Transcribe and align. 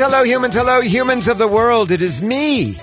humans, 0.00 0.14
hello, 0.14 0.24
humans, 0.24 0.54
hello, 0.54 0.80
humans 0.80 1.28
of 1.28 1.36
the 1.36 1.46
world. 1.46 1.90
It 1.90 2.00
is 2.00 2.22
me, 2.22 2.80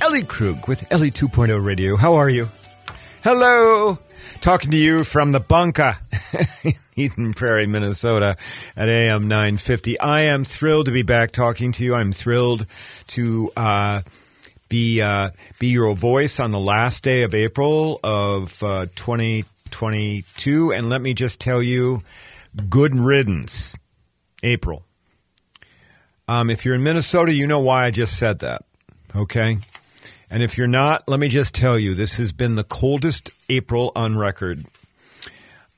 Ellie 0.00 0.22
Krug 0.22 0.68
with 0.68 0.86
Ellie 0.92 1.10
2.0 1.10 1.64
Radio. 1.64 1.96
How 1.96 2.14
are 2.14 2.28
you? 2.30 2.48
Hello. 3.24 3.98
Talking 4.40 4.70
to 4.70 4.76
you 4.76 5.02
from 5.02 5.32
the 5.32 5.40
bunker, 5.40 5.96
Eden 6.96 7.32
Prairie, 7.32 7.66
Minnesota 7.66 8.36
at 8.76 8.88
AM 8.88 9.26
950. 9.26 9.98
I 9.98 10.20
am 10.20 10.44
thrilled 10.44 10.86
to 10.86 10.92
be 10.92 11.02
back 11.02 11.32
talking 11.32 11.72
to 11.72 11.84
you. 11.84 11.96
I'm 11.96 12.12
thrilled 12.12 12.66
to 13.08 13.50
uh, 13.56 14.02
be 14.68 15.02
uh, 15.02 15.30
be 15.58 15.68
your 15.68 15.96
voice 15.96 16.38
on 16.38 16.52
the 16.52 16.60
last 16.60 17.02
day 17.02 17.24
of 17.24 17.34
April 17.34 17.98
of 18.04 18.62
uh, 18.62 18.86
2022. 18.94 20.72
And 20.72 20.88
let 20.88 21.00
me 21.00 21.14
just 21.14 21.40
tell 21.40 21.60
you, 21.60 22.04
good 22.70 22.94
riddance, 22.94 23.74
April. 24.44 24.84
Um, 26.28 26.50
if 26.50 26.64
you're 26.64 26.74
in 26.74 26.82
Minnesota, 26.82 27.32
you 27.32 27.46
know 27.46 27.60
why 27.60 27.86
I 27.86 27.90
just 27.90 28.18
said 28.18 28.40
that. 28.40 28.64
Okay. 29.16 29.56
And 30.30 30.42
if 30.42 30.58
you're 30.58 30.66
not, 30.66 31.08
let 31.08 31.18
me 31.18 31.28
just 31.28 31.54
tell 31.54 31.78
you, 31.78 31.94
this 31.94 32.18
has 32.18 32.32
been 32.32 32.54
the 32.54 32.64
coldest 32.64 33.30
April 33.48 33.92
on 33.96 34.18
record 34.18 34.66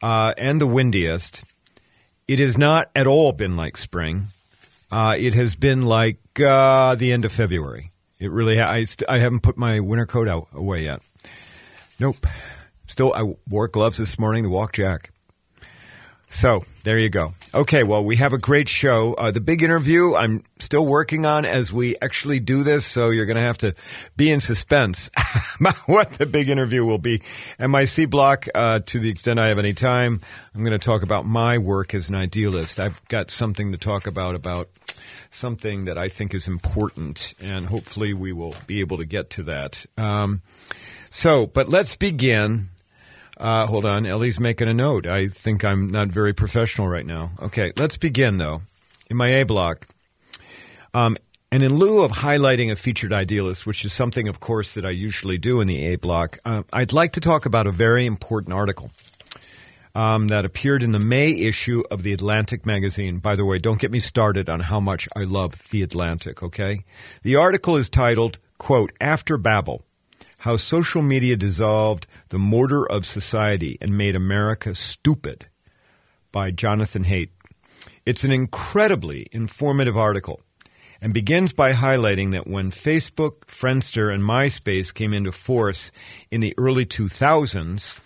uh, 0.02 0.34
and 0.36 0.60
the 0.60 0.66
windiest. 0.66 1.44
It 2.27 2.41
has 2.41 2.58
not 2.58 2.91
at 2.96 3.06
all 3.06 3.30
been 3.32 3.56
like 3.56 3.77
spring. 3.77 4.27
Uh, 4.91 5.14
it 5.16 5.34
has 5.34 5.55
been 5.55 5.82
like 5.82 6.19
uh, 6.44 6.97
the 6.97 7.12
end 7.12 7.25
of 7.25 7.30
February. 7.30 7.92
It 8.19 8.32
really. 8.32 8.58
Ha- 8.58 8.69
I, 8.70 8.84
st- 8.84 9.08
I 9.08 9.19
haven't 9.19 9.41
put 9.41 9.56
my 9.56 9.78
winter 9.78 10.06
coat 10.06 10.28
out 10.28 10.48
away 10.53 10.82
yet. 10.82 11.00
Nope. 12.00 12.27
Still, 12.88 13.14
I 13.14 13.34
wore 13.48 13.69
gloves 13.69 13.98
this 13.98 14.19
morning 14.19 14.42
to 14.44 14.50
walk 14.50 14.72
Jack. 14.72 15.12
So 16.33 16.64
there 16.84 16.97
you 16.97 17.11
go. 17.11 17.34
Okay, 17.53 17.83
well, 17.83 18.05
we 18.05 18.17
have 18.17 18.33
a 18.33 18.39
great 18.39 18.69
show. 18.69 19.14
Uh, 19.14 19.33
the 19.33 19.41
big 19.41 19.64
interview 19.64 20.14
I'm 20.14 20.45
still 20.61 20.87
working 20.87 21.27
on 21.27 21.45
as 21.45 21.72
we 21.72 21.97
actually 22.00 22.39
do 22.39 22.62
this, 22.62 22.87
so 22.87 23.11
you're 23.11 23.27
going 23.27 23.37
to 23.37 23.42
have 23.42 23.59
to 23.59 23.75
be 24.17 24.31
in 24.31 24.39
suspense 24.39 25.11
about 25.61 25.77
what 25.89 26.12
the 26.12 26.27
big 26.27 26.48
interview 26.48 26.84
will 26.84 26.98
be. 26.98 27.20
And 27.59 27.72
my 27.72 27.84
C 27.84 28.06
block, 28.06 28.47
uh, 28.55 28.78
to 28.78 29.00
the 29.00 29.11
extent 29.11 29.41
I 29.41 29.48
have 29.48 29.59
any 29.59 29.75
time, 29.75 30.20
I'm 30.55 30.62
going 30.62 30.78
to 30.78 30.84
talk 30.84 31.03
about 31.03 31.27
my 31.27 31.59
work 31.59 31.95
as 31.95 32.09
an 32.09 32.14
idealist. 32.14 32.78
I've 32.78 33.06
got 33.09 33.33
something 33.33 33.72
to 33.72 33.78
talk 33.78 34.06
about 34.06 34.37
about 34.37 34.70
something 35.33 35.87
that 35.87 35.98
I 35.98 36.09
think 36.09 36.33
is 36.33 36.47
important, 36.47 37.34
and 37.41 37.67
hopefully 37.67 38.15
we 38.15 38.33
will 38.33 38.55
be 38.69 38.81
able 38.81 38.98
to 38.98 39.05
get 39.05 39.31
to 39.31 39.42
that. 39.44 39.84
Um, 39.98 40.42
so, 41.11 41.48
but 41.48 41.69
let's 41.69 41.97
begin. 41.97 42.69
Uh, 43.41 43.66
hold 43.66 43.86
on. 43.86 44.05
Ellie's 44.05 44.38
making 44.38 44.69
a 44.69 44.74
note. 44.74 45.06
I 45.06 45.28
think 45.28 45.64
I'm 45.64 45.88
not 45.91 46.08
very 46.08 46.34
professional 46.34 46.88
right 46.88 47.06
now. 47.06 47.30
Okay, 47.41 47.72
let's 47.78 47.97
begin, 47.97 48.36
though. 48.36 48.60
In 49.08 49.16
my 49.16 49.28
A 49.28 49.44
block. 49.44 49.88
Um, 50.92 51.16
and 51.50 51.62
in 51.62 51.74
lieu 51.74 52.05
of 52.05 52.12
highlighting 52.12 52.70
a 52.70 52.77
featured 52.77 53.14
idealist, 53.14 53.66
which 53.66 53.82
is 53.84 53.94
something, 53.94 54.28
of 54.28 54.41
course, 54.41 54.74
that 54.74 54.84
I 54.84 54.91
usually 54.91 55.38
do 55.38 55.62
in 55.62 55.69
the 55.69 55.86
A 55.86 55.97
block, 55.97 56.38
uh, 56.44 56.64
I'd 56.70 56.92
like 56.92 57.12
to 57.14 57.20
talk 57.20 57.47
about 57.47 57.66
a 57.66 57.72
very 57.72 58.05
important 58.05 58.52
article 58.52 58.91
um, 59.94 60.28
that 60.28 60.44
appeared 60.44 60.82
in 60.82 60.92
the 60.92 60.98
May 60.98 61.30
issue 61.32 61.82
of 61.91 62.02
the 62.02 62.12
Atlantic 62.12 62.66
magazine. 62.66 63.20
By 63.20 63.36
the 63.36 63.47
way, 63.47 63.58
don't 63.58 63.80
get 63.80 63.91
me 63.91 64.00
started 64.00 64.50
on 64.50 64.60
how 64.60 64.80
much 64.80 65.08
I 65.16 65.25
love 65.25 65.70
the 65.70 65.82
Atlantic, 65.82 66.42
okay? 66.42 66.84
The 67.22 67.36
article 67.36 67.77
is 67.77 67.88
titled, 67.88 68.38
quote, 68.58 68.92
After 69.00 69.38
Babel 69.38 69.82
how 70.41 70.56
social 70.56 71.03
media 71.03 71.37
dissolved 71.37 72.06
the 72.31 72.39
mortar 72.39 72.91
of 72.91 73.05
society 73.05 73.77
and 73.78 73.97
made 73.97 74.17
America 74.17 74.75
stupid 74.75 75.47
by 76.33 76.51
Jonathan 76.51 77.05
Haidt. 77.05 77.28
It's 78.06 78.25
an 78.25 78.33
incredibly 78.33 79.27
informative 79.33 79.99
article 79.99 80.41
and 81.03 81.12
begins 81.12 81.53
by 81.53 81.75
highlighting 81.75 82.33
that 82.33 82.47
when 82.47 82.71
Facebook, 82.71 83.41
Friendster, 83.47 84.12
and 84.12 84.23
MySpace 84.23 84.95
came 84.95 85.12
into 85.12 85.31
force 85.31 85.93
in 86.31 86.41
the 86.41 86.55
early 86.57 86.87
2000s, 86.87 87.99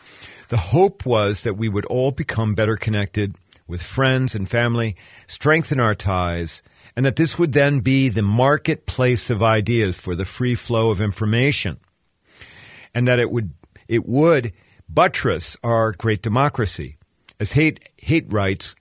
the 0.49 0.57
hope 0.57 1.07
was 1.07 1.45
that 1.45 1.57
we 1.57 1.69
would 1.69 1.85
all 1.85 2.11
become 2.11 2.55
better 2.55 2.77
connected 2.77 3.37
with 3.69 3.81
friends 3.81 4.35
and 4.35 4.49
family, 4.49 4.97
strengthen 5.29 5.79
our 5.79 5.95
ties, 5.95 6.63
and 6.97 7.07
that 7.07 7.15
this 7.15 7.39
would 7.39 7.53
then 7.53 7.79
be 7.79 8.09
the 8.09 8.23
marketplace 8.23 9.31
of 9.31 9.41
ideas 9.41 9.97
for 9.97 10.17
the 10.17 10.25
free 10.25 10.57
flow 10.57 10.91
of 10.91 11.01
information 11.01 11.79
and 12.95 13.09
that 13.09 13.19
it 13.19 13.31
would 13.31 13.53
it 13.89 14.07
would 14.07 14.53
buttress 14.89 15.57
our 15.63 15.93
great 15.93 16.23
democracy. 16.23 16.97
As 17.41 17.53
Haidt 17.53 17.79
Haidt 17.99 18.33
writes, 18.33 18.75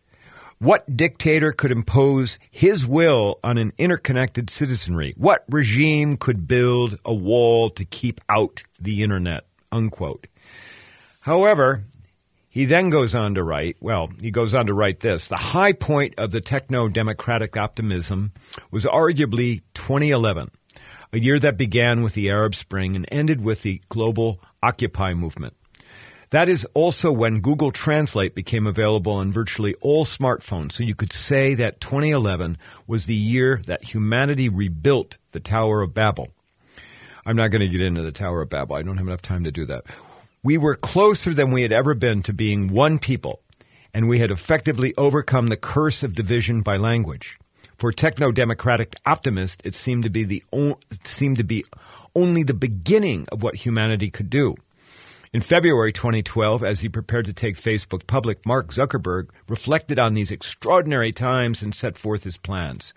what 0.60 0.96
dictator 0.96 1.52
could 1.52 1.72
impose 1.72 2.40
his 2.50 2.86
will 2.86 3.40
on 3.44 3.58
an 3.58 3.74
interconnected 3.78 4.50
citizenry? 4.50 5.14
What 5.18 5.44
regime 5.50 6.16
could 6.16 6.48
build 6.48 6.98
a 7.04 7.14
wall 7.14 7.70
to 7.72 7.84
keep 7.84 8.22
out 8.30 8.64
the 8.80 9.04
internet? 9.04 9.46
Unquote. 9.74 10.28
However, 11.22 11.84
he 12.48 12.66
then 12.66 12.92
goes 12.92 13.16
on 13.16 13.36
to 13.36 13.44
write, 13.44 13.78
well, 13.82 14.10
he 14.22 14.30
goes 14.30 14.54
on 14.54 14.68
to 14.68 14.74
write 14.74 15.00
this 15.00 15.28
The 15.28 15.36
high 15.36 15.74
point 15.74 16.14
of 16.18 16.32
the 16.32 16.40
techno 16.40 16.88
democratic 16.88 17.58
optimism 17.58 18.32
was 18.72 18.86
arguably 18.86 19.64
2011 19.74 20.52
a 21.14 21.20
year 21.20 21.38
that 21.38 21.58
began 21.58 22.02
with 22.02 22.16
the 22.16 22.30
Arab 22.30 22.56
Spring 22.56 22.96
and 22.96 23.06
ended 23.12 23.42
with 23.42 23.62
the 23.62 23.82
global 23.88 24.40
Occupy 24.64 25.14
movement. 25.14 25.56
That 26.32 26.50
is 26.50 26.66
also 26.74 27.12
when 27.12 27.42
Google 27.42 27.72
Translate 27.72 28.34
became 28.34 28.66
available 28.66 29.14
on 29.14 29.32
virtually 29.32 29.76
all 29.76 30.04
smartphones, 30.04 30.72
so 30.72 30.84
you 30.84 30.96
could 30.96 31.14
say 31.14 31.54
that 31.54 31.80
2011 31.80 32.58
was 32.88 33.06
the 33.06 33.14
year 33.14 33.62
that 33.68 33.84
humanity 33.84 34.50
rebuilt 34.50 35.20
the 35.32 35.40
Tower 35.40 35.84
of 35.84 35.94
Babel. 35.94 36.30
I'm 37.24 37.36
not 37.36 37.52
going 37.52 37.62
to 37.62 37.70
get 37.70 37.82
into 37.82 38.02
the 38.02 38.12
Tower 38.12 38.42
of 38.42 38.50
Babel. 38.50 38.76
I 38.76 38.82
don't 38.82 38.98
have 38.98 39.08
enough 39.08 39.22
time 39.22 39.44
to 39.44 39.52
do 39.52 39.66
that. 39.66 39.86
We 40.42 40.58
were 40.58 40.76
closer 40.76 41.36
than 41.36 41.52
we 41.52 41.62
had 41.62 41.72
ever 41.72 41.94
been 41.94 42.24
to 42.24 42.34
being 42.34 42.68
one 42.68 42.98
people, 42.98 43.42
and 43.94 44.10
we 44.10 44.18
had 44.18 44.32
effectively 44.32 44.96
overcome 44.98 45.48
the 45.48 45.58
curse 45.58 46.02
of 46.02 46.16
division 46.16 46.62
by 46.62 46.78
language. 46.78 47.38
For 47.78 47.92
techno-democratic 47.92 48.96
optimists, 49.06 49.62
it 49.64 49.76
seemed 49.76 50.04
to 50.04 50.10
be 50.10 50.24
the 50.24 50.44
seemed 51.04 51.38
to 51.38 51.44
be 51.44 51.66
only 52.16 52.44
the 52.44 52.54
beginning 52.54 53.26
of 53.32 53.44
what 53.44 53.56
humanity 53.56 54.10
could 54.10 54.30
do. 54.30 54.56
In 55.34 55.42
February 55.42 55.92
2012, 55.92 56.64
as 56.64 56.82
he 56.82 56.90
prepared 56.90 57.26
to 57.26 57.34
take 57.34 57.58
Facebook 57.58 58.06
public, 58.06 58.46
Mark 58.46 58.72
Zuckerberg 58.72 59.30
reflected 59.48 59.98
on 59.98 60.14
these 60.14 60.30
extraordinary 60.30 61.12
times 61.12 61.64
and 61.64 61.74
set 61.74 61.98
forth 61.98 62.24
his 62.24 62.38
plans. 62.38 62.94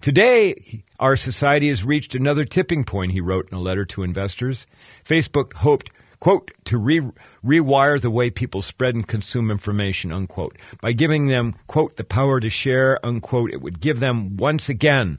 Today, 0.00 0.84
our 1.00 1.16
society 1.16 1.68
has 1.68 1.84
reached 1.84 2.14
another 2.14 2.44
tipping 2.44 2.84
point, 2.84 3.10
he 3.10 3.20
wrote 3.20 3.48
in 3.50 3.58
a 3.58 3.60
letter 3.60 3.84
to 3.86 4.04
investors. 4.04 4.68
Facebook 5.04 5.54
hoped 5.54 5.90
quote, 6.22 6.52
to 6.64 6.78
re- 6.78 7.10
rewire 7.44 8.00
the 8.00 8.08
way 8.08 8.30
people 8.30 8.62
spread 8.62 8.94
and 8.94 9.08
consume 9.08 9.50
information, 9.50 10.12
unquote. 10.12 10.56
By 10.80 10.92
giving 10.92 11.26
them, 11.26 11.56
quote, 11.66 11.96
the 11.96 12.04
power 12.04 12.38
to 12.38 12.48
share, 12.48 13.04
unquote, 13.04 13.52
it 13.52 13.60
would 13.60 13.80
give 13.80 13.98
them 13.98 14.36
once 14.36 14.68
again, 14.68 15.18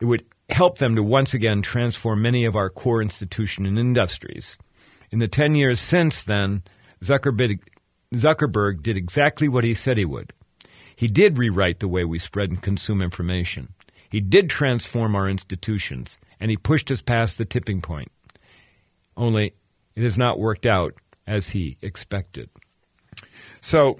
it 0.00 0.06
would 0.06 0.24
help 0.50 0.78
them 0.78 0.96
to 0.96 1.04
once 1.04 1.34
again 1.34 1.62
transform 1.62 2.20
many 2.20 2.44
of 2.46 2.56
our 2.56 2.68
core 2.68 3.00
institutions 3.00 3.68
and 3.68 3.78
industries. 3.78 4.58
In 5.12 5.20
the 5.20 5.28
10 5.28 5.54
years 5.54 5.78
since 5.78 6.24
then, 6.24 6.64
Zuckerberg, 7.00 7.60
Zuckerberg 8.12 8.82
did 8.82 8.96
exactly 8.96 9.46
what 9.48 9.62
he 9.62 9.72
said 9.72 9.98
he 9.98 10.04
would. 10.04 10.32
He 10.96 11.06
did 11.06 11.38
rewrite 11.38 11.78
the 11.78 11.86
way 11.86 12.04
we 12.04 12.18
spread 12.18 12.50
and 12.50 12.60
consume 12.60 13.02
information. 13.02 13.68
He 14.10 14.20
did 14.20 14.50
transform 14.50 15.14
our 15.14 15.28
institutions, 15.28 16.18
and 16.40 16.50
he 16.50 16.56
pushed 16.56 16.90
us 16.90 17.02
past 17.02 17.38
the 17.38 17.44
tipping 17.44 17.80
point. 17.80 18.10
Only 19.16 19.54
it 19.96 20.02
has 20.02 20.18
not 20.18 20.38
worked 20.38 20.66
out 20.66 20.94
as 21.26 21.50
he 21.50 21.78
expected. 21.80 22.50
So, 23.60 23.98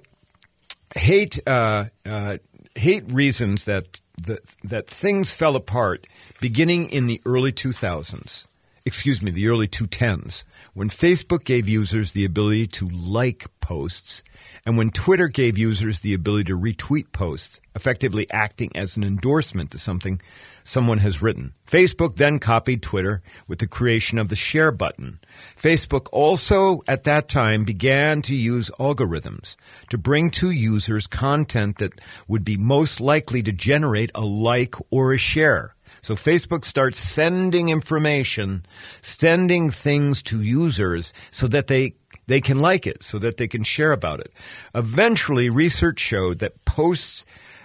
hate 0.95 1.41
uh, 1.47 1.85
uh, 2.05 2.39
Haidt 2.77 3.13
reasons 3.13 3.65
that 3.65 4.01
the, 4.21 4.39
that 4.63 4.89
things 4.89 5.33
fell 5.33 5.57
apart 5.57 6.07
beginning 6.41 6.91
in 6.91 7.07
the 7.07 7.21
early 7.25 7.53
2000s. 7.53 8.45
Excuse 8.87 9.23
me, 9.23 9.31
the 9.31 9.49
early 9.49 9.67
2010s, 9.67 10.45
when 10.75 10.91
Facebook 10.91 11.45
gave 11.45 11.67
users 11.67 12.13
the 12.13 12.27
ability 12.27 12.67
to 12.67 12.87
like 12.87 13.47
posts, 13.61 14.23
and 14.67 14.77
when 14.77 14.91
Twitter 14.91 15.29
gave 15.29 15.57
users 15.57 16.01
the 16.01 16.13
ability 16.13 16.45
to 16.45 16.59
retweet 16.59 17.11
posts, 17.11 17.63
effectively 17.75 18.31
acting 18.31 18.71
as 18.77 18.99
an 18.99 19.03
endorsement 19.03 19.71
to 19.71 19.79
something 19.79 20.21
someone 20.65 20.99
has 20.99 21.23
written. 21.23 21.55
Facebook 21.67 22.17
then 22.17 22.39
copied 22.39 22.83
Twitter 22.83 23.23
with 23.49 23.59
the 23.59 23.67
creation 23.67 24.19
of 24.19 24.29
the 24.29 24.37
share 24.37 24.71
button. 24.71 25.19
Facebook 25.59 26.09
also, 26.13 26.83
at 26.87 27.05
that 27.05 27.31
time, 27.31 27.65
began 27.65 28.21
to 28.21 28.37
use 28.37 28.71
algorithms 28.79 29.57
to 29.89 29.97
bring 29.97 30.29
to 30.29 30.51
users 30.51 31.07
content 31.07 31.79
that 31.79 32.03
would 32.29 32.45
be 32.45 32.59
most 32.59 33.01
likely 33.01 33.43
to 33.43 33.51
generate 33.51 34.11
a 34.15 34.21
like 34.21 34.75
or 34.91 35.15
a 35.15 35.19
share. 35.19 35.75
So 36.05 36.17
Facebook 36.17 36.67
starts 36.67 36.99
sending 36.99 37.71
information, 37.71 38.67
sending 39.01 39.71
things 39.71 40.23
to 40.25 40.43
users 40.43 41.15
so 41.31 41.47
that 41.47 41.69
they 41.69 41.95
they 42.27 42.43
can 42.43 42.59
like 42.59 42.87
it, 42.87 43.03
so 43.03 43.19
that 43.21 43.39
they 43.39 43.49
can 43.49 43.65
share 43.65 43.91
about 43.91 44.21
it. 44.21 44.31
Eventually, 44.75 45.49
research 45.49 45.99
showed 45.99 46.41
that 46.41 46.63
posts 46.67 47.25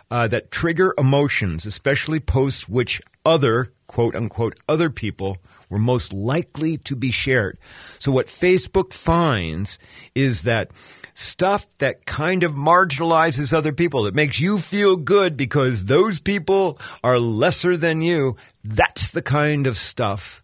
uh, 0.09 0.29
that 0.29 0.51
trigger 0.51 0.93
emotions, 0.97 1.65
especially 1.65 2.21
posts 2.21 2.69
which 2.69 3.01
other, 3.25 3.71
quote 3.87 4.15
unquote, 4.15 4.59
other 4.67 4.89
people 4.89 5.37
were 5.69 5.77
most 5.77 6.11
likely 6.13 6.77
to 6.77 6.95
be 6.95 7.11
shared. 7.11 7.57
So 7.99 8.11
what 8.11 8.27
Facebook 8.27 8.93
finds 8.93 9.77
is 10.15 10.43
that 10.43 10.71
stuff 11.13 11.67
that 11.77 12.05
kind 12.05 12.43
of 12.43 12.53
marginalizes 12.53 13.53
other 13.53 13.73
people, 13.73 14.03
that 14.03 14.15
makes 14.15 14.39
you 14.39 14.57
feel 14.57 14.95
good 14.95 15.37
because 15.37 15.85
those 15.85 16.19
people 16.19 16.79
are 17.03 17.19
lesser 17.19 17.77
than 17.77 18.01
you, 18.01 18.35
that's 18.63 19.11
the 19.11 19.21
kind 19.21 19.67
of 19.67 19.77
stuff 19.77 20.43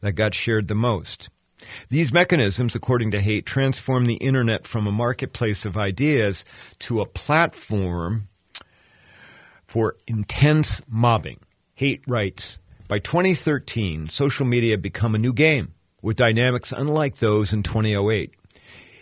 that 0.00 0.12
got 0.12 0.34
shared 0.34 0.68
the 0.68 0.74
most. 0.74 1.30
These 1.88 2.12
mechanisms, 2.12 2.74
according 2.74 3.12
to 3.12 3.18
Haidt, 3.18 3.44
transform 3.44 4.04
the 4.04 4.14
internet 4.14 4.66
from 4.66 4.86
a 4.86 4.92
marketplace 4.92 5.64
of 5.64 5.76
ideas 5.76 6.44
to 6.80 7.00
a 7.00 7.06
platform 7.06 8.28
for 9.66 9.96
intense 10.06 10.82
mobbing. 10.88 11.40
Haidt 11.78 12.02
writes 12.06 12.58
By 12.88 12.98
2013, 12.98 14.08
social 14.08 14.46
media 14.46 14.72
had 14.72 14.82
become 14.82 15.14
a 15.14 15.18
new 15.18 15.32
game 15.32 15.74
with 16.00 16.16
dynamics 16.16 16.72
unlike 16.72 17.16
those 17.16 17.52
in 17.52 17.62
2008. 17.62 18.34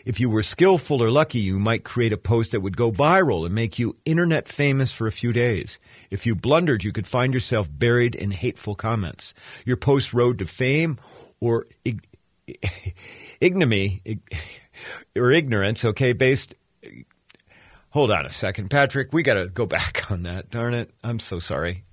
If 0.05 0.19
you 0.19 0.31
were 0.31 0.43
skillful 0.43 1.03
or 1.03 1.11
lucky, 1.11 1.41
you 1.41 1.59
might 1.59 1.85
create 1.85 2.13
a 2.13 2.17
post 2.17 2.53
that 2.53 2.61
would 2.61 2.77
go 2.77 2.91
viral 2.91 3.45
and 3.45 3.55
make 3.55 3.79
you 3.79 3.97
internet 4.05 4.49
famous 4.49 4.93
for 4.93 5.07
a 5.07 5.13
few 5.13 5.33
days. 5.33 5.79
If 6.11 6.27
you 6.27 6.35
blundered, 6.35 6.85
you 6.85 6.93
could 6.93 7.07
find 7.07 7.35
yourself 7.35 7.69
buried 7.71 8.15
in 8.15 8.31
hateful 8.31 8.75
comments. 8.75 9.35
Your 9.67 9.77
post 9.77 10.15
rode 10.15 10.39
to 10.39 10.47
fame 10.47 10.99
or 11.41 11.67
ignominy 13.41 14.03
or 15.15 15.33
ignorance, 15.33 15.85
okay, 15.85 16.13
based. 16.13 16.55
Hold 17.91 18.11
on 18.11 18.25
a 18.25 18.31
second, 18.31 18.71
Patrick. 18.71 19.13
We 19.13 19.23
got 19.23 19.35
to 19.35 19.49
go 19.49 19.67
back 19.67 20.11
on 20.11 20.23
that. 20.23 20.51
Darn 20.51 20.75
it. 20.75 20.91
I'm 21.05 21.19
so 21.19 21.41
sorry. 21.41 21.85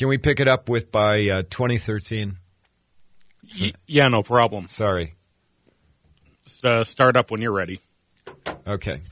Can 0.00 0.08
we 0.08 0.16
pick 0.16 0.40
it 0.40 0.48
up 0.48 0.70
with 0.70 0.90
by 0.90 1.28
uh, 1.28 1.42
2013? 1.50 2.38
Y- 3.60 3.72
yeah, 3.86 4.08
no 4.08 4.22
problem. 4.22 4.66
Sorry. 4.66 5.12
Uh, 6.64 6.84
start 6.84 7.18
up 7.18 7.30
when 7.30 7.42
you're 7.42 7.52
ready. 7.52 7.80
Okay. 8.66 9.02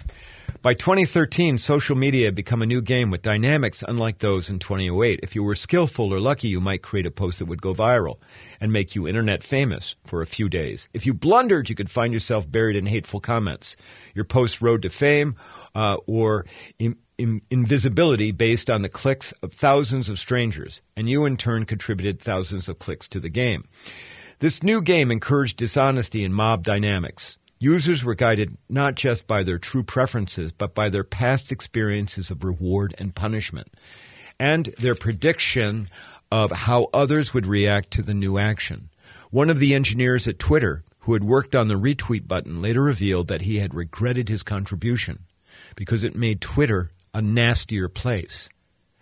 By 0.62 0.72
2013, 0.72 1.58
social 1.58 1.94
media 1.94 2.24
had 2.24 2.34
become 2.34 2.62
a 2.62 2.66
new 2.66 2.80
game 2.80 3.10
with 3.10 3.20
dynamics 3.20 3.84
unlike 3.86 4.20
those 4.20 4.48
in 4.48 4.60
2008. 4.60 5.20
If 5.22 5.34
you 5.34 5.42
were 5.42 5.54
skillful 5.54 6.10
or 6.10 6.20
lucky, 6.20 6.48
you 6.48 6.58
might 6.58 6.80
create 6.80 7.04
a 7.04 7.10
post 7.10 7.40
that 7.40 7.44
would 7.44 7.60
go 7.60 7.74
viral 7.74 8.16
and 8.58 8.72
make 8.72 8.94
you 8.94 9.06
internet 9.06 9.42
famous 9.42 9.94
for 10.06 10.22
a 10.22 10.26
few 10.26 10.48
days. 10.48 10.88
If 10.94 11.04
you 11.04 11.12
blundered, 11.12 11.68
you 11.68 11.74
could 11.74 11.90
find 11.90 12.14
yourself 12.14 12.50
buried 12.50 12.76
in 12.76 12.86
hateful 12.86 13.20
comments. 13.20 13.76
Your 14.14 14.24
post 14.24 14.62
rode 14.62 14.80
to 14.80 14.88
fame 14.88 15.36
uh, 15.74 15.98
or 16.06 16.46
in, 16.78 16.96
in, 17.18 17.42
invisibility 17.50 18.30
based 18.30 18.70
on 18.70 18.82
the 18.82 18.88
clicks 18.88 19.32
of 19.42 19.52
thousands 19.52 20.08
of 20.08 20.18
strangers, 20.18 20.80
and 20.96 21.10
you 21.10 21.24
in 21.24 21.36
turn 21.36 21.64
contributed 21.64 22.20
thousands 22.20 22.68
of 22.68 22.78
clicks 22.78 23.08
to 23.08 23.20
the 23.20 23.28
game. 23.28 23.68
This 24.38 24.62
new 24.62 24.80
game 24.80 25.10
encouraged 25.10 25.56
dishonesty 25.56 26.24
and 26.24 26.32
mob 26.32 26.62
dynamics. 26.62 27.36
Users 27.58 28.04
were 28.04 28.14
guided 28.14 28.56
not 28.68 28.94
just 28.94 29.26
by 29.26 29.42
their 29.42 29.58
true 29.58 29.82
preferences, 29.82 30.52
but 30.52 30.76
by 30.76 30.88
their 30.88 31.02
past 31.02 31.50
experiences 31.50 32.30
of 32.30 32.44
reward 32.44 32.94
and 32.98 33.16
punishment, 33.16 33.74
and 34.38 34.66
their 34.78 34.94
prediction 34.94 35.88
of 36.30 36.52
how 36.52 36.88
others 36.94 37.34
would 37.34 37.46
react 37.46 37.90
to 37.90 38.02
the 38.02 38.14
new 38.14 38.38
action. 38.38 38.90
One 39.30 39.50
of 39.50 39.58
the 39.58 39.74
engineers 39.74 40.28
at 40.28 40.38
Twitter, 40.38 40.84
who 41.00 41.14
had 41.14 41.24
worked 41.24 41.56
on 41.56 41.66
the 41.66 41.74
retweet 41.74 42.28
button, 42.28 42.62
later 42.62 42.82
revealed 42.82 43.26
that 43.28 43.42
he 43.42 43.58
had 43.58 43.74
regretted 43.74 44.28
his 44.28 44.44
contribution 44.44 45.24
because 45.74 46.04
it 46.04 46.14
made 46.14 46.40
Twitter 46.40 46.92
a 47.18 47.20
nastier 47.20 47.88
place. 47.88 48.48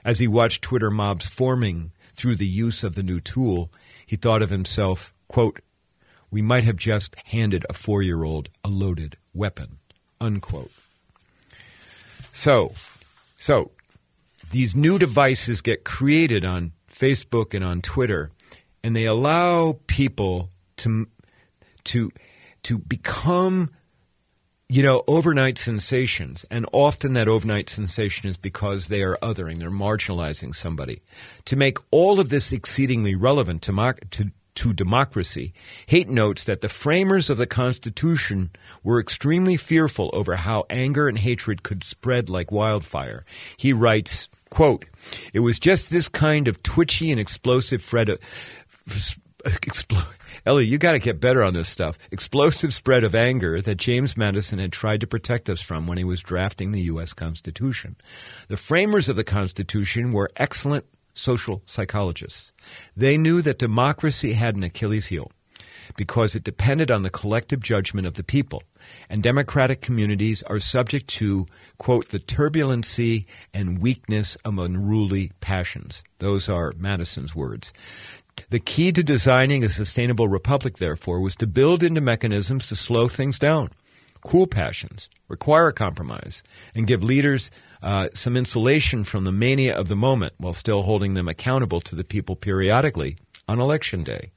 As 0.02 0.20
he 0.20 0.26
watched 0.26 0.62
Twitter 0.62 0.90
mobs 0.90 1.26
forming 1.28 1.92
through 2.14 2.36
the 2.36 2.46
use 2.46 2.82
of 2.82 2.94
the 2.94 3.02
new 3.02 3.20
tool, 3.20 3.70
he 4.06 4.16
thought 4.16 4.40
of 4.40 4.48
himself, 4.48 5.12
quote, 5.28 5.60
we 6.30 6.40
might 6.40 6.64
have 6.64 6.76
just 6.76 7.14
handed 7.26 7.66
a 7.68 7.74
four 7.74 8.00
year 8.00 8.24
old 8.24 8.48
a 8.64 8.68
loaded 8.70 9.18
weapon. 9.34 9.76
Unquote. 10.18 10.70
So, 12.32 12.72
so 13.36 13.72
these 14.50 14.74
new 14.74 14.98
devices 14.98 15.60
get 15.60 15.84
created 15.84 16.42
on 16.42 16.72
Facebook 16.90 17.52
and 17.52 17.62
on 17.62 17.82
Twitter, 17.82 18.30
and 18.82 18.96
they 18.96 19.04
allow 19.04 19.78
people 19.88 20.48
to 20.78 21.06
to 21.84 22.10
to 22.62 22.78
become 22.78 23.72
you 24.68 24.82
know, 24.82 25.04
overnight 25.06 25.58
sensations, 25.58 26.44
and 26.50 26.66
often 26.72 27.12
that 27.12 27.28
overnight 27.28 27.70
sensation 27.70 28.28
is 28.28 28.36
because 28.36 28.88
they 28.88 29.02
are 29.02 29.16
othering, 29.22 29.60
they're 29.60 29.70
marginalizing 29.70 30.54
somebody. 30.54 31.02
To 31.44 31.56
make 31.56 31.78
all 31.92 32.18
of 32.18 32.30
this 32.30 32.50
exceedingly 32.50 33.14
relevant 33.14 33.62
to, 33.62 33.94
to, 34.10 34.32
to 34.56 34.72
democracy, 34.72 35.54
Haidt 35.86 36.08
notes 36.08 36.42
that 36.44 36.62
the 36.62 36.68
framers 36.68 37.30
of 37.30 37.38
the 37.38 37.46
Constitution 37.46 38.50
were 38.82 38.98
extremely 38.98 39.56
fearful 39.56 40.10
over 40.12 40.34
how 40.34 40.64
anger 40.68 41.06
and 41.06 41.18
hatred 41.18 41.62
could 41.62 41.84
spread 41.84 42.28
like 42.28 42.50
wildfire. 42.50 43.24
He 43.56 43.72
writes, 43.72 44.28
quote, 44.50 44.84
It 45.32 45.40
was 45.40 45.60
just 45.60 45.90
this 45.90 46.08
kind 46.08 46.48
of 46.48 46.60
twitchy 46.64 47.12
and 47.12 47.20
explosive 47.20 47.82
Fred, 47.82 48.10
expl- 49.62 50.04
Ellie, 50.44 50.66
you 50.66 50.78
got 50.78 50.92
to 50.92 50.98
get 50.98 51.20
better 51.20 51.42
on 51.42 51.54
this 51.54 51.68
stuff. 51.68 51.98
Explosive 52.10 52.74
spread 52.74 53.04
of 53.04 53.14
anger 53.14 53.60
that 53.60 53.76
James 53.76 54.16
Madison 54.16 54.58
had 54.58 54.72
tried 54.72 55.00
to 55.00 55.06
protect 55.06 55.48
us 55.48 55.60
from 55.60 55.86
when 55.86 55.98
he 55.98 56.04
was 56.04 56.20
drafting 56.20 56.72
the 56.72 56.82
U.S. 56.82 57.12
Constitution. 57.12 57.96
The 58.48 58.56
framers 58.56 59.08
of 59.08 59.16
the 59.16 59.24
Constitution 59.24 60.12
were 60.12 60.30
excellent 60.36 60.84
social 61.14 61.62
psychologists. 61.64 62.52
They 62.96 63.16
knew 63.16 63.40
that 63.42 63.58
democracy 63.58 64.32
had 64.32 64.56
an 64.56 64.62
Achilles 64.62 65.06
heel 65.06 65.30
because 65.96 66.34
it 66.34 66.44
depended 66.44 66.90
on 66.90 67.02
the 67.02 67.10
collective 67.10 67.60
judgment 67.60 68.06
of 68.06 68.14
the 68.14 68.24
people. 68.24 68.62
And 69.08 69.22
democratic 69.22 69.80
communities 69.80 70.42
are 70.44 70.60
subject 70.60 71.06
to, 71.08 71.46
quote, 71.78 72.08
the 72.08 72.18
turbulency 72.18 73.26
and 73.54 73.80
weakness 73.80 74.36
of 74.44 74.58
unruly 74.58 75.32
passions. 75.40 76.02
Those 76.18 76.48
are 76.48 76.72
Madison's 76.76 77.34
words. 77.34 77.72
The 78.50 78.60
key 78.60 78.92
to 78.92 79.02
designing 79.02 79.64
a 79.64 79.68
sustainable 79.68 80.28
republic, 80.28 80.78
therefore, 80.78 81.20
was 81.20 81.36
to 81.36 81.46
build 81.46 81.82
into 81.82 82.00
mechanisms 82.00 82.66
to 82.66 82.76
slow 82.76 83.08
things 83.08 83.38
down, 83.38 83.70
cool 84.22 84.46
passions, 84.46 85.08
require 85.28 85.72
compromise, 85.72 86.42
and 86.74 86.86
give 86.86 87.02
leaders 87.02 87.50
uh, 87.82 88.08
some 88.12 88.36
insulation 88.36 89.04
from 89.04 89.24
the 89.24 89.32
mania 89.32 89.76
of 89.76 89.88
the 89.88 89.96
moment 89.96 90.34
while 90.38 90.54
still 90.54 90.82
holding 90.82 91.14
them 91.14 91.28
accountable 91.28 91.80
to 91.80 91.94
the 91.94 92.04
people 92.04 92.36
periodically 92.36 93.16
on 93.48 93.60
election 93.60 94.02
day. 94.04 94.32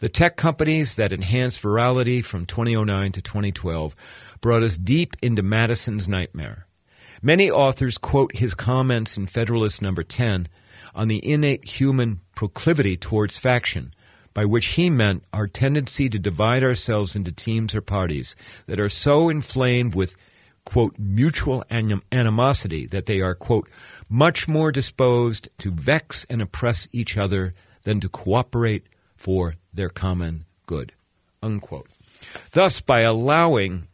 The 0.00 0.08
tech 0.08 0.36
companies 0.36 0.96
that 0.96 1.12
enhanced 1.12 1.62
virality 1.62 2.24
from 2.24 2.44
2009 2.44 3.12
to 3.12 3.22
2012 3.22 3.94
brought 4.40 4.62
us 4.62 4.76
deep 4.76 5.16
into 5.22 5.42
Madison's 5.42 6.08
nightmare. 6.08 6.66
Many 7.22 7.50
authors 7.50 7.96
quote 7.96 8.34
his 8.34 8.54
comments 8.54 9.16
in 9.16 9.26
Federalist 9.26 9.80
Number 9.80 10.02
10 10.02 10.48
on 10.94 11.08
the 11.08 11.26
innate 11.28 11.64
human 11.64 12.20
proclivity 12.34 12.96
towards 12.96 13.38
faction, 13.38 13.94
by 14.32 14.44
which 14.44 14.66
he 14.66 14.90
meant 14.90 15.24
our 15.32 15.46
tendency 15.46 16.08
to 16.08 16.18
divide 16.18 16.62
ourselves 16.62 17.14
into 17.16 17.32
teams 17.32 17.74
or 17.74 17.80
parties 17.80 18.36
that 18.66 18.80
are 18.80 18.88
so 18.88 19.28
inflamed 19.28 19.94
with 19.94 20.16
quote, 20.64 20.98
mutual 20.98 21.64
anim- 21.70 22.02
animosity 22.10 22.86
that 22.86 23.06
they 23.06 23.20
are, 23.20 23.34
quote, 23.34 23.68
much 24.08 24.48
more 24.48 24.72
disposed 24.72 25.48
to 25.58 25.70
vex 25.70 26.26
and 26.30 26.40
oppress 26.40 26.88
each 26.92 27.16
other 27.16 27.54
than 27.84 28.00
to 28.00 28.08
cooperate 28.08 28.86
for 29.16 29.54
their 29.72 29.90
common 29.90 30.44
good, 30.66 30.92
unquote. 31.42 31.88
Thus, 32.52 32.80
by 32.80 33.00
allowing 33.00 33.88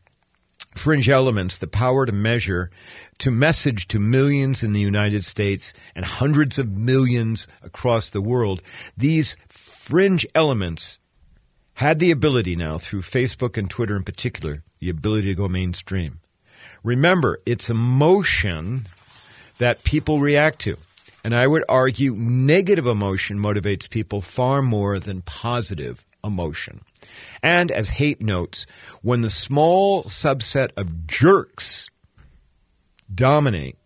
fringe 0.74 1.08
elements 1.08 1.58
the 1.58 1.66
power 1.66 2.06
to 2.06 2.12
measure, 2.12 2.70
to 3.18 3.30
message 3.30 3.88
to 3.88 3.98
millions 3.98 4.62
in 4.62 4.72
the 4.72 4.80
United 4.80 5.24
States 5.24 5.72
and 5.94 6.04
hundreds 6.04 6.58
of 6.58 6.70
millions 6.70 7.48
across 7.62 8.10
the 8.10 8.20
world, 8.20 8.62
these 8.96 9.36
fringe 9.48 10.26
elements 10.34 10.98
had 11.74 11.98
the 11.98 12.10
ability 12.10 12.54
now, 12.56 12.76
through 12.76 13.00
Facebook 13.00 13.56
and 13.56 13.70
Twitter 13.70 13.96
in 13.96 14.02
particular, 14.02 14.62
the 14.80 14.90
ability 14.90 15.28
to 15.28 15.34
go 15.34 15.48
mainstream. 15.48 16.20
Remember, 16.82 17.40
it's 17.46 17.70
emotion 17.70 18.86
that 19.58 19.82
people 19.82 20.20
react 20.20 20.58
to. 20.60 20.76
And 21.24 21.34
I 21.34 21.46
would 21.46 21.64
argue 21.68 22.14
negative 22.14 22.86
emotion 22.86 23.38
motivates 23.38 23.88
people 23.88 24.20
far 24.20 24.62
more 24.62 24.98
than 24.98 25.22
positive 25.22 26.04
emotion. 26.24 26.80
And 27.42 27.70
as 27.70 27.90
Haidt 27.90 28.20
notes, 28.20 28.66
when 29.02 29.20
the 29.20 29.30
small 29.30 30.04
subset 30.04 30.70
of 30.76 31.06
jerks 31.06 31.88
dominate 33.12 33.76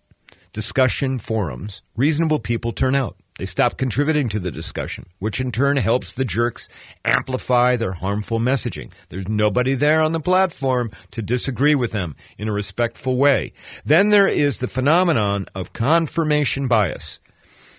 discussion 0.52 1.18
forums, 1.18 1.82
reasonable 1.96 2.38
people 2.38 2.72
turn 2.72 2.94
out. 2.94 3.16
They 3.38 3.46
stop 3.46 3.76
contributing 3.76 4.28
to 4.28 4.38
the 4.38 4.52
discussion, 4.52 5.06
which 5.18 5.40
in 5.40 5.50
turn 5.50 5.76
helps 5.76 6.14
the 6.14 6.24
jerks 6.24 6.68
amplify 7.04 7.74
their 7.74 7.94
harmful 7.94 8.38
messaging. 8.38 8.92
There's 9.08 9.28
nobody 9.28 9.74
there 9.74 10.00
on 10.00 10.12
the 10.12 10.20
platform 10.20 10.92
to 11.10 11.20
disagree 11.20 11.74
with 11.74 11.90
them 11.90 12.14
in 12.38 12.46
a 12.46 12.52
respectful 12.52 13.16
way. 13.16 13.52
Then 13.84 14.10
there 14.10 14.28
is 14.28 14.58
the 14.58 14.68
phenomenon 14.68 15.46
of 15.52 15.72
confirmation 15.72 16.68
bias. 16.68 17.18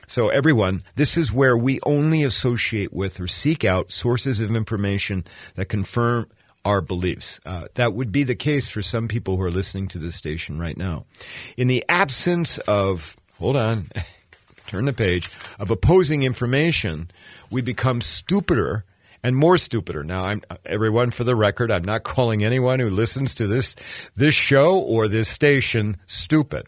So, 0.07 0.29
everyone, 0.29 0.83
this 0.95 1.17
is 1.17 1.31
where 1.31 1.57
we 1.57 1.79
only 1.83 2.23
associate 2.23 2.93
with 2.93 3.19
or 3.19 3.27
seek 3.27 3.63
out 3.63 3.91
sources 3.91 4.39
of 4.39 4.55
information 4.55 5.25
that 5.55 5.65
confirm 5.65 6.27
our 6.65 6.81
beliefs. 6.81 7.39
Uh, 7.45 7.67
that 7.75 7.93
would 7.93 8.11
be 8.11 8.23
the 8.23 8.35
case 8.35 8.67
for 8.67 8.81
some 8.81 9.07
people 9.07 9.37
who 9.37 9.43
are 9.43 9.51
listening 9.51 9.87
to 9.89 9.99
this 9.99 10.15
station 10.15 10.59
right 10.59 10.77
now. 10.77 11.05
In 11.55 11.67
the 11.67 11.85
absence 11.87 12.57
of, 12.59 13.15
hold 13.37 13.55
on, 13.55 13.89
turn 14.67 14.85
the 14.85 14.93
page, 14.93 15.29
of 15.59 15.69
opposing 15.69 16.23
information, 16.23 17.11
we 17.51 17.61
become 17.61 18.01
stupider 18.01 18.83
and 19.23 19.35
more 19.35 19.57
stupider. 19.57 20.03
Now, 20.03 20.25
I'm 20.25 20.41
everyone 20.65 21.11
for 21.11 21.23
the 21.23 21.35
record. 21.35 21.71
I'm 21.71 21.83
not 21.83 22.03
calling 22.03 22.43
anyone 22.43 22.79
who 22.79 22.89
listens 22.89 23.33
to 23.35 23.47
this 23.47 23.75
this 24.15 24.35
show 24.35 24.77
or 24.77 25.07
this 25.07 25.29
station 25.29 25.97
stupid. 26.05 26.67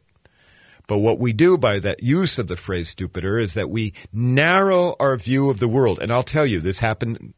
But 0.88 1.00
what 1.00 1.20
we 1.20 1.34
do 1.34 1.58
by 1.58 1.80
that 1.80 2.02
use 2.02 2.40
of 2.40 2.48
the 2.48 2.56
phrase 2.56 2.90
stupider 2.90 3.38
is 3.38 3.54
that 3.56 3.70
we 3.70 3.94
narrow 4.14 4.96
our 5.00 5.18
view 5.18 5.50
of 5.50 5.60
the 5.60 5.68
world. 5.68 6.00
And 6.02 6.12
I'll 6.12 6.24
tell 6.24 6.46
you, 6.46 6.62
this 6.62 6.80
happened 6.80 7.34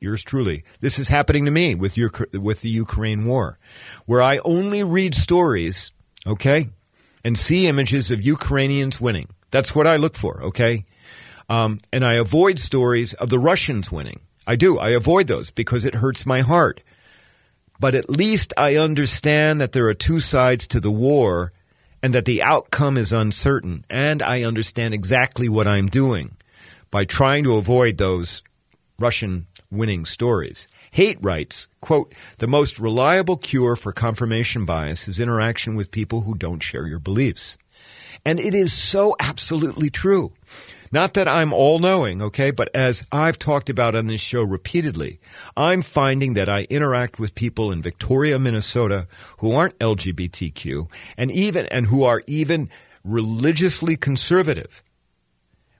yours 0.00 0.22
truly. 0.22 0.64
This 0.80 0.98
is 0.98 1.08
happening 1.08 1.44
to 1.44 1.50
me 1.50 1.74
with 1.74 1.96
your, 1.96 2.10
with 2.32 2.62
the 2.62 2.70
Ukraine 2.70 3.26
war, 3.26 3.58
where 4.06 4.22
I 4.22 4.38
only 4.38 4.82
read 4.82 5.14
stories, 5.14 5.92
okay, 6.26 6.70
and 7.24 7.38
see 7.38 7.66
images 7.66 8.10
of 8.10 8.22
Ukrainians 8.22 9.00
winning. 9.00 9.28
That's 9.50 9.74
what 9.74 9.86
I 9.86 9.96
look 9.96 10.14
for, 10.14 10.42
okay? 10.44 10.84
Um, 11.48 11.78
and 11.92 12.04
I 12.04 12.14
avoid 12.14 12.58
stories 12.58 13.14
of 13.14 13.28
the 13.30 13.38
Russians 13.38 13.90
winning. 13.92 14.20
I 14.46 14.56
do. 14.56 14.78
I 14.78 14.90
avoid 14.90 15.26
those 15.26 15.50
because 15.50 15.84
it 15.84 15.96
hurts 15.96 16.26
my 16.26 16.40
heart. 16.42 16.82
But 17.80 17.94
at 17.94 18.10
least 18.10 18.52
I 18.56 18.76
understand 18.76 19.60
that 19.60 19.72
there 19.72 19.88
are 19.88 19.94
two 19.94 20.20
sides 20.20 20.66
to 20.68 20.80
the 20.80 20.90
war 20.90 21.52
and 22.04 22.14
that 22.14 22.26
the 22.26 22.42
outcome 22.42 22.98
is 22.98 23.14
uncertain. 23.14 23.82
And 23.88 24.22
I 24.22 24.42
understand 24.42 24.92
exactly 24.92 25.48
what 25.48 25.66
I'm 25.66 25.86
doing 25.86 26.36
by 26.90 27.06
trying 27.06 27.44
to 27.44 27.56
avoid 27.56 27.96
those 27.96 28.42
Russian 28.98 29.46
winning 29.70 30.04
stories. 30.04 30.68
Haidt 30.94 31.16
writes, 31.22 31.66
quote, 31.80 32.12
the 32.40 32.46
most 32.46 32.78
reliable 32.78 33.38
cure 33.38 33.74
for 33.74 33.90
confirmation 33.90 34.66
bias 34.66 35.08
is 35.08 35.18
interaction 35.18 35.76
with 35.76 35.90
people 35.90 36.20
who 36.20 36.34
don't 36.34 36.62
share 36.62 36.86
your 36.86 36.98
beliefs. 36.98 37.56
And 38.22 38.38
it 38.38 38.54
is 38.54 38.74
so 38.74 39.16
absolutely 39.18 39.88
true. 39.88 40.34
Not 40.94 41.14
that 41.14 41.26
I'm 41.26 41.52
all 41.52 41.80
knowing, 41.80 42.22
okay, 42.22 42.52
but 42.52 42.68
as 42.72 43.02
I've 43.10 43.36
talked 43.36 43.68
about 43.68 43.96
on 43.96 44.06
this 44.06 44.20
show 44.20 44.44
repeatedly, 44.44 45.18
I'm 45.56 45.82
finding 45.82 46.34
that 46.34 46.48
I 46.48 46.68
interact 46.70 47.18
with 47.18 47.34
people 47.34 47.72
in 47.72 47.82
Victoria, 47.82 48.38
Minnesota 48.38 49.08
who 49.38 49.56
aren't 49.56 49.76
LGBTQ 49.80 50.88
and 51.18 51.32
even 51.32 51.66
and 51.66 51.86
who 51.86 52.04
are 52.04 52.22
even 52.28 52.70
religiously 53.02 53.96
conservative. 53.96 54.84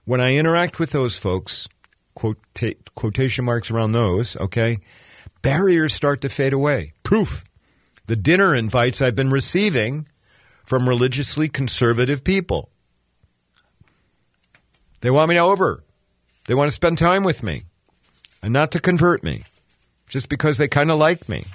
When 0.03 0.19
I 0.19 0.35
interact 0.35 0.79
with 0.79 0.91
those 0.91 1.17
folks, 1.17 1.69
quota- 2.13 2.75
quotation 2.95 3.45
marks 3.45 3.71
around 3.71 3.93
those, 3.93 4.35
okay, 4.35 4.79
barriers 5.41 5.93
start 5.93 6.19
to 6.23 6.29
fade 6.29 6.51
away. 6.51 6.91
Proof. 7.03 7.45
The 8.07 8.17
dinner 8.17 8.53
invites 8.53 9.01
I've 9.01 9.15
been 9.15 9.31
receiving 9.31 10.09
from 10.65 10.89
religiously 10.89 11.47
conservative 11.47 12.25
people. 12.25 12.69
They 15.05 15.11
want 15.11 15.29
me 15.29 15.35
to 15.35 15.41
over. 15.41 15.83
They 16.47 16.55
want 16.55 16.69
to 16.69 16.75
spend 16.75 16.97
time 16.97 17.23
with 17.23 17.43
me 17.43 17.65
and 18.41 18.51
not 18.51 18.71
to 18.71 18.79
convert 18.79 19.23
me 19.23 19.43
just 20.07 20.29
because 20.29 20.57
they 20.57 20.67
kind 20.67 20.89
of 20.89 20.97
like 20.97 21.29
me. 21.29 21.45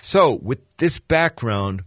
So, 0.00 0.34
with 0.40 0.60
this 0.76 1.00
background, 1.00 1.82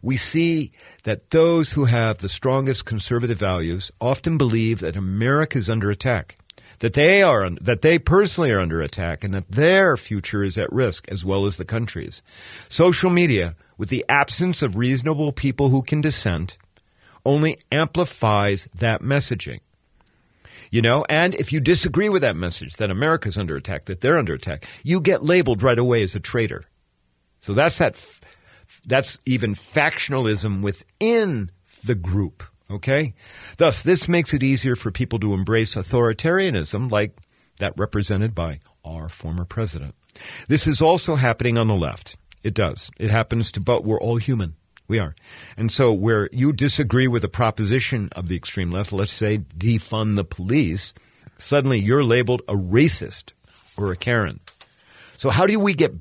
we 0.00 0.16
see 0.16 0.70
that 1.02 1.30
those 1.30 1.72
who 1.72 1.86
have 1.86 2.18
the 2.18 2.28
strongest 2.28 2.84
conservative 2.84 3.36
values 3.36 3.90
often 4.00 4.38
believe 4.38 4.78
that 4.78 4.94
America 4.94 5.58
is 5.58 5.68
under 5.68 5.90
attack, 5.90 6.36
that 6.78 6.92
they 6.94 7.24
are 7.24 7.50
that 7.60 7.82
they 7.82 7.98
personally 7.98 8.52
are 8.52 8.60
under 8.60 8.80
attack 8.80 9.24
and 9.24 9.34
that 9.34 9.50
their 9.50 9.96
future 9.96 10.44
is 10.44 10.56
at 10.56 10.72
risk 10.72 11.08
as 11.08 11.24
well 11.24 11.46
as 11.46 11.56
the 11.56 11.64
country's. 11.64 12.22
Social 12.68 13.10
media, 13.10 13.56
with 13.76 13.88
the 13.88 14.04
absence 14.08 14.62
of 14.62 14.76
reasonable 14.76 15.32
people 15.32 15.70
who 15.70 15.82
can 15.82 16.00
dissent, 16.00 16.58
only 17.26 17.58
amplifies 17.72 18.68
that 18.72 19.02
messaging. 19.02 19.58
You 20.72 20.80
know, 20.80 21.04
and 21.10 21.34
if 21.34 21.52
you 21.52 21.60
disagree 21.60 22.08
with 22.08 22.22
that 22.22 22.34
message 22.34 22.76
that 22.76 22.90
America's 22.90 23.36
under 23.36 23.56
attack, 23.56 23.84
that 23.84 24.00
they're 24.00 24.18
under 24.18 24.32
attack, 24.32 24.66
you 24.82 25.00
get 25.00 25.22
labeled 25.22 25.62
right 25.62 25.78
away 25.78 26.02
as 26.02 26.16
a 26.16 26.20
traitor. 26.20 26.64
So 27.40 27.52
that's 27.52 27.78
that. 27.78 27.92
F- 27.92 28.20
that's 28.86 29.18
even 29.26 29.54
factionalism 29.54 30.62
within 30.62 31.50
the 31.84 31.94
group. 31.94 32.42
Okay? 32.70 33.14
Thus, 33.58 33.82
this 33.82 34.08
makes 34.08 34.32
it 34.32 34.42
easier 34.42 34.74
for 34.74 34.90
people 34.90 35.18
to 35.18 35.34
embrace 35.34 35.74
authoritarianism 35.74 36.90
like 36.90 37.18
that 37.58 37.74
represented 37.76 38.34
by 38.34 38.60
our 38.82 39.10
former 39.10 39.44
president. 39.44 39.94
This 40.48 40.66
is 40.66 40.80
also 40.80 41.16
happening 41.16 41.58
on 41.58 41.68
the 41.68 41.74
left. 41.74 42.16
It 42.42 42.54
does. 42.54 42.90
It 42.98 43.10
happens 43.10 43.52
to, 43.52 43.60
but 43.60 43.84
we're 43.84 44.00
all 44.00 44.16
human. 44.16 44.56
We 44.92 44.98
are. 44.98 45.14
And 45.56 45.72
so, 45.72 45.90
where 45.90 46.28
you 46.32 46.52
disagree 46.52 47.08
with 47.08 47.24
a 47.24 47.28
proposition 47.28 48.10
of 48.12 48.28
the 48.28 48.36
extreme 48.36 48.70
left, 48.70 48.92
let's 48.92 49.10
say 49.10 49.38
defund 49.38 50.16
the 50.16 50.22
police, 50.22 50.92
suddenly 51.38 51.78
you're 51.78 52.04
labeled 52.04 52.42
a 52.46 52.52
racist 52.52 53.32
or 53.78 53.90
a 53.90 53.96
Karen. 53.96 54.40
So, 55.16 55.30
how 55.30 55.46
do 55.46 55.58
we 55.58 55.72
get 55.72 55.94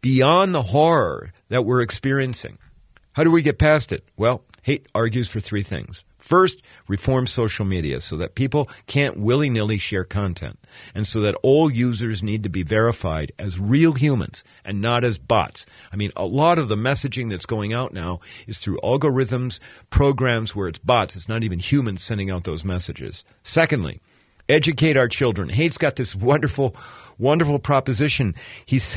beyond 0.00 0.56
the 0.56 0.62
horror 0.62 1.32
that 1.50 1.64
we're 1.64 1.82
experiencing? 1.82 2.58
How 3.12 3.22
do 3.22 3.30
we 3.30 3.42
get 3.42 3.60
past 3.60 3.92
it? 3.92 4.02
Well, 4.16 4.42
hate 4.62 4.88
argues 4.92 5.28
for 5.28 5.38
three 5.38 5.62
things. 5.62 6.02
First, 6.26 6.60
reform 6.88 7.28
social 7.28 7.64
media 7.64 8.00
so 8.00 8.16
that 8.16 8.34
people 8.34 8.68
can't 8.88 9.16
willy 9.16 9.48
nilly 9.48 9.78
share 9.78 10.02
content, 10.02 10.58
and 10.92 11.06
so 11.06 11.20
that 11.20 11.36
all 11.40 11.70
users 11.70 12.20
need 12.20 12.42
to 12.42 12.48
be 12.48 12.64
verified 12.64 13.30
as 13.38 13.60
real 13.60 13.92
humans 13.92 14.42
and 14.64 14.82
not 14.82 15.04
as 15.04 15.18
bots. 15.18 15.66
I 15.92 15.94
mean, 15.94 16.10
a 16.16 16.26
lot 16.26 16.58
of 16.58 16.66
the 16.66 16.74
messaging 16.74 17.30
that's 17.30 17.46
going 17.46 17.72
out 17.72 17.92
now 17.92 18.18
is 18.48 18.58
through 18.58 18.78
algorithms, 18.78 19.60
programs 19.88 20.56
where 20.56 20.66
it's 20.66 20.80
bots. 20.80 21.14
It's 21.14 21.28
not 21.28 21.44
even 21.44 21.60
humans 21.60 22.02
sending 22.02 22.28
out 22.28 22.42
those 22.42 22.64
messages. 22.64 23.22
Secondly, 23.44 24.00
educate 24.48 24.96
our 24.96 25.06
children. 25.06 25.48
Haidt's 25.48 25.78
got 25.78 25.94
this 25.94 26.16
wonderful, 26.16 26.74
wonderful 27.18 27.60
proposition. 27.60 28.34
He's 28.66 28.96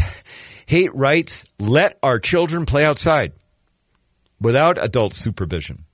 Haidt 0.67 0.89
writes, 0.95 1.45
let 1.59 1.99
our 2.01 2.17
children 2.17 2.65
play 2.65 2.85
outside 2.85 3.33
without 4.41 4.83
adult 4.83 5.13
supervision 5.13 5.85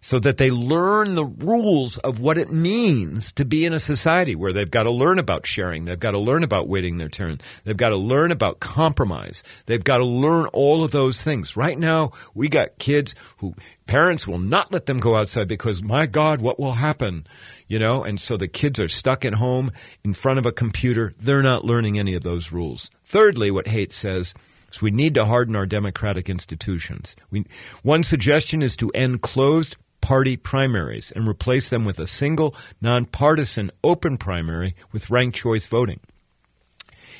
so 0.00 0.18
that 0.18 0.38
they 0.38 0.50
learn 0.50 1.14
the 1.14 1.24
rules 1.24 1.98
of 1.98 2.20
what 2.20 2.38
it 2.38 2.50
means 2.50 3.32
to 3.32 3.44
be 3.44 3.66
in 3.66 3.72
a 3.72 3.80
society 3.80 4.34
where 4.34 4.52
they've 4.52 4.70
got 4.70 4.84
to 4.84 4.90
learn 4.90 5.18
about 5.18 5.46
sharing. 5.46 5.84
They've 5.84 6.00
got 6.00 6.12
to 6.12 6.18
learn 6.18 6.42
about 6.42 6.68
waiting 6.68 6.98
their 6.98 7.08
turn. 7.08 7.40
They've 7.64 7.76
got 7.76 7.90
to 7.90 7.96
learn 7.96 8.32
about 8.32 8.60
compromise. 8.60 9.42
They've 9.66 9.84
got 9.84 9.98
to 9.98 10.04
learn 10.04 10.46
all 10.52 10.82
of 10.82 10.90
those 10.90 11.22
things. 11.22 11.56
Right 11.56 11.78
now, 11.78 12.12
we 12.34 12.48
got 12.48 12.78
kids 12.78 13.14
who 13.38 13.54
parents 13.86 14.26
will 14.26 14.38
not 14.38 14.72
let 14.72 14.86
them 14.86 15.00
go 15.00 15.16
outside 15.16 15.48
because 15.48 15.82
my 15.82 16.06
God, 16.06 16.40
what 16.40 16.58
will 16.58 16.72
happen? 16.72 17.26
You 17.68 17.78
know, 17.78 18.02
and 18.02 18.20
so 18.20 18.36
the 18.36 18.48
kids 18.48 18.80
are 18.80 18.88
stuck 18.88 19.24
at 19.24 19.34
home 19.34 19.70
in 20.02 20.14
front 20.14 20.38
of 20.38 20.46
a 20.46 20.52
computer. 20.52 21.12
They're 21.18 21.42
not 21.42 21.64
learning 21.64 21.98
any 21.98 22.14
of 22.14 22.22
those 22.22 22.52
rules. 22.52 22.90
Thirdly, 23.04 23.50
what 23.50 23.66
Haidt 23.66 23.92
says 23.92 24.34
so 24.70 24.80
we 24.82 24.90
need 24.90 25.14
to 25.14 25.24
harden 25.24 25.56
our 25.56 25.66
democratic 25.66 26.30
institutions. 26.30 27.16
We, 27.30 27.44
one 27.82 28.04
suggestion 28.04 28.62
is 28.62 28.76
to 28.76 28.90
end 28.90 29.20
closed 29.20 29.76
party 30.00 30.36
primaries 30.36 31.10
and 31.10 31.28
replace 31.28 31.68
them 31.68 31.84
with 31.84 31.98
a 31.98 32.06
single, 32.06 32.54
nonpartisan 32.80 33.70
open 33.84 34.16
primary 34.16 34.74
with 34.92 35.10
ranked 35.10 35.36
choice 35.36 35.66
voting. 35.66 36.00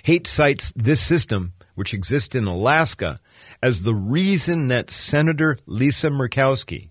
Haidt 0.05 0.27
cites 0.27 0.73
this 0.73 1.01
system, 1.01 1.53
which 1.75 1.95
exists 1.95 2.35
in 2.35 2.47
Alaska, 2.47 3.21
as 3.63 3.83
the 3.83 3.95
reason 3.95 4.69
that 4.69 4.91
Senator 4.91 5.59
Lisa 5.67 6.09
Murkowski, 6.09 6.89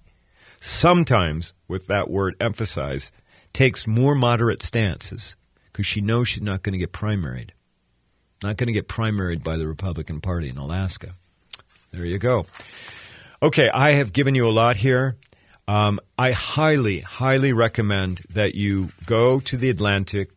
sometimes 0.59 1.53
with 1.67 1.87
that 1.87 2.09
word 2.09 2.35
emphasized, 2.39 3.11
takes 3.53 3.87
more 3.87 4.15
moderate 4.15 4.61
stances 4.61 5.35
because 5.71 5.85
she 5.85 6.01
knows 6.01 6.27
she's 6.27 6.43
not 6.43 6.61
going 6.61 6.73
to 6.73 6.79
get 6.79 6.91
primaried. 6.91 7.49
Not 8.43 8.57
going 8.57 8.67
to 8.67 8.73
get 8.73 8.87
primaried 8.87 9.43
by 9.43 9.57
the 9.57 9.67
Republican 9.67 10.21
Party 10.21 10.49
in 10.49 10.57
Alaska. 10.57 11.13
There 11.91 12.05
you 12.05 12.19
go. 12.19 12.45
Okay, 13.41 13.69
I 13.69 13.91
have 13.91 14.13
given 14.13 14.35
you 14.35 14.47
a 14.47 14.51
lot 14.51 14.77
here. 14.77 15.17
Um, 15.69 15.99
I 16.17 16.31
highly, 16.31 17.01
highly 17.01 17.53
recommend 17.53 18.21
that 18.33 18.55
you 18.55 18.89
go 19.05 19.39
to 19.41 19.55
the 19.55 19.69
Atlantic, 19.69 20.31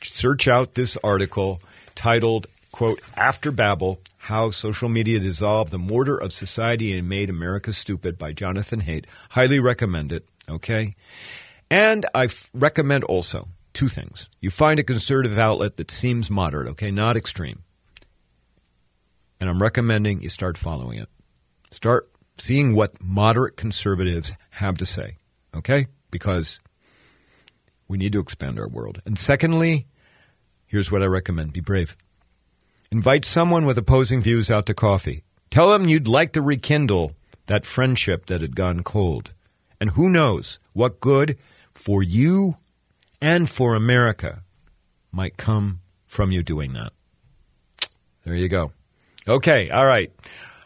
search 0.00 0.46
out 0.46 0.74
this 0.74 0.96
article 1.02 1.60
titled, 1.96 2.46
quote, 2.70 3.00
After 3.16 3.50
Babel, 3.50 3.98
How 4.18 4.50
Social 4.50 4.88
Media 4.88 5.18
Dissolved 5.18 5.72
the 5.72 5.78
Mortar 5.78 6.16
of 6.16 6.32
Society 6.32 6.96
and 6.96 7.08
Made 7.08 7.28
America 7.28 7.72
Stupid 7.72 8.16
by 8.18 8.32
Jonathan 8.32 8.82
Haidt. 8.82 9.06
Highly 9.30 9.58
recommend 9.58 10.12
it, 10.12 10.28
okay? 10.48 10.94
And 11.68 12.06
I 12.14 12.26
f- 12.26 12.48
recommend 12.54 13.02
also 13.02 13.48
two 13.74 13.88
things. 13.88 14.28
You 14.40 14.50
find 14.50 14.78
a 14.78 14.84
conservative 14.84 15.40
outlet 15.40 15.76
that 15.78 15.90
seems 15.90 16.30
moderate, 16.30 16.68
okay, 16.68 16.92
not 16.92 17.16
extreme. 17.16 17.64
And 19.40 19.50
I'm 19.50 19.60
recommending 19.60 20.22
you 20.22 20.28
start 20.28 20.56
following 20.56 21.00
it. 21.00 21.08
Start 21.72 22.08
seeing 22.38 22.74
what 22.74 23.02
moderate 23.02 23.56
conservatives 23.56 24.32
have 24.50 24.78
to 24.78 24.86
say, 24.86 25.16
okay? 25.54 25.86
Because 26.10 26.60
we 27.88 27.98
need 27.98 28.12
to 28.12 28.20
expand 28.20 28.58
our 28.58 28.68
world. 28.68 29.00
And 29.04 29.18
secondly, 29.18 29.86
here's 30.66 30.90
what 30.90 31.02
I 31.02 31.06
recommend 31.06 31.52
be 31.52 31.60
brave. 31.60 31.96
Invite 32.90 33.24
someone 33.24 33.66
with 33.66 33.76
opposing 33.76 34.22
views 34.22 34.50
out 34.50 34.66
to 34.66 34.74
coffee. 34.74 35.22
Tell 35.50 35.70
them 35.70 35.88
you'd 35.88 36.08
like 36.08 36.32
to 36.32 36.42
rekindle 36.42 37.12
that 37.46 37.66
friendship 37.66 38.26
that 38.26 38.40
had 38.40 38.56
gone 38.56 38.82
cold. 38.82 39.32
And 39.80 39.90
who 39.90 40.08
knows 40.08 40.58
what 40.72 41.00
good 41.00 41.38
for 41.74 42.02
you 42.02 42.56
and 43.20 43.48
for 43.48 43.74
America 43.74 44.42
might 45.12 45.36
come 45.36 45.80
from 46.06 46.32
you 46.32 46.42
doing 46.42 46.72
that. 46.74 46.92
There 48.24 48.34
you 48.34 48.48
go. 48.48 48.72
Okay, 49.26 49.70
all 49.70 49.86
right. 49.86 50.12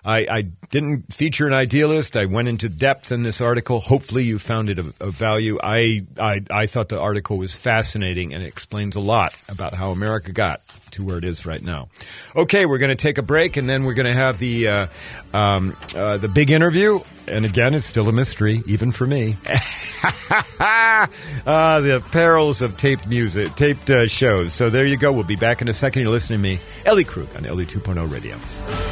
I, 0.04 0.26
I, 0.28 0.42
didn't 0.70 1.12
feature 1.14 1.46
an 1.46 1.52
idealist. 1.52 2.16
I 2.16 2.24
went 2.24 2.48
into 2.48 2.68
depth 2.68 3.12
in 3.12 3.22
this 3.22 3.40
article. 3.40 3.78
Hopefully, 3.80 4.24
you 4.24 4.38
found 4.38 4.68
it 4.68 4.78
of, 4.78 5.00
of 5.00 5.14
value. 5.14 5.58
I, 5.62 6.06
I, 6.18 6.42
I 6.50 6.66
thought 6.66 6.88
the 6.88 6.98
article 6.98 7.38
was 7.38 7.54
fascinating 7.54 8.34
and 8.34 8.42
it 8.42 8.46
explains 8.46 8.96
a 8.96 9.00
lot 9.00 9.36
about 9.48 9.74
how 9.74 9.90
America 9.90 10.32
got 10.32 10.60
to 10.92 11.04
where 11.04 11.18
it 11.18 11.24
is 11.24 11.46
right 11.46 11.62
now. 11.62 11.88
Okay, 12.34 12.66
we're 12.66 12.78
going 12.78 12.94
to 12.94 13.00
take 13.00 13.18
a 13.18 13.22
break 13.22 13.56
and 13.56 13.68
then 13.68 13.84
we're 13.84 13.94
going 13.94 14.06
to 14.06 14.14
have 14.14 14.38
the 14.38 14.68
uh, 14.68 14.86
um, 15.32 15.76
uh, 15.94 16.18
the 16.18 16.28
big 16.28 16.50
interview. 16.50 17.00
And 17.28 17.44
again, 17.44 17.72
it's 17.72 17.86
still 17.86 18.08
a 18.08 18.12
mystery, 18.12 18.62
even 18.66 18.90
for 18.90 19.06
me. 19.06 19.36
uh, 20.58 21.06
the 21.80 22.02
perils 22.10 22.60
of 22.60 22.76
taped 22.76 23.06
music, 23.06 23.54
taped 23.54 23.88
uh, 23.90 24.08
shows. 24.08 24.52
So 24.52 24.70
there 24.70 24.86
you 24.86 24.96
go. 24.96 25.12
We'll 25.12 25.22
be 25.22 25.36
back 25.36 25.62
in 25.62 25.68
a 25.68 25.74
second. 25.74 26.02
You're 26.02 26.10
listening 26.10 26.40
to 26.40 26.42
me, 26.42 26.60
Ellie 26.84 27.04
Krug 27.04 27.34
on 27.36 27.46
Ellie 27.46 27.66
2.0 27.66 28.10
Radio. 28.10 28.91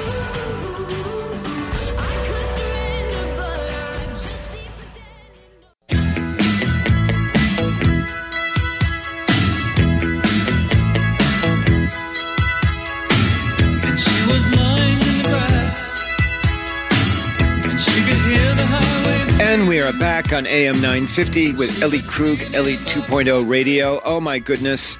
Back 20.30 20.38
on 20.38 20.46
AM 20.46 20.74
950 20.74 21.54
with 21.54 21.82
Ellie 21.82 22.02
Krug, 22.02 22.38
Ellie 22.54 22.76
2.0 22.76 23.48
Radio. 23.48 24.00
Oh 24.04 24.20
my 24.20 24.38
goodness. 24.38 24.98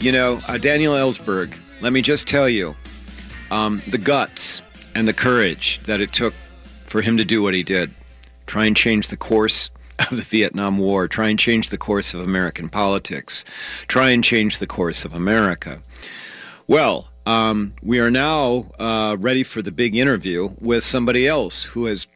You 0.00 0.10
know, 0.10 0.38
uh, 0.48 0.56
Daniel 0.56 0.94
Ellsberg, 0.94 1.54
let 1.82 1.92
me 1.92 2.00
just 2.00 2.26
tell 2.26 2.48
you 2.48 2.74
um, 3.50 3.82
the 3.88 3.98
guts 3.98 4.62
and 4.94 5.06
the 5.06 5.12
courage 5.12 5.80
that 5.80 6.00
it 6.00 6.12
took 6.12 6.32
for 6.64 7.02
him 7.02 7.18
to 7.18 7.24
do 7.24 7.42
what 7.42 7.52
he 7.52 7.62
did. 7.62 7.90
Try 8.46 8.64
and 8.64 8.76
change 8.76 9.08
the 9.08 9.16
course 9.16 9.70
of 9.98 10.16
the 10.16 10.22
Vietnam 10.22 10.78
War, 10.78 11.08
try 11.08 11.28
and 11.28 11.38
change 11.38 11.68
the 11.68 11.78
course 11.78 12.14
of 12.14 12.20
American 12.20 12.70
politics, 12.70 13.44
try 13.86 14.10
and 14.10 14.24
change 14.24 14.60
the 14.60 14.66
course 14.66 15.04
of 15.04 15.12
America. 15.12 15.82
Well, 16.66 17.08
um, 17.26 17.74
we 17.82 18.00
are 18.00 18.10
now 18.10 18.66
uh, 18.78 19.16
ready 19.18 19.42
for 19.42 19.60
the 19.60 19.72
big 19.72 19.94
interview 19.94 20.50
with 20.58 20.84
somebody 20.84 21.28
else 21.28 21.64
who 21.64 21.84
has 21.84 22.06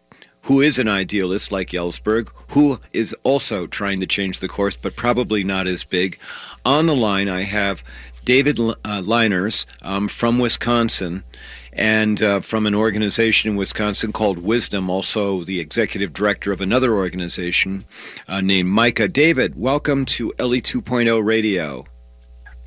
who 0.44 0.60
is 0.60 0.78
an 0.78 0.88
idealist 0.88 1.50
like 1.50 1.70
Ellsberg, 1.70 2.30
who 2.50 2.78
is 2.92 3.14
also 3.22 3.66
trying 3.66 4.00
to 4.00 4.06
change 4.06 4.40
the 4.40 4.48
course, 4.48 4.76
but 4.76 4.96
probably 4.96 5.42
not 5.42 5.66
as 5.66 5.84
big. 5.84 6.18
On 6.64 6.86
the 6.86 6.94
line, 6.94 7.28
I 7.28 7.42
have 7.42 7.82
David 8.24 8.58
uh, 8.60 9.02
Liners 9.04 9.66
um, 9.82 10.08
from 10.08 10.38
Wisconsin 10.38 11.24
and 11.72 12.22
uh, 12.22 12.40
from 12.40 12.66
an 12.66 12.74
organization 12.74 13.50
in 13.50 13.56
Wisconsin 13.56 14.12
called 14.12 14.38
Wisdom, 14.38 14.88
also 14.88 15.44
the 15.44 15.60
executive 15.60 16.12
director 16.12 16.52
of 16.52 16.60
another 16.60 16.92
organization 16.92 17.84
uh, 18.28 18.40
named 18.40 18.68
Micah. 18.68 19.08
David, 19.08 19.54
welcome 19.56 20.04
to 20.06 20.32
Ellie 20.38 20.62
2.0 20.62 21.24
Radio. 21.24 21.84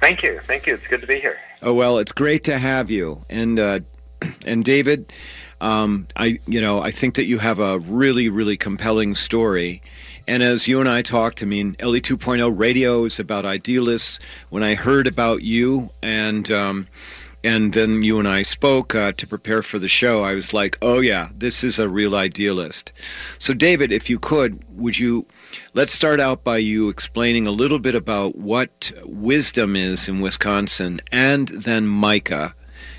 Thank 0.02 0.24
you. 0.24 0.40
Thank 0.44 0.68
you. 0.68 0.74
It's 0.74 0.88
good 0.88 1.02
to 1.02 1.08
be 1.08 1.20
here. 1.20 1.38
Oh, 1.62 1.74
well, 1.74 1.98
it's 2.00 2.12
great 2.12 2.44
to 2.46 2.58
have 2.58 2.92
you. 2.92 3.24
And, 3.30 3.60
uh, 3.60 3.80
and 4.46 4.64
David, 4.64 5.12
um, 5.62 6.08
I, 6.16 6.40
you 6.48 6.62
know, 6.62 6.82
I 6.82 6.92
think 6.92 7.16
that 7.16 7.26
you 7.26 7.40
have 7.40 7.60
a 7.60 7.80
really, 7.80 8.30
really 8.30 8.58
compelling 8.58 9.16
story. 9.16 9.82
And 10.28 10.44
as 10.44 10.68
you 10.68 10.80
and 10.80 10.90
I 10.90 11.02
talked, 11.02 11.42
I 11.42 11.46
mean, 11.46 11.76
Ellie 11.80 12.02
2.0 12.02 12.58
radio 12.58 13.06
is 13.06 13.20
about 13.20 13.46
idealists. 13.46 14.20
When 14.50 14.62
I 14.62 14.76
heard 14.76 15.08
about 15.08 15.42
you 15.42 15.92
and 16.04 16.52
um, 16.52 16.88
and 17.44 17.74
then 17.74 18.04
you 18.04 18.20
and 18.20 18.28
I 18.28 18.42
spoke 18.42 18.94
uh, 18.94 19.14
to 19.14 19.26
prepare 19.26 19.62
for 19.62 19.80
the 19.80 19.88
show, 19.88 20.24
I 20.24 20.34
was 20.34 20.54
like, 20.54 20.78
oh 20.82 21.00
yeah, 21.00 21.30
this 21.34 21.64
is 21.64 21.80
a 21.80 21.88
real 21.88 22.14
idealist. 22.14 22.92
So, 23.38 23.54
David, 23.54 23.92
if 23.92 24.10
you 24.10 24.20
could, 24.20 24.62
would 24.72 25.00
you 25.00 25.26
let's 25.74 25.94
start 25.94 26.20
out 26.20 26.44
by 26.44 26.58
you 26.58 26.90
explaining 26.90 27.48
a 27.48 27.52
little 27.52 27.80
bit 27.80 27.96
about 27.96 28.36
what 28.36 28.92
wisdom 29.06 29.78
is 29.78 30.10
in 30.10 30.20
Wisconsin, 30.20 31.00
and 31.10 31.48
then 31.48 31.88
Micah 31.88 32.54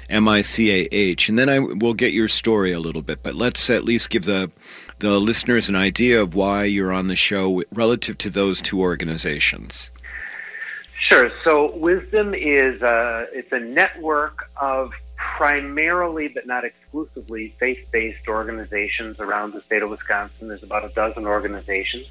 M 0.09 0.27
I 0.27 0.43
C 0.43 0.71
A 0.71 0.89
H, 0.91 1.29
and 1.29 1.39
then 1.39 1.49
I 1.49 1.59
will 1.59 1.95
get 1.95 2.13
your 2.13 2.29
story 2.29 2.73
a 2.73 2.81
little 2.81 3.03
bit. 3.03 3.23
But 3.23 3.35
let's 3.35 3.69
at 3.69 3.85
least 3.85 4.11
give 4.11 4.25
the 4.25 4.51
the 4.99 5.19
listeners 5.19 5.69
an 5.69 5.77
idea 5.77 6.21
of 6.21 6.35
why 6.35 6.65
you're 6.65 6.93
on 6.93 7.09
the 7.09 7.17
show 7.17 7.63
relative 7.73 8.19
to 8.19 8.31
those 8.31 8.61
two 8.61 8.81
organizations. 8.81 9.91
Sure. 10.95 11.31
So 11.45 11.75
Wisdom 11.77 12.35
is 12.35 12.83
a, 12.83 13.29
it's 13.33 13.53
a 13.53 13.61
network 13.61 14.51
of 14.57 14.93
primarily, 15.17 16.29
but 16.29 16.47
not 16.47 16.65
exclusively, 16.65 17.55
faith-based 17.61 18.27
organizations 18.29 19.21
around 19.21 19.53
the 19.53 19.61
state 19.63 19.83
of 19.83 19.91
Wisconsin. 19.91 20.49
There's 20.49 20.65
about 20.65 20.85
a 20.85 20.89
dozen 20.89 21.27
organizations. 21.27 22.09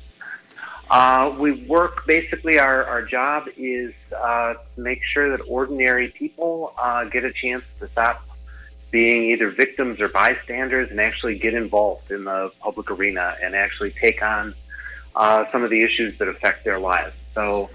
Uh, 0.90 1.36
we 1.38 1.52
work 1.66 2.06
basically, 2.06 2.60
our, 2.60 2.86
our 2.86 3.02
job 3.02 3.48
is 3.58 3.94
uh, 4.16 4.54
to 4.54 4.82
make 4.82 5.04
sure 5.04 5.36
that 5.36 5.42
ordinary 5.48 6.08
people 6.10 6.74
uh, 6.78 7.04
get 7.06 7.26
a 7.26 7.32
chance 7.32 7.64
to 7.80 7.88
stop 7.90 8.26
being 8.90 9.32
either 9.32 9.50
victims 9.50 10.00
or 10.00 10.08
bystanders 10.08 10.90
and 10.90 11.02
actually 11.02 11.38
get 11.38 11.54
involved 11.54 12.10
in 12.10 12.24
the 12.24 12.52
public 12.62 12.90
arena 12.90 13.36
and 13.44 13.54
actually 13.54 13.92
take 13.92 14.24
on 14.24 14.54
uh, 15.16 15.44
some 15.52 15.64
of 15.64 15.70
the 15.70 15.82
issues 15.82 16.18
that 16.20 16.30
affect 16.30 16.64
their 16.64 16.80
lives. 16.80 17.14
So, 17.34 17.70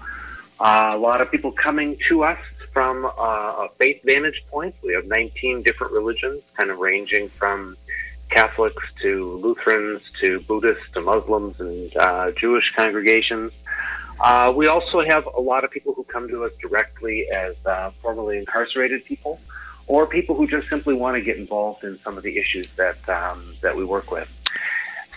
uh, 0.59 0.91
a 0.93 0.97
lot 0.97 1.21
of 1.21 1.29
people 1.29 1.51
coming 1.51 1.97
to 2.07 2.23
us 2.23 2.41
from 2.71 3.05
uh, 3.05 3.09
a 3.09 3.69
faith 3.77 4.01
vantage 4.03 4.43
point. 4.49 4.73
We 4.81 4.93
have 4.93 5.05
19 5.05 5.61
different 5.61 5.93
religions, 5.93 6.41
kind 6.55 6.71
of 6.71 6.79
ranging 6.79 7.29
from 7.29 7.77
Catholics 8.33 8.83
to 9.01 9.33
Lutherans 9.43 10.01
to 10.19 10.39
Buddhists 10.41 10.91
to 10.93 11.01
Muslims 11.01 11.59
and 11.59 11.95
uh, 11.97 12.31
Jewish 12.31 12.73
congregations. 12.75 13.51
Uh, 14.19 14.51
we 14.55 14.67
also 14.67 15.01
have 15.01 15.27
a 15.27 15.39
lot 15.39 15.63
of 15.63 15.69
people 15.69 15.93
who 15.93 16.03
come 16.05 16.27
to 16.27 16.43
us 16.43 16.51
directly 16.59 17.27
as 17.29 17.55
uh, 17.65 17.91
formerly 18.01 18.39
incarcerated 18.39 19.05
people, 19.05 19.39
or 19.85 20.07
people 20.07 20.35
who 20.35 20.47
just 20.47 20.67
simply 20.67 20.95
want 20.95 21.15
to 21.15 21.21
get 21.21 21.37
involved 21.37 21.83
in 21.83 21.99
some 21.99 22.17
of 22.17 22.23
the 22.23 22.37
issues 22.37 22.67
that 22.71 22.97
um, 23.07 23.55
that 23.61 23.75
we 23.75 23.85
work 23.85 24.09
with. 24.09 24.29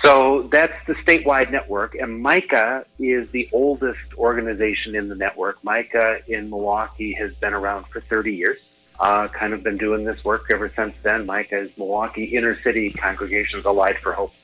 So 0.02 0.42
that's 0.52 0.84
the 0.86 0.94
statewide 0.94 1.50
network, 1.50 1.94
and 1.94 2.20
Micah 2.20 2.84
is 2.98 3.30
the 3.30 3.48
oldest 3.52 4.12
organization 4.18 4.94
in 4.94 5.08
the 5.08 5.14
network. 5.14 5.62
Micah 5.64 6.18
in 6.28 6.50
Milwaukee 6.50 7.12
has 7.14 7.34
been 7.36 7.54
around 7.54 7.86
for 7.86 8.00
30 8.02 8.34
years 8.34 8.58
uh, 8.98 9.28
kind 9.28 9.52
of 9.52 9.62
been 9.62 9.76
doing 9.76 10.04
this 10.04 10.24
work 10.24 10.46
ever 10.50 10.70
since 10.74 10.94
then. 11.02 11.26
Micah 11.26 11.58
is 11.58 11.70
Milwaukee 11.76 12.24
Inner 12.24 12.60
City 12.60 12.90
Congregations 12.90 13.66
Allied 13.66 13.98
for 13.98 14.12
Hope. 14.12 14.34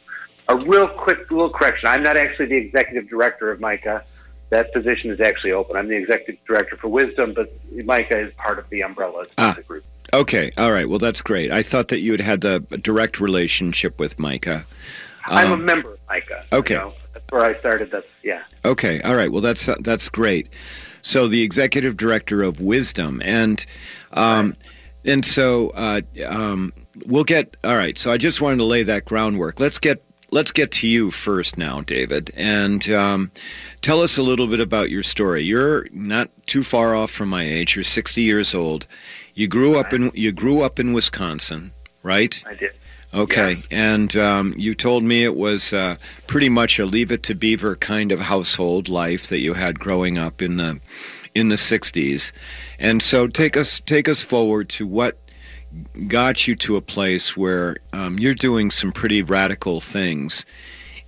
A 0.48 0.56
real 0.56 0.88
quick 0.88 1.30
little 1.30 1.50
correction. 1.50 1.88
I'm 1.88 2.02
not 2.02 2.16
actually 2.16 2.46
the 2.46 2.56
executive 2.56 3.08
director 3.08 3.50
of 3.50 3.60
Micah. 3.60 4.04
That 4.50 4.72
position 4.72 5.10
is 5.10 5.20
actually 5.20 5.52
open. 5.52 5.76
I'm 5.76 5.88
the 5.88 5.96
executive 5.96 6.44
director 6.44 6.76
for 6.76 6.88
Wisdom, 6.88 7.32
but 7.32 7.50
Micah 7.84 8.20
is 8.20 8.34
part 8.34 8.58
of 8.58 8.68
the 8.68 8.82
umbrella 8.82 9.24
ah, 9.38 9.54
the 9.56 9.62
group. 9.62 9.84
Okay, 10.12 10.52
all 10.58 10.70
right. 10.70 10.86
Well, 10.88 10.98
that's 10.98 11.22
great. 11.22 11.50
I 11.50 11.62
thought 11.62 11.88
that 11.88 12.00
you 12.00 12.12
had 12.12 12.20
had 12.20 12.40
the 12.42 12.60
direct 12.60 13.18
relationship 13.18 13.98
with 13.98 14.18
Micah. 14.18 14.66
I'm 15.24 15.52
um, 15.52 15.60
a 15.60 15.62
member 15.62 15.94
of 15.94 15.98
Micah. 16.08 16.44
Okay, 16.52 16.74
you 16.74 16.80
know? 16.80 16.92
that's 17.14 17.24
where 17.30 17.44
I 17.44 17.58
started. 17.60 17.90
That's 17.90 18.06
yeah. 18.22 18.42
Okay, 18.64 19.00
all 19.00 19.14
right. 19.14 19.32
Well, 19.32 19.40
that's 19.40 19.70
that's 19.80 20.10
great. 20.10 20.48
So 21.00 21.28
the 21.28 21.42
executive 21.42 21.96
director 21.96 22.42
of 22.42 22.60
Wisdom, 22.60 23.22
and 23.24 23.64
um, 24.12 24.56
and 25.04 25.24
so 25.24 25.70
uh, 25.70 26.00
um, 26.26 26.72
we'll 27.06 27.24
get 27.24 27.56
all 27.64 27.76
right. 27.76 27.98
So 27.98 28.12
I 28.12 28.16
just 28.16 28.40
wanted 28.40 28.58
to 28.58 28.64
lay 28.64 28.82
that 28.84 29.04
groundwork. 29.04 29.58
Let's 29.60 29.78
get 29.78 30.02
let's 30.30 30.52
get 30.52 30.70
to 30.72 30.88
you 30.88 31.10
first 31.10 31.58
now, 31.58 31.80
David, 31.80 32.30
and 32.36 32.88
um, 32.90 33.30
tell 33.80 34.00
us 34.00 34.16
a 34.16 34.22
little 34.22 34.46
bit 34.46 34.60
about 34.60 34.90
your 34.90 35.02
story. 35.02 35.42
You're 35.42 35.86
not 35.92 36.30
too 36.46 36.62
far 36.62 36.94
off 36.94 37.10
from 37.10 37.28
my 37.28 37.44
age. 37.44 37.76
You're 37.76 37.84
60 37.84 38.22
years 38.22 38.54
old. 38.54 38.86
You 39.34 39.48
grew 39.48 39.78
up 39.78 39.92
in 39.92 40.10
you 40.14 40.32
grew 40.32 40.62
up 40.62 40.78
in 40.78 40.92
Wisconsin, 40.92 41.72
right? 42.02 42.42
I 42.46 42.54
did. 42.54 42.72
Okay, 43.14 43.62
and 43.70 44.16
um, 44.16 44.54
you 44.56 44.74
told 44.74 45.04
me 45.04 45.22
it 45.22 45.36
was 45.36 45.74
uh, 45.74 45.96
pretty 46.26 46.48
much 46.48 46.78
a 46.78 46.86
Leave 46.86 47.12
It 47.12 47.22
to 47.24 47.34
Beaver 47.34 47.76
kind 47.76 48.10
of 48.10 48.20
household 48.20 48.88
life 48.88 49.28
that 49.28 49.40
you 49.40 49.52
had 49.52 49.78
growing 49.78 50.16
up 50.16 50.40
in 50.40 50.56
the 50.56 50.80
in 51.34 51.50
the 51.50 51.56
'60s, 51.56 52.32
and 52.78 53.02
so 53.02 53.26
take 53.26 53.54
us 53.54 53.80
take 53.80 54.08
us 54.08 54.22
forward 54.22 54.70
to 54.70 54.86
what 54.86 55.18
got 56.08 56.48
you 56.48 56.56
to 56.56 56.76
a 56.76 56.80
place 56.80 57.36
where 57.36 57.76
um, 57.92 58.18
you're 58.18 58.34
doing 58.34 58.70
some 58.70 58.92
pretty 58.92 59.22
radical 59.22 59.80
things 59.80 60.46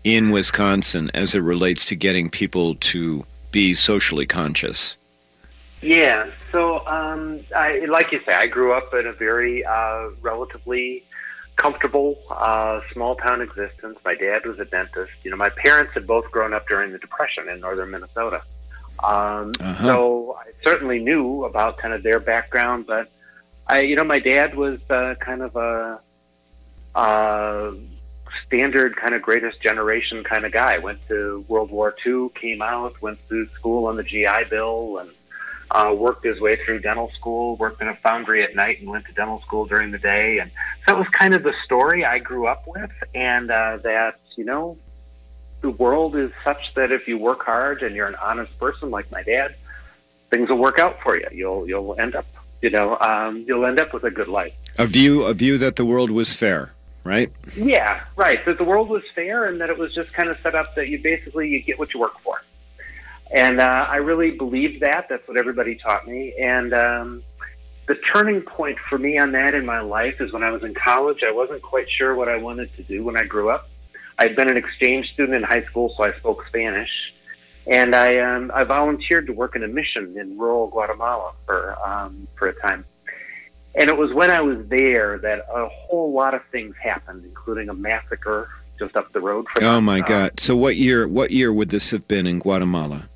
in 0.02 0.30
Wisconsin 0.30 1.10
as 1.14 1.34
it 1.34 1.40
relates 1.40 1.86
to 1.86 1.96
getting 1.96 2.28
people 2.28 2.74
to 2.74 3.24
be 3.50 3.74
socially 3.74 4.26
conscious. 4.26 4.98
Yeah, 5.80 6.30
so 6.52 6.86
um, 6.86 7.40
I, 7.54 7.84
like 7.86 8.12
you 8.12 8.20
say, 8.26 8.34
I 8.34 8.46
grew 8.46 8.72
up 8.72 8.92
in 8.94 9.06
a 9.06 9.12
very 9.12 9.64
uh, 9.64 10.10
relatively 10.22 11.04
comfortable 11.56 12.18
uh, 12.30 12.80
small 12.92 13.16
town 13.16 13.40
existence. 13.40 13.98
My 14.04 14.14
dad 14.14 14.44
was 14.44 14.58
a 14.58 14.64
dentist. 14.64 15.12
You 15.22 15.30
know, 15.30 15.36
my 15.36 15.50
parents 15.50 15.94
had 15.94 16.06
both 16.06 16.30
grown 16.30 16.52
up 16.52 16.66
during 16.68 16.92
the 16.92 16.98
Depression 16.98 17.48
in 17.48 17.60
northern 17.60 17.90
Minnesota. 17.90 18.42
Um, 19.02 19.52
uh-huh. 19.60 19.86
So 19.86 20.38
I 20.38 20.50
certainly 20.62 20.98
knew 20.98 21.44
about 21.44 21.78
kind 21.78 21.94
of 21.94 22.02
their 22.02 22.20
background, 22.20 22.86
but 22.86 23.10
I, 23.66 23.80
you 23.80 23.96
know, 23.96 24.04
my 24.04 24.18
dad 24.18 24.54
was 24.54 24.78
uh, 24.90 25.14
kind 25.20 25.42
of 25.42 25.56
a, 25.56 26.00
a 26.94 27.74
standard 28.46 28.96
kind 28.96 29.14
of 29.14 29.22
greatest 29.22 29.60
generation 29.60 30.24
kind 30.24 30.44
of 30.44 30.52
guy. 30.52 30.78
Went 30.78 31.06
to 31.08 31.44
World 31.48 31.70
War 31.70 31.94
II, 32.06 32.28
came 32.34 32.62
out, 32.62 33.00
went 33.00 33.18
through 33.28 33.48
school 33.48 33.86
on 33.86 33.96
the 33.96 34.02
GI 34.02 34.44
Bill, 34.50 34.98
and 34.98 35.10
uh, 35.70 35.94
worked 35.96 36.24
his 36.24 36.40
way 36.40 36.57
through 36.57 36.81
dental 36.81 37.11
school, 37.11 37.57
worked 37.57 37.81
in 37.81 37.88
a 37.88 37.96
foundry 37.96 38.42
at 38.42 38.55
night, 38.55 38.81
and 38.81 38.88
went 38.88 39.07
to 39.07 39.12
dental 39.12 39.40
school 39.40 39.66
during 39.66 39.90
the 39.90 39.98
day. 39.98 40.38
And 40.38 40.50
so 40.87 40.94
that 40.94 40.98
was 40.98 41.09
kind 41.09 41.35
of 41.35 41.42
the 41.42 41.55
story 41.64 42.05
I 42.05 42.18
grew 42.18 42.46
up 42.46 42.66
with, 42.66 42.92
and 43.14 43.50
uh, 43.50 43.79
that 43.79 44.20
you 44.37 44.44
know, 44.44 44.77
the 45.61 45.70
world 45.70 46.16
is 46.16 46.31
such 46.44 46.74
that 46.74 46.92
if 46.92 47.09
you 47.09 47.18
work 47.18 47.44
hard 47.44 47.83
and 47.83 47.94
you're 47.96 48.09
an 48.09 48.16
honest 48.16 48.57
person 48.59 48.90
like 48.90 49.11
my 49.11 49.22
dad, 49.22 49.55
things 50.31 50.48
will 50.48 50.59
work 50.59 50.79
out 50.79 51.00
for 51.00 51.16
you. 51.16 51.29
You'll 51.33 51.68
you'll 51.68 51.96
end 51.98 52.14
up 52.14 52.27
you 52.62 52.70
know 52.70 52.98
um, 52.98 53.44
you'll 53.46 53.66
end 53.66 53.81
up 53.81 53.92
with 53.92 54.05
a 54.05 54.11
good 54.11 54.29
life. 54.29 54.55
A 54.79 54.87
view 54.87 55.24
a 55.24 55.35
view 55.35 55.59
that 55.59 55.77
the 55.77 55.85
world 55.85 56.11
was 56.11 56.35
fair. 56.35 56.72
Right. 57.05 57.31
Yeah, 57.55 58.03
right. 58.16 58.42
That 58.46 58.57
the 58.57 58.64
world 58.64 58.88
was 58.88 59.03
fair, 59.14 59.44
and 59.44 59.61
that 59.61 59.68
it 59.68 59.77
was 59.77 59.94
just 59.94 60.12
kind 60.14 60.31
of 60.31 60.38
set 60.42 60.55
up 60.55 60.74
that 60.74 60.88
you 60.88 60.98
basically 60.98 61.50
you 61.50 61.61
get 61.61 61.79
what 61.79 61.92
you 61.92 62.00
work 62.00 62.18
for. 62.20 62.42
And 63.35 63.61
uh, 63.61 63.87
I 63.88 63.97
really 63.97 64.31
believed 64.31 64.81
that. 64.83 65.09
That's 65.09 65.27
what 65.27 65.37
everybody 65.37 65.75
taught 65.75 66.07
me. 66.07 66.35
And 66.40 66.73
um, 66.73 67.23
the 67.87 67.97
turning 67.97 68.42
point 68.42 68.79
for 68.79 68.97
me 68.97 69.18
on 69.18 69.33
that 69.33 69.57
in 69.57 69.66
my 69.66 69.81
life 69.81 70.20
is 70.20 70.33
when 70.33 70.44
I 70.44 70.51
was 70.51 70.62
in 70.62 70.73
college. 70.73 71.25
I 71.25 71.33
wasn't 71.33 71.61
quite 71.61 71.90
sure 71.90 72.14
what 72.14 72.29
I 72.29 72.37
wanted 72.37 72.75
to 72.77 72.85
do 72.85 73.03
when 73.03 73.16
I 73.16 73.25
grew 73.25 73.51
up. 73.51 73.68
I'd 74.20 74.37
been 74.37 74.49
an 74.49 74.57
exchange 74.57 75.12
student 75.12 75.35
in 75.35 75.42
high 75.42 75.64
school, 75.64 75.92
so 75.97 76.05
I 76.05 76.12
spoke 76.12 76.47
Spanish. 76.47 77.12
And 77.66 77.97
I, 77.97 78.18
um, 78.18 78.53
I 78.55 78.62
volunteered 78.62 79.27
to 79.27 79.33
work 79.33 79.57
in 79.57 79.64
a 79.64 79.68
mission 79.68 80.16
in 80.16 80.38
rural 80.38 80.68
Guatemala 80.68 81.33
for, 81.44 81.77
um, 81.85 82.29
for 82.37 82.47
a 82.47 82.55
time. 82.61 82.85
And 83.75 83.90
it 83.90 83.97
was 83.97 84.12
when 84.12 84.31
I 84.31 84.42
was 84.42 84.64
there 84.68 85.18
that 85.18 85.44
a 85.53 85.66
whole 85.66 86.12
lot 86.12 86.35
of 86.35 86.44
things 86.53 86.77
happened, 86.81 87.25
including 87.25 87.68
a 87.68 87.75
massacre 87.75 88.49
just 88.79 88.97
up 88.97 89.12
the 89.12 89.20
road 89.20 89.47
from. 89.49 89.64
Oh 89.64 89.81
my 89.81 89.99
uh, 90.01 90.07
God! 90.07 90.38
So 90.38 90.55
what 90.57 90.77
year? 90.77 91.09
What 91.09 91.33
year 91.33 91.53
would 91.53 91.70
this 91.70 91.90
have 91.90 92.07
been 92.07 92.27
in 92.27 92.38
Guatemala? 92.38 93.09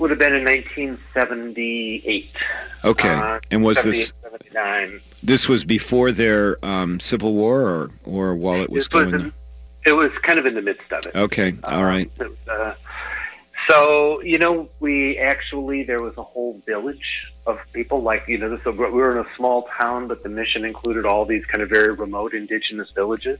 Would 0.00 0.10
have 0.10 0.18
been 0.18 0.34
in 0.34 0.44
1978. 0.44 2.30
Okay, 2.84 3.08
uh, 3.08 3.38
and 3.50 3.62
was 3.62 3.82
this 3.84 4.12
79? 4.22 5.00
This 5.22 5.48
was 5.48 5.64
before 5.64 6.10
their 6.10 6.58
um, 6.64 6.98
civil 6.98 7.34
war, 7.34 7.60
or 7.60 7.90
or 8.04 8.34
while 8.34 8.60
it 8.60 8.70
was 8.70 8.88
going. 8.88 9.12
Was 9.12 9.22
in, 9.22 9.32
it 9.84 9.92
was 9.92 10.10
kind 10.22 10.38
of 10.38 10.46
in 10.46 10.54
the 10.54 10.62
midst 10.62 10.90
of 10.90 11.06
it. 11.06 11.14
Okay, 11.14 11.54
all 11.64 11.84
right. 11.84 12.10
Um, 12.20 12.36
uh, 12.50 12.72
so 13.68 14.22
you 14.22 14.38
know, 14.38 14.68
we 14.80 15.18
actually 15.18 15.84
there 15.84 15.98
was 15.98 16.16
a 16.16 16.22
whole 16.22 16.60
village 16.66 17.30
of 17.46 17.60
people. 17.72 18.02
Like 18.02 18.26
you 18.26 18.38
know, 18.38 18.56
this, 18.56 18.64
we 18.64 18.72
were 18.72 19.18
in 19.18 19.26
a 19.26 19.36
small 19.36 19.68
town, 19.78 20.08
but 20.08 20.22
the 20.22 20.30
mission 20.30 20.64
included 20.64 21.04
all 21.04 21.26
these 21.26 21.44
kind 21.44 21.62
of 21.62 21.68
very 21.68 21.92
remote 21.92 22.32
indigenous 22.32 22.90
villages. 22.92 23.38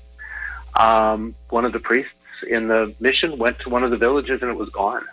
Um, 0.79 1.35
one 1.49 1.65
of 1.65 1.73
the 1.73 1.81
priests 1.81 2.13
in 2.47 2.69
the 2.69 2.95
mission 3.01 3.39
went 3.39 3.59
to 3.61 3.71
one 3.71 3.83
of 3.83 3.91
the 3.91 3.97
villages, 3.97 4.43
and 4.43 4.51
it 4.51 4.57
was 4.57 4.69
gone. 4.69 5.05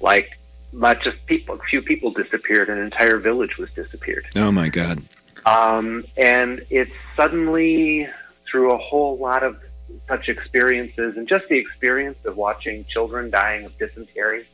Like 0.00 0.38
not 0.72 1.02
just 1.02 1.24
people, 1.26 1.56
a 1.56 1.58
few 1.58 1.82
people 1.82 2.10
disappeared, 2.10 2.68
an 2.68 2.78
entire 2.78 3.18
village 3.18 3.56
was 3.58 3.70
disappeared. 3.70 4.26
Oh 4.36 4.52
my 4.52 4.68
God. 4.68 5.02
Um, 5.46 6.04
and 6.16 6.62
it's 6.70 6.92
suddenly 7.16 8.08
through 8.50 8.72
a 8.72 8.78
whole 8.78 9.16
lot 9.18 9.42
of 9.42 9.58
such 10.06 10.28
experiences 10.28 11.16
and 11.16 11.28
just 11.28 11.48
the 11.48 11.56
experience 11.56 12.18
of 12.24 12.36
watching 12.36 12.84
children 12.86 13.30
dying 13.30 13.64
of 13.64 13.76
dysentery, 13.78 14.46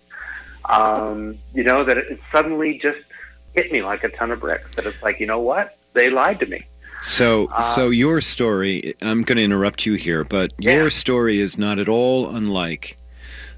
um, 0.68 1.38
you 1.52 1.64
know, 1.64 1.84
that 1.84 1.98
it 1.98 2.20
suddenly 2.30 2.78
just 2.78 3.00
hit 3.54 3.70
me 3.72 3.82
like 3.82 4.04
a 4.04 4.08
ton 4.08 4.30
of 4.30 4.40
bricks. 4.40 4.74
That 4.76 4.86
it's 4.86 5.02
like, 5.02 5.20
you 5.20 5.26
know 5.26 5.40
what? 5.40 5.76
They 5.92 6.10
lied 6.10 6.40
to 6.40 6.46
me. 6.46 6.66
So, 7.02 7.48
uh, 7.52 7.62
so 7.74 7.90
your 7.90 8.20
story. 8.20 8.94
I'm 9.02 9.22
going 9.22 9.36
to 9.36 9.44
interrupt 9.44 9.84
you 9.84 9.94
here, 9.94 10.24
but 10.24 10.52
your 10.58 10.90
story 10.90 11.38
is 11.38 11.58
not 11.58 11.78
at 11.78 11.88
all 11.88 12.34
unlike 12.34 12.96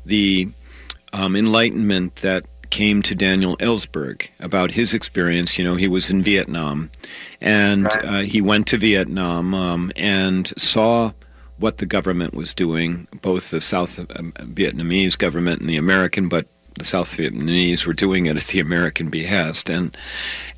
the 0.04 0.48
um, 1.16 1.34
enlightenment 1.34 2.16
that 2.16 2.44
came 2.70 3.00
to 3.02 3.14
Daniel 3.14 3.56
Ellsberg 3.56 4.28
about 4.40 4.72
his 4.72 4.92
experience. 4.92 5.58
You 5.58 5.64
know, 5.64 5.76
he 5.76 5.88
was 5.88 6.10
in 6.10 6.22
Vietnam, 6.22 6.90
and 7.40 7.84
right. 7.84 8.04
uh, 8.04 8.20
he 8.20 8.40
went 8.40 8.66
to 8.68 8.78
Vietnam 8.78 9.54
um, 9.54 9.92
and 9.96 10.52
saw 10.58 11.12
what 11.58 11.78
the 11.78 11.86
government 11.86 12.34
was 12.34 12.52
doing, 12.52 13.08
both 13.22 13.50
the 13.50 13.60
South 13.60 13.98
um, 13.98 14.32
Vietnamese 14.32 15.16
government 15.16 15.60
and 15.60 15.70
the 15.70 15.76
American, 15.76 16.28
but 16.28 16.46
the 16.74 16.84
South 16.84 17.08
Vietnamese 17.08 17.86
were 17.86 17.94
doing 17.94 18.26
it 18.26 18.36
at 18.36 18.42
the 18.42 18.60
American 18.60 19.08
behest, 19.08 19.70
and 19.70 19.96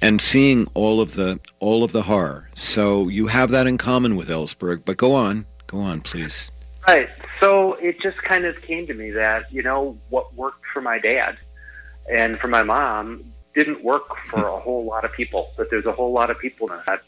and 0.03 0.21
seeing 0.21 0.67
all 0.75 1.01
of 1.01 1.15
the 1.15 1.39
all 1.61 1.85
of 1.85 1.93
the 1.93 2.03
horror. 2.03 2.51
So 2.55 3.09
you 3.09 3.29
have 3.29 3.51
that 3.51 3.69
in 3.69 3.79
common 3.79 4.17
with 4.17 4.29
Ellsberg. 4.29 4.83
But 4.85 4.97
go 4.97 5.15
on, 5.15 5.47
go 5.69 5.79
on, 5.79 6.01
please. 6.01 6.51
Right. 6.89 7.11
So 7.39 7.75
it 7.75 8.01
just 8.01 8.17
kind 8.23 8.47
of 8.47 8.63
came 8.63 8.87
to 8.87 8.95
me 8.95 9.11
that, 9.11 9.53
you 9.53 9.63
know, 9.63 9.99
what 10.09 10.33
worked 10.35 10.65
for 10.73 10.81
my 10.81 10.99
dad 10.99 11.37
and 12.11 12.39
for 12.39 12.49
my 12.49 12.63
mom 12.63 13.31
didn't 13.55 13.85
work 13.85 14.17
for 14.25 14.49
a 14.49 14.59
whole 14.59 14.87
lot 14.87 15.05
of 15.05 15.13
people. 15.13 15.51
That 15.59 15.69
there's 15.71 15.85
a 15.85 15.93
whole 15.93 16.13
lot 16.13 16.31
of 16.31 16.39
people 16.39 16.69
that 16.69 17.03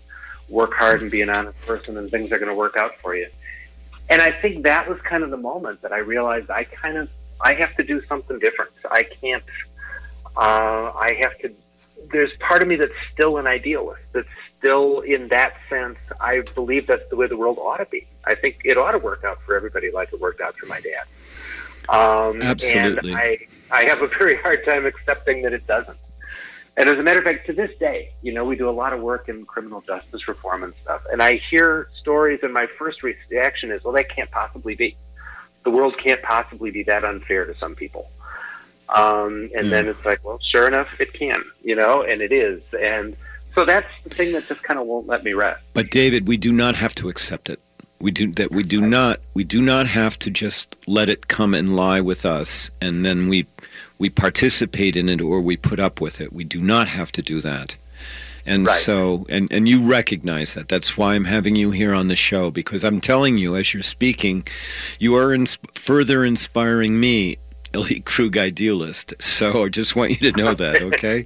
work 0.50 0.74
hard 0.74 1.00
and 1.00 1.10
be 1.10 1.22
an 1.22 1.30
honest 1.30 1.58
person 1.62 1.96
and 1.96 2.10
things 2.10 2.30
are 2.30 2.38
going 2.38 2.50
to 2.50 2.54
work 2.54 2.76
out 2.76 2.94
for 2.96 3.16
you. 3.16 3.26
And 4.10 4.20
I 4.20 4.32
think 4.42 4.64
that 4.64 4.86
was 4.86 5.00
kind 5.00 5.22
of 5.22 5.30
the 5.30 5.38
moment 5.38 5.80
that 5.80 5.92
I 5.92 5.98
realized 6.00 6.50
I 6.50 6.64
kind 6.64 6.98
of, 6.98 7.08
I 7.40 7.54
have 7.54 7.74
to 7.76 7.82
do 7.82 8.02
something 8.04 8.38
different. 8.38 8.72
I 8.90 9.04
can't, 9.04 9.44
uh, 10.36 10.92
I 10.94 11.16
have 11.22 11.38
to, 11.38 11.54
there's 12.12 12.36
part 12.38 12.60
of 12.60 12.68
me 12.68 12.76
that's 12.76 12.92
still 13.14 13.38
an 13.38 13.46
idealist, 13.46 14.02
that's 14.12 14.28
still 14.58 15.00
in 15.00 15.28
that 15.28 15.54
sense, 15.70 15.96
I 16.20 16.42
believe 16.54 16.86
that's 16.86 17.08
the 17.08 17.16
way 17.16 17.28
the 17.28 17.36
world 17.38 17.56
ought 17.58 17.78
to 17.78 17.86
be. 17.86 18.06
I 18.24 18.34
think 18.34 18.60
it 18.64 18.76
ought 18.76 18.92
to 18.92 18.98
work 18.98 19.24
out 19.24 19.40
for 19.42 19.56
everybody 19.56 19.90
like 19.90 20.12
it 20.12 20.20
worked 20.20 20.40
out 20.40 20.56
for 20.56 20.66
my 20.66 20.80
dad. 20.80 21.04
Um, 21.88 22.42
Absolutely. 22.42 23.12
And 23.12 23.18
I, 23.18 23.38
I 23.72 23.88
have 23.88 24.02
a 24.02 24.06
very 24.06 24.36
hard 24.36 24.64
time 24.64 24.86
accepting 24.86 25.42
that 25.42 25.52
it 25.52 25.66
doesn't. 25.66 25.98
And 26.76 26.88
as 26.88 26.98
a 26.98 27.02
matter 27.02 27.18
of 27.18 27.24
fact, 27.24 27.46
to 27.46 27.52
this 27.52 27.76
day, 27.78 28.12
you 28.22 28.32
know, 28.32 28.44
we 28.44 28.56
do 28.56 28.68
a 28.68 28.70
lot 28.70 28.92
of 28.92 29.00
work 29.00 29.28
in 29.28 29.44
criminal 29.44 29.80
justice 29.82 30.28
reform 30.28 30.62
and 30.62 30.72
stuff. 30.82 31.02
And 31.12 31.22
I 31.22 31.36
hear 31.50 31.88
stories, 32.00 32.40
and 32.42 32.54
my 32.54 32.66
first 32.78 33.02
reaction 33.02 33.70
is, 33.70 33.82
well, 33.82 33.92
that 33.94 34.08
can't 34.08 34.30
possibly 34.30 34.74
be. 34.74 34.96
The 35.64 35.70
world 35.70 35.98
can't 35.98 36.22
possibly 36.22 36.70
be 36.70 36.84
that 36.84 37.04
unfair 37.04 37.44
to 37.44 37.54
some 37.58 37.74
people. 37.74 38.08
Um, 38.88 39.50
and 39.54 39.66
mm. 39.66 39.70
then 39.70 39.88
it's 39.88 40.04
like, 40.04 40.24
well, 40.24 40.38
sure 40.40 40.66
enough, 40.66 41.00
it 41.00 41.12
can, 41.12 41.44
you 41.62 41.76
know, 41.76 42.02
and 42.02 42.22
it 42.22 42.32
is. 42.32 42.62
And 42.80 43.16
so 43.54 43.64
that's 43.64 43.90
the 44.04 44.10
thing 44.10 44.32
that 44.32 44.46
just 44.46 44.62
kind 44.62 44.80
of 44.80 44.86
won't 44.86 45.06
let 45.06 45.22
me 45.22 45.32
rest. 45.32 45.62
But 45.74 45.90
David, 45.90 46.28
we 46.28 46.36
do 46.36 46.50
not 46.50 46.76
have 46.76 46.94
to 46.96 47.08
accept 47.08 47.50
it. 47.50 47.60
We 48.00 48.10
do 48.10 48.32
that. 48.32 48.50
We 48.50 48.62
do 48.62 48.80
not. 48.80 49.20
We 49.34 49.44
do 49.44 49.60
not 49.60 49.86
have 49.88 50.18
to 50.20 50.30
just 50.30 50.74
let 50.86 51.08
it 51.08 51.28
come 51.28 51.54
and 51.54 51.76
lie 51.76 52.00
with 52.00 52.24
us, 52.24 52.70
and 52.80 53.04
then 53.04 53.28
we 53.28 53.46
we 53.98 54.08
participate 54.08 54.96
in 54.96 55.08
it 55.08 55.20
or 55.20 55.40
we 55.40 55.56
put 55.56 55.78
up 55.78 56.00
with 56.00 56.20
it. 56.20 56.32
We 56.32 56.44
do 56.44 56.60
not 56.60 56.88
have 56.88 57.12
to 57.12 57.22
do 57.22 57.40
that. 57.42 57.76
And 58.46 58.66
right. 58.66 58.74
so, 58.74 59.26
and, 59.28 59.52
and 59.52 59.68
you 59.68 59.86
recognize 59.86 60.54
that. 60.54 60.68
That's 60.68 60.96
why 60.96 61.14
I'm 61.14 61.26
having 61.26 61.54
you 61.54 61.70
here 61.70 61.94
on 61.94 62.08
the 62.08 62.16
show 62.16 62.50
because 62.50 62.82
I'm 62.82 63.00
telling 63.00 63.36
you, 63.36 63.54
as 63.54 63.74
you're 63.74 63.82
speaking, 63.82 64.46
you 64.98 65.14
are 65.14 65.34
ins- 65.34 65.58
further 65.74 66.24
inspiring 66.24 66.98
me 66.98 67.36
Ellie 67.72 68.00
Krug 68.00 68.36
idealist. 68.36 69.14
So 69.20 69.64
I 69.64 69.68
just 69.68 69.94
want 69.94 70.20
you 70.20 70.32
to 70.32 70.36
know 70.36 70.54
that, 70.54 70.82
okay? 70.82 71.24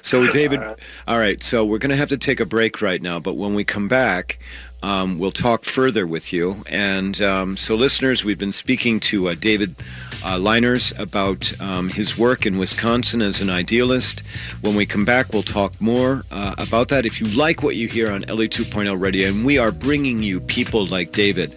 so, 0.00 0.26
David, 0.28 0.60
all 1.06 1.18
right, 1.18 1.42
so 1.42 1.64
we're 1.64 1.78
going 1.78 1.90
to 1.90 1.96
have 1.96 2.08
to 2.10 2.16
take 2.16 2.40
a 2.40 2.46
break 2.46 2.80
right 2.80 3.02
now, 3.02 3.18
but 3.18 3.36
when 3.36 3.54
we 3.54 3.64
come 3.64 3.88
back, 3.88 4.38
um, 4.84 5.18
we'll 5.18 5.32
talk 5.32 5.64
further 5.64 6.06
with 6.06 6.30
you. 6.30 6.62
And 6.68 7.18
um, 7.22 7.56
so, 7.56 7.74
listeners, 7.74 8.22
we've 8.22 8.38
been 8.38 8.52
speaking 8.52 9.00
to 9.00 9.28
uh, 9.28 9.34
David 9.34 9.74
uh, 10.22 10.38
Liners 10.38 10.92
about 10.98 11.58
um, 11.58 11.88
his 11.88 12.18
work 12.18 12.44
in 12.44 12.58
Wisconsin 12.58 13.22
as 13.22 13.40
an 13.40 13.48
idealist. 13.48 14.22
When 14.60 14.74
we 14.74 14.84
come 14.84 15.06
back, 15.06 15.32
we'll 15.32 15.42
talk 15.42 15.80
more 15.80 16.24
uh, 16.30 16.54
about 16.58 16.88
that. 16.88 17.06
If 17.06 17.18
you 17.18 17.28
like 17.28 17.62
what 17.62 17.76
you 17.76 17.88
hear 17.88 18.12
on 18.12 18.24
Ellie 18.24 18.48
2.0 18.48 19.00
Radio, 19.00 19.28
and 19.28 19.42
we 19.42 19.56
are 19.56 19.72
bringing 19.72 20.22
you 20.22 20.38
people 20.38 20.84
like 20.84 21.12
David 21.12 21.54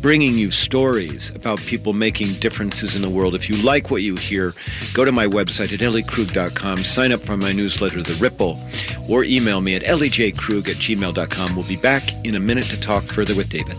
bringing 0.00 0.38
you 0.38 0.50
stories 0.50 1.30
about 1.30 1.58
people 1.60 1.92
making 1.92 2.32
differences 2.34 2.96
in 2.96 3.02
the 3.02 3.10
world. 3.10 3.34
If 3.34 3.48
you 3.48 3.56
like 3.62 3.90
what 3.90 4.02
you 4.02 4.16
hear, 4.16 4.54
go 4.94 5.04
to 5.04 5.12
my 5.12 5.26
website 5.26 5.72
at 5.72 5.80
elliekrug.com, 5.80 6.78
sign 6.78 7.12
up 7.12 7.20
for 7.20 7.36
my 7.36 7.52
newsletter, 7.52 8.02
The 8.02 8.14
Ripple, 8.14 8.60
or 9.08 9.24
email 9.24 9.60
me 9.60 9.74
at 9.74 9.82
ellieJkrug 9.82 10.68
at 10.68 10.76
gmail.com. 10.76 11.56
We'll 11.56 11.66
be 11.66 11.76
back 11.76 12.02
in 12.24 12.34
a 12.34 12.40
minute 12.40 12.66
to 12.66 12.80
talk 12.80 13.04
further 13.04 13.34
with 13.34 13.48
David. 13.48 13.76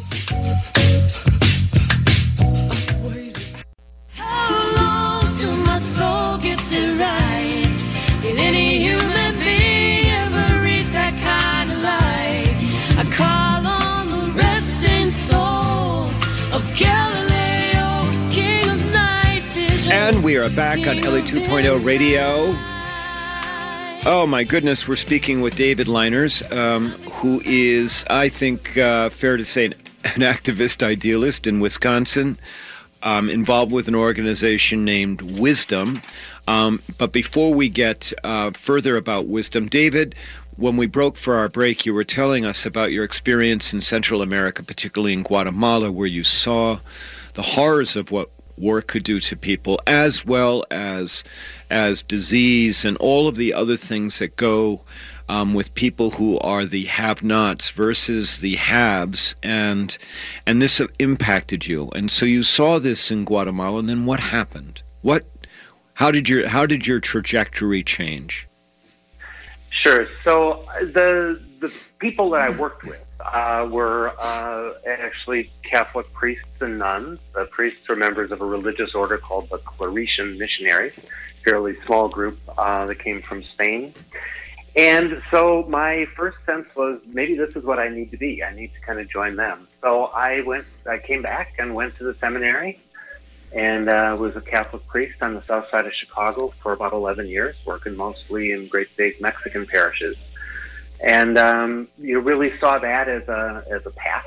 We 20.29 20.37
are 20.37 20.47
back 20.51 20.85
on 20.85 21.03
Ellie 21.03 21.23
2.0 21.23 21.83
Radio. 21.87 22.53
Oh 24.05 24.27
my 24.29 24.43
goodness, 24.43 24.87
we're 24.87 24.95
speaking 24.95 25.41
with 25.41 25.55
David 25.55 25.87
Liners, 25.87 26.43
um, 26.51 26.89
who 27.13 27.41
is, 27.43 28.05
I 28.11 28.29
think, 28.29 28.77
uh, 28.77 29.09
fair 29.09 29.37
to 29.37 29.43
say, 29.43 29.65
an 29.65 29.73
activist 30.21 30.83
idealist 30.83 31.47
in 31.47 31.59
Wisconsin, 31.59 32.37
um, 33.01 33.27
involved 33.27 33.71
with 33.71 33.87
an 33.87 33.95
organization 33.95 34.85
named 34.85 35.23
Wisdom. 35.23 36.03
Um, 36.47 36.83
but 36.99 37.11
before 37.11 37.51
we 37.51 37.67
get 37.67 38.13
uh, 38.23 38.51
further 38.51 38.97
about 38.97 39.25
Wisdom, 39.25 39.65
David, 39.65 40.13
when 40.57 40.77
we 40.77 40.85
broke 40.85 41.17
for 41.17 41.37
our 41.37 41.49
break, 41.49 41.87
you 41.87 41.93
were 41.95 42.03
telling 42.03 42.45
us 42.45 42.67
about 42.67 42.91
your 42.91 43.03
experience 43.03 43.73
in 43.73 43.81
Central 43.81 44.21
America, 44.21 44.61
particularly 44.61 45.13
in 45.13 45.23
Guatemala, 45.23 45.91
where 45.91 46.05
you 46.05 46.23
saw 46.23 46.81
the 47.33 47.41
horrors 47.41 47.95
of 47.95 48.11
what 48.11 48.29
war 48.59 48.81
could 48.81 49.03
do 49.03 49.19
to 49.19 49.35
people, 49.35 49.79
as 49.87 50.25
well 50.25 50.63
as 50.69 51.23
as 51.69 52.01
disease 52.01 52.83
and 52.83 52.97
all 52.97 53.27
of 53.27 53.35
the 53.35 53.53
other 53.53 53.77
things 53.77 54.19
that 54.19 54.35
go 54.35 54.81
um, 55.29 55.53
with 55.53 55.73
people 55.75 56.11
who 56.11 56.39
are 56.39 56.65
the 56.65 56.85
have-nots 56.85 57.69
versus 57.69 58.39
the 58.39 58.55
haves, 58.55 59.35
and 59.43 59.97
and 60.45 60.61
this 60.61 60.81
impacted 60.97 61.67
you. 61.67 61.89
And 61.95 62.09
so 62.11 62.25
you 62.25 62.43
saw 62.43 62.79
this 62.79 63.11
in 63.11 63.25
Guatemala, 63.25 63.79
and 63.79 63.89
then 63.89 64.05
what 64.05 64.19
happened? 64.19 64.81
What? 65.01 65.25
How 65.93 66.11
did 66.11 66.27
your 66.27 66.47
How 66.49 66.65
did 66.65 66.87
your 66.87 66.99
trajectory 66.99 67.83
change? 67.83 68.47
Sure. 69.69 70.07
So 70.23 70.65
the 70.81 71.39
the 71.59 71.83
people 71.99 72.31
that 72.31 72.41
I 72.41 72.49
worked 72.49 72.83
with 72.85 73.03
uh, 73.19 73.67
were 73.69 74.13
uh, 74.19 74.71
actually 74.88 75.51
Catholic 75.63 76.12
priests 76.13 76.45
and 76.62 76.79
nuns. 76.79 77.19
The 77.34 77.45
priests 77.45 77.88
were 77.88 77.95
members 77.95 78.32
of 78.32 78.41
a 78.41 78.45
religious 78.45 78.95
order 78.95 79.17
called 79.17 79.49
the 79.49 79.58
Claretian 79.60 80.38
Missionaries, 80.38 80.97
fairly 81.43 81.75
small 81.86 82.08
group 82.08 82.39
uh, 82.58 82.86
that 82.86 82.99
came 82.99 83.21
from 83.21 83.43
Spain. 83.43 83.93
And 84.75 85.21
so 85.32 85.65
my 85.67 86.05
first 86.15 86.38
sense 86.45 86.73
was 86.75 87.01
maybe 87.08 87.36
this 87.36 87.55
is 87.55 87.65
what 87.65 87.79
I 87.79 87.89
need 87.89 88.12
to 88.12 88.17
be. 88.17 88.43
I 88.43 88.53
need 88.53 88.73
to 88.73 88.79
kind 88.82 88.99
of 88.99 89.10
join 89.10 89.36
them. 89.36 89.67
So 89.82 90.05
I 90.05 90.41
went, 90.41 90.65
I 90.89 90.99
came 90.99 91.21
back 91.21 91.55
and 91.58 91.75
went 91.75 91.97
to 91.97 92.03
the 92.03 92.13
seminary 92.15 92.79
and 93.53 93.89
uh, 93.89 94.15
was 94.17 94.36
a 94.36 94.41
Catholic 94.41 94.86
priest 94.88 95.21
on 95.23 95.34
the 95.34 95.41
south 95.43 95.67
side 95.67 95.88
of 95.88 95.93
Chicago 95.93 96.49
for 96.60 96.71
about 96.71 96.93
11 96.93 97.27
years, 97.27 97.55
working 97.65 97.97
mostly 97.97 98.51
in 98.51 98.67
great 98.67 98.95
big 98.95 99.19
Mexican 99.19 99.65
parishes 99.65 100.17
and 101.01 101.38
um, 101.38 101.88
you 101.97 102.19
really 102.19 102.57
saw 102.59 102.79
that 102.79 103.07
as 103.07 103.27
a 103.27 103.63
as 103.69 103.85
a 103.85 103.91
path 103.91 104.25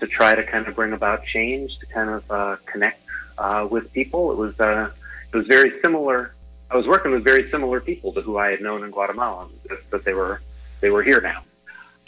to 0.00 0.06
try 0.06 0.34
to 0.34 0.42
kind 0.42 0.66
of 0.66 0.74
bring 0.74 0.92
about 0.92 1.24
change, 1.24 1.78
to 1.78 1.86
kind 1.86 2.10
of 2.10 2.30
uh, 2.30 2.56
connect 2.66 3.00
uh, 3.38 3.66
with 3.70 3.92
people. 3.92 4.32
It 4.32 4.38
was 4.38 4.58
uh, 4.60 4.90
it 5.32 5.36
was 5.36 5.46
very 5.46 5.80
similar. 5.80 6.34
I 6.70 6.76
was 6.76 6.86
working 6.86 7.12
with 7.12 7.22
very 7.22 7.50
similar 7.50 7.80
people 7.80 8.12
to 8.12 8.20
who 8.20 8.38
I 8.38 8.50
had 8.50 8.60
known 8.60 8.82
in 8.82 8.90
Guatemala, 8.90 9.48
but 9.90 10.04
they 10.04 10.14
were 10.14 10.40
they 10.80 10.90
were 10.90 11.02
here 11.02 11.20
now. 11.20 11.42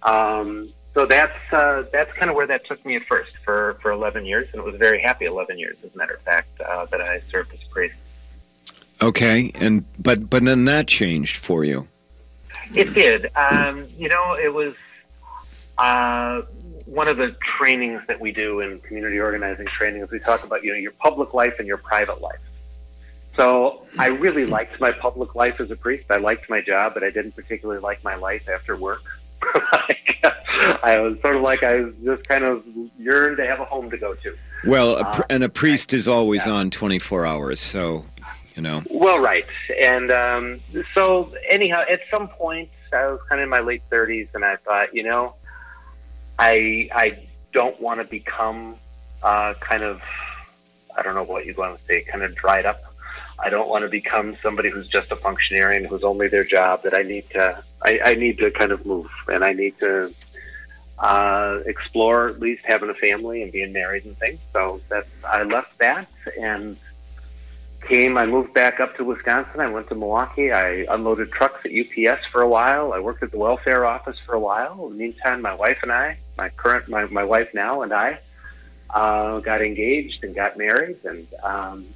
Um, 0.03 0.71
so 0.95 1.05
that's 1.05 1.37
uh, 1.53 1.85
that's 1.93 2.13
kind 2.15 2.31
of 2.31 2.37
where 2.37 2.47
that 2.47 2.67
took 2.67 2.85
me 2.87 2.97
at 2.97 3.05
first 3.05 3.33
for, 3.45 3.79
for 3.83 3.91
11 3.91 4.25
years, 4.25 4.49
and 4.53 4.61
it 4.61 4.65
was 4.65 4.75
a 4.75 4.79
very 4.79 5.01
happy 5.01 5.27
11 5.27 5.59
years, 5.59 5.77
as 5.85 5.95
a 5.95 5.99
matter 5.99 6.15
of 6.15 6.23
fact, 6.23 6.59
uh, 6.61 6.87
that 6.87 7.03
I 7.03 7.21
served 7.31 7.53
as 7.53 7.63
priest. 7.65 7.97
Okay, 9.03 9.53
and 9.55 9.85
but 9.99 10.31
but 10.31 10.45
then 10.45 10.65
that 10.65 10.89
changed 10.89 11.37
for 11.37 11.65
you. 11.65 11.89
It 12.75 12.95
did. 12.95 13.31
Um, 13.37 13.89
you 13.97 14.09
know, 14.09 14.35
it 14.35 14.53
was 14.53 14.75
uh, 15.79 16.43
one 16.87 17.09
of 17.09 17.17
the 17.17 17.37
trainings 17.59 18.03
that 18.09 18.21
we 18.21 18.33
do 18.33 18.61
in 18.61 18.81
community 18.81 19.19
organizing 19.19 19.67
training 19.67 20.03
is 20.03 20.11
we 20.11 20.21
talk 20.21 20.45
about 20.45 20.65
you 20.65 20.73
know 20.73 20.79
your 20.79 20.93
public 20.93 21.35
life 21.35 21.55
and 21.59 21.67
your 21.69 21.79
private 21.79 22.21
life. 22.21 22.39
So 23.35 23.83
I 23.99 24.09
really 24.09 24.47
liked 24.47 24.81
my 24.81 24.93
public 24.93 25.35
life 25.35 25.61
as 25.61 25.71
a 25.71 25.77
priest. 25.77 26.05
I 26.11 26.17
liked 26.17 26.49
my 26.49 26.63
job, 26.63 26.95
but 26.95 27.05
I 27.05 27.11
didn't 27.11 27.33
particularly 27.33 27.81
like 27.81 28.03
my 28.03 28.15
life 28.15 28.49
after 28.49 28.77
work. 28.77 29.03
like, 29.73 30.25
I 30.83 30.99
was 30.99 31.21
sort 31.21 31.37
of 31.37 31.43
like 31.43 31.63
I 31.63 31.83
was 31.83 31.95
just 32.03 32.27
kind 32.27 32.45
of 32.45 32.65
yearned 32.99 33.37
to 33.37 33.47
have 33.47 33.61
a 33.61 33.67
home 33.67 33.91
to 33.91 33.99
go 33.99 34.15
to. 34.15 34.37
Well, 34.65 34.97
a 34.97 35.05
pr- 35.13 35.23
uh, 35.23 35.27
and 35.29 35.45
a 35.45 35.51
priest 35.51 35.93
is 35.93 36.09
always 36.09 36.47
yeah. 36.47 36.53
on 36.53 36.71
twenty 36.71 36.99
four 36.99 37.27
hours, 37.27 37.61
so 37.61 38.07
you 38.57 38.63
know. 38.63 38.83
Well, 38.91 39.21
right, 39.21 39.47
and 39.83 40.11
um, 40.11 40.61
so 40.95 41.33
anyhow, 41.49 41.85
at 41.89 42.01
some 42.15 42.29
point, 42.29 42.71
I 42.93 43.07
was 43.07 43.21
kind 43.29 43.41
of 43.41 43.45
in 43.45 43.51
my 43.51 43.61
late 43.61 43.83
thirties, 43.91 44.29
and 44.35 44.45
I 44.45 44.57
thought, 44.57 44.95
you 44.95 45.03
know, 45.03 45.35
I 46.39 46.89
I 46.93 47.19
don't 47.53 47.81
want 47.81 48.03
to 48.03 48.09
become 48.09 48.77
uh, 49.23 49.55
kind 49.61 49.83
of 49.83 50.01
I 50.97 51.03
don't 51.03 51.15
know 51.15 51.23
what 51.23 51.47
you'd 51.47 51.57
want 51.57 51.79
to 51.79 51.85
say, 51.87 52.03
kind 52.03 52.23
of 52.23 52.35
dried 52.35 52.67
up. 52.67 52.83
I 53.39 53.51
don't 53.51 53.69
want 53.69 53.83
to 53.83 53.89
become 53.89 54.37
somebody 54.43 54.71
who's 54.71 54.89
just 54.89 55.13
a 55.13 55.17
functionary 55.17 55.77
and 55.77 55.87
who's 55.87 56.03
only 56.03 56.29
their 56.29 56.45
job. 56.45 56.83
That 56.85 56.95
I 56.95 57.03
need 57.03 57.29
to 57.31 57.63
I, 57.83 58.01
I 58.05 58.15
need 58.15 58.39
to 58.39 58.51
kind 58.51 58.73
of 58.73 58.87
move, 58.87 59.11
and 59.29 59.45
I 59.45 59.53
need 59.53 59.79
to 59.81 60.13
uh, 60.99 61.59
explore 61.67 62.29
at 62.29 62.41
least 62.41 62.63
having 62.65 62.89
a 62.89 62.95
family 62.95 63.43
and 63.43 63.53
being 63.53 63.73
married 63.73 64.07
and 64.07 64.17
things. 64.17 64.41
So 64.53 64.81
that's 64.89 65.09
I 65.25 65.43
left 65.43 65.79
that 65.79 66.09
and 66.41 66.79
came, 67.87 68.19
I 68.19 68.27
moved 68.27 68.53
back 68.55 68.81
up 68.81 68.97
to 68.97 69.05
Wisconsin. 69.05 69.61
I 69.61 69.69
went 69.69 69.89
to 69.89 69.95
Milwaukee. 69.95 70.53
I 70.53 70.87
unloaded 70.93 71.33
trucks 71.33 71.65
at 71.65 71.73
UPS 71.73 72.27
for 72.27 72.43
a 72.43 72.49
while. 72.49 72.93
I 72.93 73.01
worked 73.01 73.23
at 73.23 73.31
the 73.31 73.39
welfare 73.39 73.87
office 73.87 74.17
for 74.25 74.35
a 74.35 74.41
while. 74.41 74.87
In 74.87 74.93
the 74.93 74.99
meantime, 74.99 75.43
my 75.43 75.55
wife 75.55 75.79
and 75.83 75.93
I, 75.93 76.19
my 76.37 76.49
current, 76.51 76.89
my, 76.89 77.07
my 77.07 77.25
wife 77.25 77.53
now 77.55 77.83
and 77.83 77.93
I, 77.93 78.19
uh, 78.91 79.41
got 79.41 79.63
engaged 79.63 80.25
and 80.25 80.35
got 80.35 80.57
married. 80.57 80.99
And 81.05 81.27
um, 81.43 81.87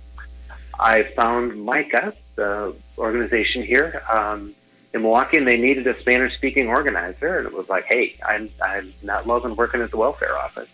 I 0.79 1.03
found 1.03 1.63
Micah, 1.65 2.15
the 2.37 2.75
organization 2.97 3.63
here 3.63 4.03
um, 4.11 4.55
in 4.95 5.03
Milwaukee, 5.03 5.37
and 5.37 5.47
they 5.47 5.59
needed 5.59 5.87
a 5.87 5.99
Spanish 6.01 6.35
speaking 6.35 6.69
organizer. 6.69 7.39
And 7.39 7.47
it 7.47 7.53
was 7.53 7.69
like, 7.69 7.85
hey, 7.85 8.17
I'm, 8.27 8.51
I'm 8.63 8.93
not 9.03 9.27
loving 9.27 9.57
working 9.57 9.83
at 9.83 9.91
the 9.91 9.97
welfare 9.97 10.39
office. 10.39 10.69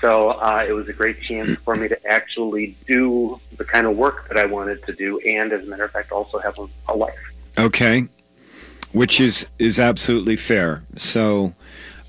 So 0.00 0.30
uh, 0.30 0.64
it 0.68 0.72
was 0.72 0.88
a 0.88 0.92
great 0.92 1.20
chance 1.22 1.54
for 1.56 1.74
me 1.74 1.88
to 1.88 2.06
actually 2.06 2.76
do 2.86 3.40
the 3.56 3.64
kind 3.64 3.86
of 3.86 3.96
work 3.96 4.28
that 4.28 4.36
I 4.36 4.44
wanted 4.44 4.82
to 4.84 4.92
do, 4.92 5.18
and 5.20 5.52
as 5.52 5.66
a 5.66 5.70
matter 5.70 5.84
of 5.84 5.92
fact, 5.92 6.12
also 6.12 6.38
have 6.38 6.58
a, 6.58 6.66
a 6.88 6.94
life. 6.94 7.32
Okay, 7.58 8.08
which 8.92 9.20
is 9.20 9.46
is 9.58 9.78
absolutely 9.78 10.36
fair. 10.36 10.84
So, 10.96 11.54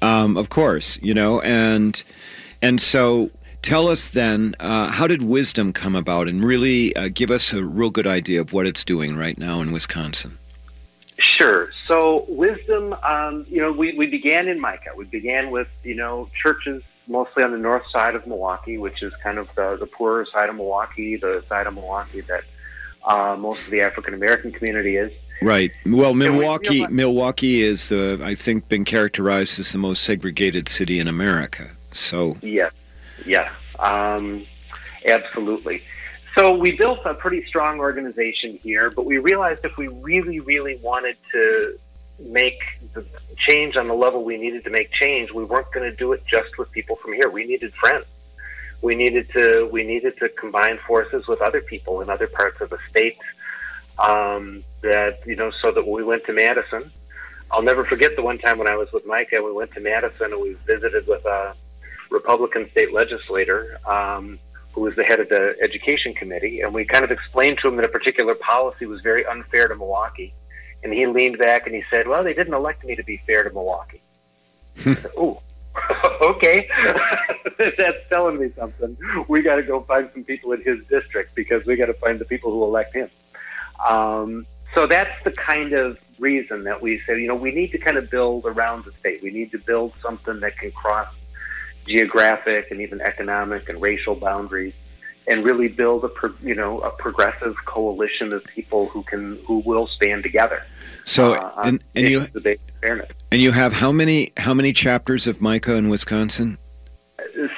um, 0.01 0.37
of 0.37 0.49
course, 0.49 0.99
you 1.01 1.13
know, 1.13 1.39
and 1.41 2.03
and 2.61 2.81
so 2.81 3.31
tell 3.61 3.87
us 3.87 4.09
then, 4.09 4.55
uh, 4.59 4.91
how 4.91 5.07
did 5.07 5.21
wisdom 5.21 5.73
come 5.73 5.95
about, 5.95 6.27
and 6.27 6.43
really 6.43 6.95
uh, 6.95 7.09
give 7.13 7.31
us 7.31 7.53
a 7.53 7.63
real 7.63 7.89
good 7.89 8.07
idea 8.07 8.41
of 8.41 8.53
what 8.53 8.65
it's 8.65 8.83
doing 8.83 9.15
right 9.15 9.37
now 9.37 9.61
in 9.61 9.71
Wisconsin. 9.71 10.37
Sure. 11.19 11.71
So, 11.87 12.25
wisdom, 12.27 12.93
um, 13.03 13.45
you 13.49 13.59
know, 13.59 13.71
we, 13.71 13.97
we 13.97 14.07
began 14.07 14.47
in 14.47 14.59
Micah. 14.59 14.91
We 14.95 15.05
began 15.05 15.49
with, 15.49 15.67
you 15.83 15.95
know, 15.95 16.29
churches 16.39 16.83
mostly 17.07 17.43
on 17.43 17.51
the 17.51 17.57
north 17.57 17.83
side 17.91 18.15
of 18.15 18.27
Milwaukee, 18.27 18.77
which 18.77 19.01
is 19.03 19.13
kind 19.23 19.37
of 19.37 19.49
the, 19.55 19.77
the 19.77 19.85
poorer 19.85 20.25
side 20.25 20.49
of 20.49 20.55
Milwaukee, 20.55 21.15
the 21.15 21.43
side 21.47 21.67
of 21.67 21.73
Milwaukee 21.73 22.21
that 22.21 22.43
uh, 23.05 23.35
most 23.37 23.65
of 23.65 23.71
the 23.71 23.81
African 23.81 24.13
American 24.13 24.51
community 24.51 24.97
is. 24.97 25.11
Right. 25.41 25.71
Well, 25.85 26.13
Milwaukee, 26.13 26.69
we, 26.69 26.75
you 26.77 26.87
know, 26.87 26.93
Milwaukee 26.93 27.61
is, 27.61 27.91
uh, 27.91 28.17
I 28.21 28.33
think, 28.35 28.67
been 28.69 28.85
characterized 28.85 29.59
as 29.59 29.71
the 29.71 29.77
most 29.77 30.03
segregated 30.03 30.67
city 30.67 30.99
in 30.99 31.07
America. 31.07 31.69
So. 31.91 32.37
Yes. 32.41 32.73
Yeah. 33.25 33.51
Um, 33.79 34.45
absolutely. 35.05 35.83
So 36.35 36.55
we 36.55 36.71
built 36.71 36.99
a 37.05 37.13
pretty 37.13 37.45
strong 37.45 37.79
organization 37.79 38.59
here, 38.61 38.91
but 38.91 39.05
we 39.05 39.17
realized 39.17 39.61
if 39.63 39.77
we 39.77 39.87
really, 39.87 40.39
really 40.39 40.77
wanted 40.77 41.17
to 41.31 41.79
make 42.19 42.59
the 42.93 43.05
change 43.37 43.75
on 43.75 43.87
the 43.87 43.93
level 43.93 44.23
we 44.23 44.37
needed 44.37 44.63
to 44.63 44.69
make 44.69 44.91
change, 44.91 45.31
we 45.31 45.43
weren't 45.43 45.71
going 45.71 45.89
to 45.89 45.95
do 45.95 46.13
it 46.13 46.25
just 46.25 46.57
with 46.57 46.71
people 46.71 46.95
from 46.95 47.13
here. 47.13 47.29
We 47.29 47.45
needed 47.45 47.73
friends. 47.73 48.05
We 48.81 48.95
needed 48.95 49.29
to 49.29 49.67
we 49.71 49.83
needed 49.83 50.17
to 50.17 50.29
combine 50.29 50.77
forces 50.85 51.27
with 51.27 51.41
other 51.41 51.61
people 51.61 52.01
in 52.01 52.09
other 52.09 52.27
parts 52.27 52.61
of 52.61 52.69
the 52.69 52.77
state. 52.89 53.17
Um, 53.97 54.63
that 54.81 55.25
you 55.25 55.35
know, 55.35 55.51
so 55.61 55.71
that 55.71 55.87
we 55.87 56.03
went 56.03 56.25
to 56.25 56.33
Madison, 56.33 56.91
I'll 57.49 57.63
never 57.63 57.83
forget 57.83 58.15
the 58.15 58.21
one 58.21 58.37
time 58.37 58.59
when 58.59 58.67
I 58.67 58.75
was 58.75 58.91
with 58.91 59.05
Micah. 59.07 59.41
We 59.41 59.51
went 59.51 59.71
to 59.73 59.79
Madison 59.79 60.31
and 60.31 60.41
we 60.41 60.53
visited 60.67 61.07
with 61.07 61.25
a 61.25 61.55
Republican 62.11 62.69
state 62.69 62.93
legislator 62.93 63.79
um, 63.87 64.37
who 64.73 64.81
was 64.81 64.95
the 64.95 65.03
head 65.03 65.19
of 65.19 65.29
the 65.29 65.55
education 65.59 66.13
committee, 66.13 66.61
and 66.61 66.71
we 66.71 66.85
kind 66.85 67.03
of 67.03 67.09
explained 67.09 67.57
to 67.59 67.67
him 67.67 67.77
that 67.77 67.85
a 67.85 67.89
particular 67.89 68.35
policy 68.35 68.85
was 68.85 69.01
very 69.01 69.25
unfair 69.25 69.67
to 69.67 69.75
Milwaukee 69.75 70.35
and 70.83 70.93
he 70.93 71.05
leaned 71.05 71.37
back 71.37 71.65
and 71.65 71.75
he 71.75 71.83
said, 71.89 72.07
"Well, 72.07 72.23
they 72.23 72.33
didn't 72.33 72.53
elect 72.53 72.83
me 72.83 72.95
to 72.95 73.03
be 73.03 73.21
fair 73.25 73.43
to 73.43 73.49
Milwaukee." 73.49 74.01
Oh, 75.17 75.41
okay, 76.21 76.67
that's 77.57 77.97
telling 78.09 78.39
me 78.39 78.51
something. 78.57 78.97
We 79.27 79.41
got 79.41 79.57
to 79.57 79.63
go 79.63 79.81
find 79.81 80.09
some 80.13 80.23
people 80.23 80.51
in 80.53 80.61
his 80.63 80.83
district 80.85 81.35
because 81.35 81.65
we 81.65 81.75
got 81.75 81.87
to 81.87 81.93
find 81.93 82.19
the 82.19 82.25
people 82.25 82.51
who 82.51 82.63
elect 82.63 82.95
him. 82.95 83.09
Um, 83.87 84.45
so 84.73 84.87
that's 84.87 85.23
the 85.23 85.31
kind 85.31 85.73
of 85.73 85.97
reason 86.19 86.63
that 86.63 86.81
we 86.81 86.99
say, 87.01 87.21
you 87.21 87.27
know, 87.27 87.35
we 87.35 87.51
need 87.51 87.71
to 87.71 87.77
kind 87.77 87.97
of 87.97 88.09
build 88.09 88.45
around 88.45 88.85
the 88.85 88.91
state. 88.99 89.21
We 89.21 89.31
need 89.31 89.51
to 89.51 89.59
build 89.59 89.93
something 90.01 90.39
that 90.39 90.57
can 90.57 90.71
cross 90.71 91.07
geographic 91.85 92.71
and 92.71 92.81
even 92.81 92.99
economic 93.01 93.69
and 93.69 93.81
racial 93.81 94.15
boundaries 94.15 94.73
and 95.27 95.43
really 95.43 95.67
build 95.67 96.03
a 96.03 96.09
pro, 96.09 96.33
you 96.41 96.55
know 96.55 96.79
a 96.81 96.89
progressive 96.91 97.55
coalition 97.65 98.33
of 98.33 98.43
people 98.45 98.87
who 98.87 99.03
can 99.03 99.39
who 99.45 99.59
will 99.59 99.87
stand 99.87 100.23
together. 100.23 100.65
So 101.05 101.33
uh, 101.33 101.53
and, 101.63 101.83
and 101.95 102.09
you 102.09 102.25
fairness. 102.81 103.09
And 103.31 103.41
you 103.41 103.51
have 103.51 103.73
how 103.73 103.91
many 103.91 104.31
how 104.37 104.53
many 104.53 104.73
chapters 104.73 105.27
of 105.27 105.41
Micah 105.41 105.75
in 105.75 105.89
Wisconsin? 105.89 106.57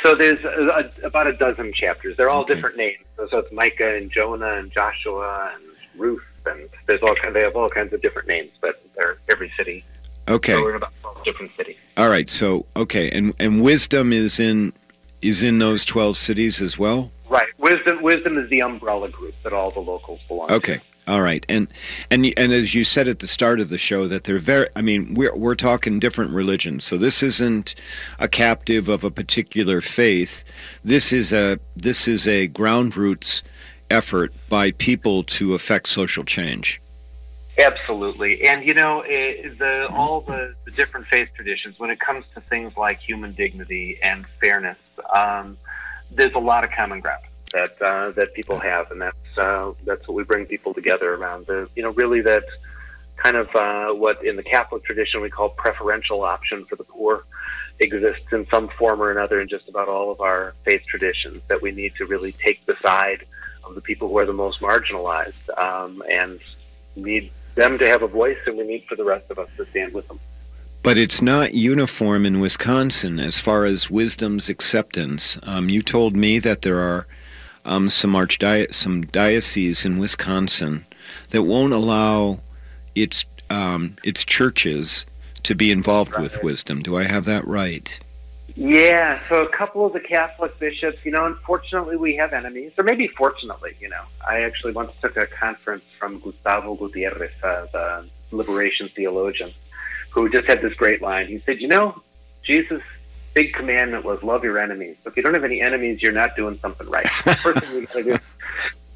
So 0.03 0.13
there's 0.13 0.43
a, 0.43 0.91
a, 1.03 1.07
about 1.07 1.27
a 1.27 1.33
dozen 1.33 1.71
chapters. 1.73 2.17
They're 2.17 2.29
all 2.29 2.41
okay. 2.41 2.53
different 2.53 2.75
names. 2.75 2.99
So, 3.15 3.27
so, 3.27 3.37
it's 3.39 3.51
Micah 3.51 3.95
and 3.95 4.11
Jonah 4.11 4.55
and 4.55 4.71
Joshua 4.71 5.53
and 5.55 5.63
Ruth 5.95 6.23
and 6.45 6.69
there's 6.85 7.01
all 7.01 7.15
they 7.31 7.41
have 7.41 7.55
all 7.55 7.69
kinds 7.69 7.93
of 7.93 8.01
different 8.01 8.27
names, 8.27 8.51
but 8.61 8.81
they're 8.95 9.17
every 9.29 9.51
city. 9.57 9.83
Okay. 10.27 10.53
So 10.53 10.61
we're 10.61 10.71
in 10.71 10.75
about 10.77 10.93
different 11.23 11.55
cities. 11.55 11.77
All 11.97 12.09
right. 12.09 12.29
So 12.29 12.65
okay, 12.75 13.09
and 13.11 13.33
and 13.39 13.61
wisdom 13.61 14.13
is 14.13 14.39
in 14.39 14.73
is 15.21 15.43
in 15.43 15.59
those 15.59 15.85
twelve 15.85 16.17
cities 16.17 16.61
as 16.61 16.77
well. 16.77 17.11
Right. 17.29 17.47
Wisdom 17.57 18.01
Wisdom 18.01 18.37
is 18.37 18.49
the 18.49 18.61
umbrella 18.61 19.09
group 19.09 19.35
that 19.43 19.53
all 19.53 19.69
the 19.71 19.79
locals 19.79 20.19
belong 20.27 20.51
okay. 20.51 20.73
to. 20.73 20.77
Okay. 20.79 20.85
All 21.07 21.21
right, 21.21 21.43
and 21.49 21.67
and 22.11 22.31
and 22.37 22.51
as 22.51 22.75
you 22.75 22.83
said 22.83 23.07
at 23.07 23.17
the 23.17 23.27
start 23.27 23.59
of 23.59 23.69
the 23.69 23.79
show, 23.79 24.05
that 24.05 24.25
they're 24.25 24.37
very. 24.37 24.67
I 24.75 24.83
mean, 24.83 25.15
we're 25.15 25.35
we're 25.35 25.55
talking 25.55 25.97
different 25.97 26.31
religions, 26.31 26.83
so 26.83 26.97
this 26.97 27.23
isn't 27.23 27.73
a 28.19 28.27
captive 28.27 28.87
of 28.87 29.03
a 29.03 29.09
particular 29.09 29.81
faith. 29.81 30.43
This 30.83 31.11
is 31.11 31.33
a 31.33 31.59
this 31.75 32.07
is 32.07 32.27
a 32.27 32.45
ground 32.47 32.95
roots 32.95 33.41
effort 33.89 34.33
by 34.49 34.69
people 34.71 35.23
to 35.23 35.55
affect 35.55 35.87
social 35.87 36.23
change. 36.23 36.79
Absolutely, 37.57 38.47
and 38.47 38.63
you 38.63 38.75
know 38.75 39.01
eh, 39.01 39.49
the 39.57 39.87
all 39.91 40.21
the, 40.21 40.53
the 40.65 40.71
different 40.71 41.07
faith 41.07 41.29
traditions 41.35 41.79
when 41.79 41.89
it 41.89 41.99
comes 41.99 42.23
to 42.35 42.41
things 42.41 42.77
like 42.77 42.99
human 42.99 43.31
dignity 43.31 43.97
and 44.03 44.27
fairness. 44.39 44.77
Um, 45.15 45.57
there's 46.11 46.33
a 46.33 46.39
lot 46.39 46.63
of 46.63 46.71
common 46.71 46.99
ground 46.99 47.23
that 47.53 47.81
uh, 47.81 48.11
that 48.11 48.33
people 48.33 48.59
have, 48.59 48.91
and 48.91 49.01
that's 49.01 49.37
uh, 49.37 49.73
that's 49.85 50.07
what 50.07 50.15
we 50.15 50.23
bring 50.23 50.45
people 50.45 50.73
together 50.73 51.13
around. 51.13 51.47
The 51.47 51.69
you 51.75 51.83
know 51.83 51.91
really 51.91 52.21
that 52.21 52.43
kind 53.17 53.37
of 53.37 53.53
uh, 53.55 53.93
what 53.93 54.23
in 54.23 54.35
the 54.35 54.43
Catholic 54.43 54.83
tradition 54.83 55.21
we 55.21 55.29
call 55.29 55.49
preferential 55.49 56.23
option 56.23 56.65
for 56.65 56.75
the 56.75 56.83
poor 56.83 57.25
exists 57.79 58.31
in 58.31 58.45
some 58.47 58.67
form 58.69 59.01
or 59.01 59.11
another 59.11 59.41
in 59.41 59.47
just 59.47 59.67
about 59.69 59.87
all 59.87 60.11
of 60.11 60.21
our 60.21 60.53
faith 60.63 60.83
traditions. 60.87 61.41
That 61.47 61.61
we 61.61 61.71
need 61.71 61.95
to 61.95 62.05
really 62.05 62.31
take 62.33 62.65
the 62.65 62.75
side 62.81 63.25
of 63.63 63.75
the 63.75 63.81
people 63.81 64.09
who 64.09 64.17
are 64.17 64.25
the 64.25 64.33
most 64.33 64.61
marginalized 64.61 65.57
um, 65.57 66.03
and 66.09 66.39
need 66.95 67.31
them 67.55 67.77
to 67.77 67.87
have 67.87 68.03
a 68.03 68.07
voice, 68.07 68.37
and 68.45 68.57
we 68.57 68.65
need 68.65 68.85
for 68.85 68.95
the 68.95 69.03
rest 69.03 69.29
of 69.29 69.39
us 69.39 69.49
to 69.57 69.65
stand 69.67 69.93
with 69.93 70.07
them. 70.07 70.19
But 70.81 70.97
it's 70.97 71.21
not 71.21 71.53
uniform 71.53 72.25
in 72.25 72.39
Wisconsin 72.39 73.19
as 73.19 73.39
far 73.39 73.65
as 73.65 73.91
wisdom's 73.91 74.49
acceptance. 74.49 75.37
Um, 75.43 75.69
you 75.69 75.81
told 75.81 76.15
me 76.15 76.39
that 76.39 76.61
there 76.61 76.79
are 76.79 77.05
um, 77.65 77.89
some 77.89 78.13
archdi- 78.13 78.73
some 78.73 79.01
dioceses 79.03 79.85
in 79.85 79.97
Wisconsin 79.97 80.85
that 81.29 81.43
won't 81.43 81.73
allow 81.73 82.39
its 82.95 83.25
um, 83.49 83.95
its 84.03 84.23
churches 84.23 85.05
to 85.43 85.55
be 85.55 85.71
involved 85.71 86.13
right. 86.13 86.21
with 86.21 86.41
wisdom. 86.43 86.81
Do 86.81 86.97
I 86.97 87.03
have 87.03 87.25
that 87.25 87.45
right? 87.45 87.99
Yeah, 88.55 89.19
so 89.27 89.41
a 89.43 89.49
couple 89.49 89.85
of 89.85 89.93
the 89.93 90.01
Catholic 90.01 90.57
bishops, 90.59 90.97
you 91.05 91.11
know, 91.11 91.25
unfortunately 91.25 91.95
we 91.95 92.15
have 92.17 92.33
enemies, 92.33 92.73
or 92.77 92.83
maybe 92.83 93.07
fortunately, 93.07 93.75
you 93.79 93.87
know. 93.87 94.03
I 94.27 94.41
actually 94.41 94.73
once 94.73 94.91
took 95.01 95.15
a 95.15 95.27
conference 95.27 95.85
from 95.97 96.19
Gustavo 96.19 96.75
Gutierrez, 96.75 97.31
uh, 97.41 97.67
the 97.71 98.05
liberation 98.31 98.89
theologian, 98.89 99.51
who 100.09 100.29
just 100.29 100.47
had 100.47 100.61
this 100.61 100.73
great 100.73 101.01
line. 101.01 101.27
He 101.27 101.39
said, 101.45 101.61
"You 101.61 101.67
know, 101.67 102.01
Jesus' 102.41 102.81
big 103.33 103.53
commandment 103.53 104.03
was 104.03 104.21
love 104.23 104.43
your 104.43 104.59
enemies. 104.59 104.97
If 105.05 105.15
you 105.15 105.23
don't 105.23 105.33
have 105.33 105.43
any 105.43 105.61
enemies, 105.61 106.01
you're 106.01 106.11
not 106.11 106.35
doing 106.35 106.57
something 106.59 106.87
right. 106.89 107.07
first 107.43 107.63
thing 107.63 107.75
you 107.75 107.85
got 107.85 107.93
to 107.93 108.03
do. 108.03 108.17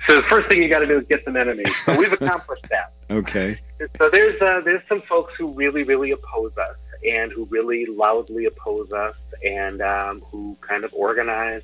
So 0.08 0.18
the 0.18 0.24
first 0.24 0.50
thing 0.50 0.62
you 0.62 0.68
got 0.70 0.80
to 0.80 0.88
do 0.88 1.00
is 1.00 1.08
get 1.08 1.24
some 1.24 1.38
enemies. 1.38 1.74
So 1.86 1.98
we've 1.98 2.12
accomplished 2.12 2.68
that. 2.70 2.92
Okay. 3.10 3.60
So 3.98 4.10
there's 4.10 4.42
uh, 4.42 4.62
there's 4.62 4.82
some 4.90 5.02
folks 5.02 5.34
who 5.38 5.48
really 5.54 5.84
really 5.84 6.12
oppose 6.12 6.58
us 6.58 6.78
and 7.06 7.32
who 7.32 7.46
really 7.46 7.86
loudly 7.86 8.46
oppose 8.46 8.92
us 8.92 9.16
and 9.44 9.82
um, 9.82 10.22
who 10.32 10.58
kind 10.62 10.84
of 10.84 10.94
organize 10.94 11.62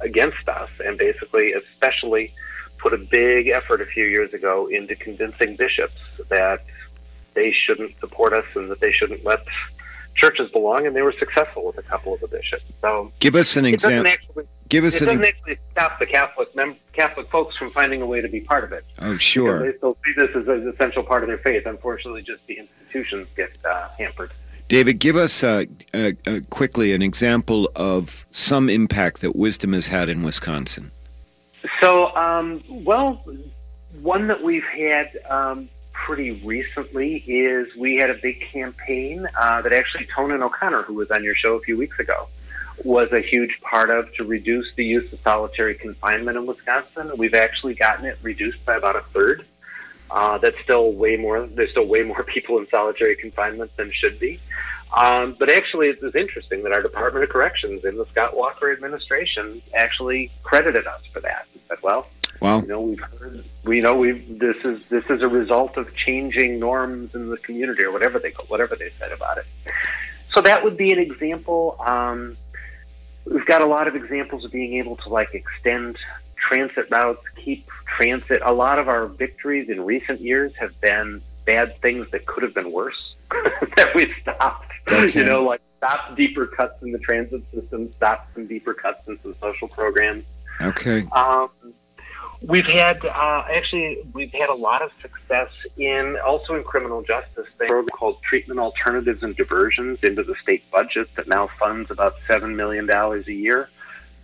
against 0.00 0.48
us 0.48 0.70
and 0.84 0.98
basically, 0.98 1.52
especially, 1.52 2.32
put 2.78 2.92
a 2.92 2.98
big 2.98 3.48
effort 3.48 3.80
a 3.80 3.86
few 3.86 4.04
years 4.04 4.32
ago 4.34 4.66
into 4.66 4.94
convincing 4.96 5.56
bishops 5.56 6.00
that 6.28 6.64
they 7.34 7.50
shouldn't 7.50 7.98
support 8.00 8.32
us 8.32 8.46
and 8.54 8.70
that 8.70 8.80
they 8.80 8.92
shouldn't 8.92 9.24
let 9.24 9.44
churches 10.14 10.50
belong, 10.50 10.86
and 10.86 10.94
they 10.94 11.02
were 11.02 11.14
successful 11.18 11.66
with 11.66 11.78
a 11.78 11.82
couple 11.82 12.14
of 12.14 12.20
the 12.20 12.28
bishops. 12.28 12.64
So 12.80 13.12
give 13.18 13.34
us 13.34 13.56
an 13.56 13.64
example. 13.64 14.44
Give 14.68 14.84
us 14.84 14.96
it 14.96 15.02
an 15.02 15.18
doesn't 15.18 15.24
actually 15.24 15.58
stop 15.72 15.98
the 15.98 16.06
Catholic 16.06 16.54
mem- 16.56 16.76
Catholic 16.92 17.28
folks 17.28 17.56
from 17.56 17.70
finding 17.70 18.00
a 18.00 18.06
way 18.06 18.20
to 18.20 18.28
be 18.28 18.40
part 18.40 18.64
of 18.64 18.72
it. 18.72 18.84
Oh, 19.02 19.16
sure. 19.16 19.70
They 19.70 19.76
still 19.76 19.96
see 20.04 20.12
this 20.16 20.30
as 20.34 20.48
an 20.48 20.68
essential 20.68 21.02
part 21.02 21.22
of 21.22 21.28
their 21.28 21.38
faith. 21.38 21.66
Unfortunately, 21.66 22.22
just 22.22 22.46
the 22.46 22.58
institutions 22.58 23.28
get 23.36 23.50
uh, 23.64 23.88
hampered. 23.98 24.32
David, 24.68 24.98
give 24.98 25.16
us 25.16 25.44
uh, 25.44 25.64
uh, 25.92 26.12
uh, 26.26 26.40
quickly 26.48 26.94
an 26.94 27.02
example 27.02 27.70
of 27.76 28.24
some 28.30 28.70
impact 28.70 29.20
that 29.20 29.36
wisdom 29.36 29.74
has 29.74 29.88
had 29.88 30.08
in 30.08 30.22
Wisconsin. 30.22 30.90
So, 31.80 32.14
um, 32.16 32.62
well, 32.68 33.22
one 34.00 34.26
that 34.28 34.42
we've 34.42 34.64
had 34.64 35.18
um, 35.28 35.68
pretty 35.94 36.32
recently 36.44 37.16
is 37.26 37.74
we 37.76 37.96
had 37.96 38.10
a 38.10 38.14
big 38.14 38.40
campaign 38.40 39.26
uh, 39.40 39.62
that 39.62 39.72
actually 39.72 40.06
Tonen 40.06 40.42
O'Connor, 40.42 40.82
who 40.82 40.94
was 40.94 41.10
on 41.10 41.24
your 41.24 41.34
show 41.34 41.54
a 41.54 41.60
few 41.60 41.78
weeks 41.78 41.98
ago, 41.98 42.28
was 42.84 43.10
a 43.12 43.20
huge 43.20 43.60
part 43.62 43.90
of 43.90 44.12
to 44.14 44.24
reduce 44.24 44.74
the 44.74 44.84
use 44.84 45.10
of 45.12 45.20
solitary 45.20 45.74
confinement 45.74 46.36
in 46.36 46.44
Wisconsin. 46.44 47.10
We've 47.16 47.34
actually 47.34 47.74
gotten 47.74 48.04
it 48.04 48.18
reduced 48.20 48.64
by 48.66 48.76
about 48.76 48.96
a 48.96 49.00
third. 49.00 49.46
Uh, 50.10 50.38
that's 50.38 50.58
still 50.62 50.92
way 50.92 51.16
more. 51.16 51.46
There's 51.46 51.70
still 51.70 51.86
way 51.86 52.02
more 52.02 52.22
people 52.34 52.58
in 52.58 52.68
solitary 52.68 53.16
confinement 53.16 53.74
than 53.76 53.90
should 53.90 54.18
be. 54.18 54.40
Um, 54.94 55.34
but 55.38 55.50
actually, 55.50 55.88
it 55.88 56.00
was 56.02 56.14
interesting 56.14 56.62
that 56.64 56.72
our 56.72 56.82
Department 56.82 57.24
of 57.24 57.30
Corrections 57.30 57.84
in 57.84 57.96
the 57.96 58.06
Scott 58.06 58.36
Walker 58.36 58.70
administration 58.70 59.60
actually 59.74 60.30
credited 60.42 60.86
us 60.86 61.00
for 61.12 61.20
that 61.20 61.46
and 61.52 61.62
said, 61.68 61.78
"Well, 61.82 62.06
Wow. 62.44 62.60
You 62.60 62.66
know, 62.66 62.80
we've 62.82 63.00
heard, 63.00 63.42
we 63.64 63.80
know 63.80 63.96
we 63.96 64.12
this 64.12 64.58
is 64.66 64.78
this 64.90 65.06
is 65.08 65.22
a 65.22 65.28
result 65.28 65.78
of 65.78 65.94
changing 65.94 66.60
norms 66.60 67.14
in 67.14 67.30
the 67.30 67.38
community 67.38 67.84
or 67.84 67.90
whatever 67.90 68.18
they 68.18 68.32
whatever 68.48 68.76
they 68.76 68.90
said 68.98 69.12
about 69.12 69.38
it. 69.38 69.46
So 70.30 70.42
that 70.42 70.62
would 70.62 70.76
be 70.76 70.92
an 70.92 70.98
example. 70.98 71.74
Um, 71.80 72.36
we've 73.24 73.46
got 73.46 73.62
a 73.62 73.66
lot 73.66 73.88
of 73.88 73.96
examples 73.96 74.44
of 74.44 74.52
being 74.52 74.74
able 74.74 74.96
to 74.96 75.08
like 75.08 75.32
extend 75.32 75.96
transit 76.36 76.88
routes, 76.90 77.24
keep 77.34 77.66
transit. 77.86 78.42
A 78.44 78.52
lot 78.52 78.78
of 78.78 78.90
our 78.90 79.06
victories 79.06 79.70
in 79.70 79.80
recent 79.80 80.20
years 80.20 80.54
have 80.56 80.78
been 80.82 81.22
bad 81.46 81.80
things 81.80 82.10
that 82.10 82.26
could 82.26 82.42
have 82.42 82.52
been 82.52 82.70
worse 82.70 83.16
that 83.30 83.90
we 83.94 84.12
stopped. 84.20 84.70
Okay. 84.86 85.18
You 85.18 85.24
know, 85.24 85.42
like 85.42 85.62
stop 85.78 86.14
deeper 86.14 86.46
cuts 86.46 86.82
in 86.82 86.92
the 86.92 86.98
transit 86.98 87.42
system, 87.54 87.90
stop 87.94 88.28
some 88.34 88.46
deeper 88.46 88.74
cuts 88.74 89.08
in 89.08 89.18
some 89.22 89.34
social 89.40 89.66
programs. 89.66 90.24
Okay. 90.60 91.04
Um, 91.12 91.48
We've 92.42 92.66
had 92.66 93.04
uh, 93.04 93.44
actually 93.52 93.98
we've 94.12 94.32
had 94.32 94.48
a 94.50 94.54
lot 94.54 94.82
of 94.82 94.90
success 95.00 95.48
in 95.76 96.18
also 96.24 96.54
in 96.56 96.62
criminal 96.64 97.02
justice. 97.02 97.46
They 97.58 97.66
program 97.66 97.88
called 97.92 98.22
Treatment 98.22 98.60
Alternatives 98.60 99.22
and 99.22 99.34
Diversions 99.34 99.98
into 100.02 100.22
the 100.22 100.34
state 100.42 100.70
budget 100.70 101.08
that 101.16 101.26
now 101.26 101.48
funds 101.58 101.90
about 101.90 102.14
seven 102.28 102.54
million 102.56 102.86
dollars 102.86 103.26
a 103.28 103.32
year 103.32 103.70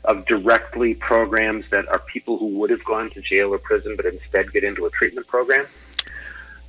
of 0.05 0.25
directly 0.27 0.95
programs 0.95 1.65
that 1.71 1.87
are 1.89 1.99
people 1.99 2.39
who 2.39 2.47
would 2.59 2.71
have 2.71 2.85
gone 2.85 3.11
to 3.11 3.21
jail 3.21 3.53
or 3.53 3.59
prison 3.59 3.97
but 3.97 4.07
instead 4.07 4.51
get 4.53 4.65
into 4.65 4.87
a 4.87 4.91
treatment 4.91 5.27
program. 5.27 5.67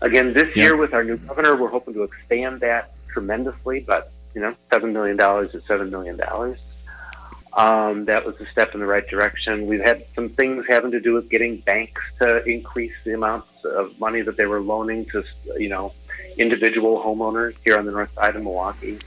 Again, 0.02 0.34
this 0.34 0.56
Yeah. 0.56 0.64
year 0.66 0.78
with 0.78 0.94
our 0.94 1.04
new 1.04 1.18
governor, 1.18 1.56
we're 1.56 1.70
hoping 1.70 1.94
to 1.94 2.04
expand 2.04 2.60
that 2.62 2.92
tremendously, 3.10 3.82
but 3.82 4.12
you 4.34 4.42
know, 4.42 4.56
seven 4.70 4.94
million 4.94 5.18
dollars 5.18 5.54
is 5.54 5.64
seven 5.68 5.90
million 5.90 6.18
dollars. 6.18 6.58
Um, 7.54 8.06
that 8.06 8.26
was 8.26 8.40
a 8.40 8.46
step 8.48 8.74
in 8.74 8.80
the 8.80 8.86
right 8.86 9.06
direction. 9.06 9.68
We've 9.68 9.84
had 9.84 10.06
some 10.16 10.30
things 10.30 10.66
having 10.70 10.92
to 10.92 11.02
do 11.02 11.14
with 11.14 11.30
getting 11.30 11.58
banks 11.58 12.02
to 12.20 12.44
increase 12.46 12.94
the 13.04 13.14
amounts 13.14 13.66
of 13.66 14.00
money 14.00 14.22
that 14.22 14.38
they 14.38 14.46
were 14.46 14.62
loaning 14.62 15.06
to, 15.08 15.24
you 15.58 15.68
know, 15.68 15.94
individual 16.38 17.02
homeowners 17.02 17.56
here 17.64 17.78
on 17.78 17.86
the 17.86 17.92
north 17.92 18.14
side 18.14 18.36
of 18.36 18.44
Milwaukee. 18.44 19.00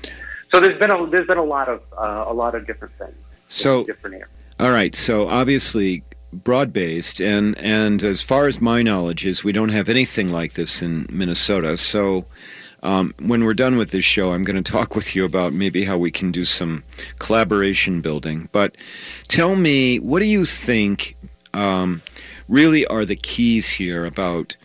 So 0.51 0.61
there's 0.61 0.78
been 0.78 0.90
a 0.90 1.07
there's 1.07 1.26
been 1.26 1.38
a 1.38 1.45
lot 1.45 1.68
of 1.68 1.80
uh, 1.97 2.24
a 2.26 2.34
lot 2.34 2.55
of 2.55 2.66
different 2.66 2.95
things. 2.95 3.16
So- 3.49 3.84
different 3.84 4.14
areas. 4.14 4.28
All 4.61 4.70
right. 4.70 4.95
So 4.95 5.28
obviously 5.28 6.05
broad 6.32 6.72
based, 6.72 7.20
and 7.20 7.57
and 7.59 8.03
as 8.05 8.22
far 8.22 8.47
as 8.47 8.61
my 8.61 8.82
knowledge 8.82 9.24
is, 9.24 9.42
we 9.42 9.53
don't 9.53 9.70
have 9.70 9.88
anything 9.88 10.30
like 10.30 10.53
this 10.53 10.82
in 10.82 11.07
Minnesota. 11.11 11.76
So. 11.76 12.26
Um, 12.85 13.14
when 13.18 13.45
we're 13.45 13.55
done 13.55 13.78
with 13.78 13.93
this 13.93 14.05
show, 14.05 14.32
I'm 14.32 14.45
going 14.45 14.62
to 14.62 14.72
talk 14.72 14.95
with 14.95 15.16
you 15.16 15.24
about 15.24 15.55
maybe 15.55 15.85
how 15.85 15.97
we 15.97 16.11
can 16.11 16.30
do 16.30 16.45
some 16.45 16.85
collaboration 17.18 18.03
building. 18.03 18.51
But 18.53 18.76
tell 19.26 19.57
me, 19.57 19.99
what 19.99 20.20
do 20.20 20.26
you 20.26 20.45
think 20.45 21.16
um, 21.55 22.03
really 22.47 22.87
are 22.87 23.07
the 23.07 23.16
keys 23.16 23.70
here 23.70 24.05
about 24.05 24.57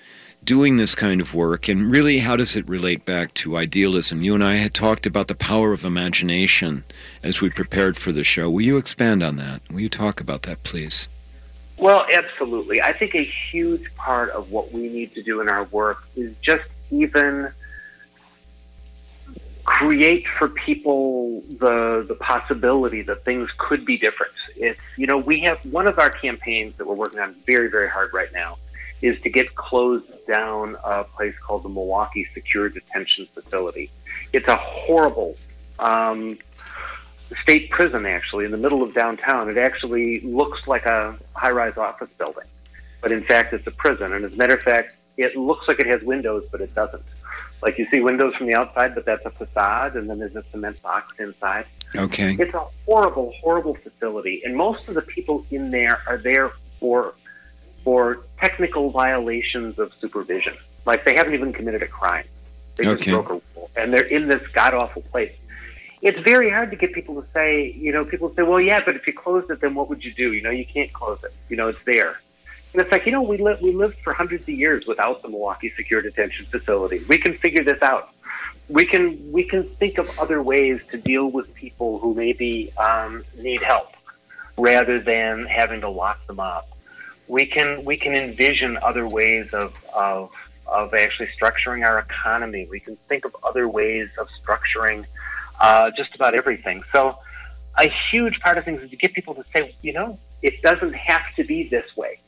doing 0.43 0.76
this 0.76 0.95
kind 0.95 1.22
of 1.22 1.34
work, 1.34 1.70
and 1.70 1.89
really 1.89 2.20
how 2.20 2.36
does 2.36 2.57
it 2.57 2.67
relate 2.67 3.05
back 3.05 3.34
to 3.36 3.55
idealism? 3.55 4.22
You 4.22 4.36
and 4.36 4.43
I 4.43 4.55
had 4.55 4.74
talked 4.74 5.05
about 5.05 5.30
the 5.30 5.36
power 5.36 5.72
of 5.72 5.86
imagination 5.86 6.84
as 7.24 7.41
we 7.41 7.49
prepared 7.49 7.95
for 7.95 8.11
the 8.11 8.26
show. 8.26 8.49
Will 8.49 8.61
you 8.61 8.78
expand 8.78 9.24
on 9.24 9.38
that? 9.38 9.61
Will 9.70 9.80
you 9.80 9.89
talk 9.89 10.20
about 10.20 10.41
that, 10.43 10.63
please? 10.63 11.07
Well, 11.78 12.05
absolutely. 12.13 12.82
I 12.82 12.91
think 12.91 13.15
a 13.15 13.24
huge 13.24 13.95
part 13.95 14.32
of 14.32 14.51
what 14.51 14.74
we 14.74 14.89
need 14.89 15.13
to 15.13 15.24
do 15.24 15.39
in 15.39 15.47
our 15.47 15.63
work 15.65 16.03
is 16.17 16.36
just 16.41 16.67
even 16.91 17.53
create 19.70 20.28
for 20.28 20.49
people 20.49 21.41
the 21.59 22.03
the 22.07 22.15
possibility 22.15 23.03
that 23.03 23.24
things 23.24 23.47
could 23.59 23.86
be 23.86 23.97
different. 23.99 24.34
It's 24.55 24.80
you 24.97 25.05
know 25.05 25.20
we 25.20 25.41
have 25.41 25.59
one 25.72 25.86
of 25.86 25.99
our 25.99 26.09
campaigns 26.09 26.76
that 26.78 26.88
we're 26.88 26.95
working 26.95 27.20
on 27.20 27.36
very 27.45 27.70
very 27.70 27.88
hard 27.88 28.11
right 28.11 28.34
now 28.34 28.57
is 29.03 29.22
to 29.22 29.30
get 29.30 29.53
closed 29.53 30.09
down 30.26 30.76
a 30.84 31.03
place 31.03 31.36
called 31.38 31.61
the 31.61 31.70
Milwaukee 31.70 32.26
Secure 32.34 32.67
Detention 32.70 33.28
Facility. 33.28 33.91
It's 34.34 34.47
a 34.47 34.55
horrible 34.55 35.36
um, 35.78 36.39
state 37.43 37.70
prison 37.70 38.07
actually 38.07 38.45
in 38.45 38.51
the 38.51 38.57
middle 38.57 38.82
of 38.82 38.95
downtown. 38.95 39.49
It 39.49 39.57
actually 39.59 40.22
looks 40.22 40.65
like 40.65 40.88
a 40.88 41.15
high-rise 41.36 41.78
office 41.78 42.09
building, 42.17 42.47
but 43.01 43.11
in 43.11 43.24
fact 43.24 43.53
it's 43.53 43.67
a 43.67 43.72
prison. 43.86 44.13
And 44.13 44.26
as 44.26 44.34
a 44.34 44.36
matter 44.36 44.55
of 44.55 44.63
fact, 44.63 44.95
it 45.15 45.36
looks 45.36 45.67
like 45.67 45.80
it 45.80 45.86
has 45.86 46.01
windows, 46.01 46.43
but 46.51 46.59
it 46.59 46.74
doesn't. 46.74 47.03
Like 47.62 47.78
you 47.78 47.86
see 47.88 47.99
windows 47.99 48.36
from 48.36 48.47
the 48.47 48.55
outside, 48.55 48.95
but 48.95 49.05
that's 49.05 49.26
a 49.26 49.32
facade, 49.32 49.95
and 49.95 50.10
then 50.10 50.20
there's 50.20 50.36
a 50.36 50.43
cement 50.51 50.82
box 50.82 51.20
inside. 51.20 51.66
Okay. 51.95 52.36
It's 52.39 52.53
a 52.53 52.66
horrible, 52.86 53.34
horrible 53.41 53.76
facility, 53.76 54.41
and 54.45 54.55
most 54.55 54.88
of 54.88 54.93
the 54.95 55.01
people 55.01 55.45
in 55.51 55.72
there 55.72 56.01
are 56.07 56.18
there 56.18 56.51
for 56.80 57.16
for 57.84 58.20
technical 58.39 58.91
violations 58.91 59.80
of 59.80 59.93
supervision. 59.99 60.55
Like 60.86 61.03
they 61.05 61.16
haven't 61.16 61.34
even 61.34 61.51
committed 61.51 61.82
a 61.82 61.88
crime; 61.88 62.26
they 62.76 62.86
just 62.86 63.01
Okay. 63.01 63.12
broke 63.12 63.30
a 63.30 63.34
rule, 63.34 63.70
and 63.76 63.93
they're 63.93 64.03
in 64.03 64.28
this 64.28 64.45
god 64.49 64.74
awful 64.74 65.01
place. 65.03 65.34
It's 66.01 66.20
very 66.20 66.49
hard 66.49 66.72
to 66.72 66.78
get 66.78 66.93
people 66.93 67.22
to 67.22 67.28
say, 67.34 67.74
you 67.74 67.91
know, 67.91 68.05
people 68.05 68.34
say, 68.34 68.43
well, 68.43 68.62
yeah, 68.62 68.80
but 68.86 68.95
if 68.95 69.05
you 69.05 69.12
closed 69.12 69.51
it, 69.51 69.60
then 69.60 69.76
what 69.76 69.89
would 69.89 70.01
you 70.05 70.14
do? 70.14 70.32
You 70.32 70.41
know, 70.41 70.49
you 70.49 70.64
can't 70.66 70.93
close 70.93 71.22
it. 71.26 71.34
You 71.49 71.57
know, 71.57 71.68
it's 71.68 71.84
there. 71.84 72.22
And 72.74 72.82
it's 72.82 72.91
like, 72.91 73.05
you 73.05 73.11
know, 73.11 73.24
we 73.24 73.38
li- 73.38 73.57
we 73.61 73.72
lived 73.72 73.97
for 74.03 74.13
hundreds 74.13 74.43
of 74.43 74.49
years 74.49 74.86
without 74.86 75.22
the 75.24 75.30
Milwaukee 75.30 75.72
Secure 75.76 76.01
Detention 76.01 76.45
Facility. 76.45 77.01
We 77.09 77.17
can 77.17 77.34
figure 77.34 77.63
this 77.63 77.82
out. 77.82 78.09
We 78.67 78.86
can 78.86 79.32
we 79.32 79.43
can 79.43 79.63
think 79.63 79.97
of 79.97 80.20
other 80.20 80.43
ways 80.43 80.80
to 80.91 80.97
deal 80.97 81.32
with 81.32 81.53
people 81.55 81.97
who 81.97 82.13
maybe 82.13 82.72
um, 82.78 83.24
need 83.38 83.63
help, 83.63 83.93
rather 84.55 84.99
than 84.99 85.45
having 85.45 85.82
to 85.82 85.89
lock 85.89 86.26
them 86.28 86.39
up. 86.39 86.70
We 87.28 87.47
can 87.47 87.84
we 87.86 87.97
can 87.97 88.13
envision 88.13 88.78
other 88.78 89.07
ways 89.07 89.51
of 89.51 89.74
of 89.95 90.32
of 90.67 90.93
actually 90.93 91.30
structuring 91.30 91.84
our 91.84 91.97
economy. 91.97 92.67
We 92.70 92.80
can 92.80 92.95
think 93.07 93.26
of 93.26 93.36
other 93.43 93.67
ways 93.67 94.09
of 94.20 94.28
structuring 94.43 95.05
uh, 95.59 95.89
just 95.97 96.13
about 96.13 96.36
everything. 96.36 96.84
So, 96.93 97.17
a 97.76 97.89
huge 97.89 98.39
part 98.41 98.59
of 98.59 98.65
things 98.65 98.84
is 98.84 98.91
to 98.91 98.95
get 98.95 99.13
people 99.13 99.34
to 99.34 99.43
say, 99.51 99.76
you 99.82 99.93
know, 99.93 100.20
it 100.43 100.61
doesn't 100.61 100.93
have 100.93 101.24
to 101.38 101.43
be 101.43 101.67
this 101.67 101.97
way 101.97 102.20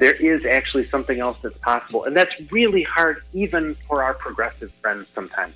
there 0.00 0.14
is 0.14 0.46
actually 0.46 0.84
something 0.84 1.20
else 1.20 1.36
that's 1.42 1.58
possible. 1.58 2.04
And 2.04 2.16
that's 2.16 2.32
really 2.50 2.82
hard 2.82 3.22
even 3.34 3.76
for 3.86 4.02
our 4.02 4.14
progressive 4.14 4.72
friends 4.80 5.06
sometimes. 5.14 5.54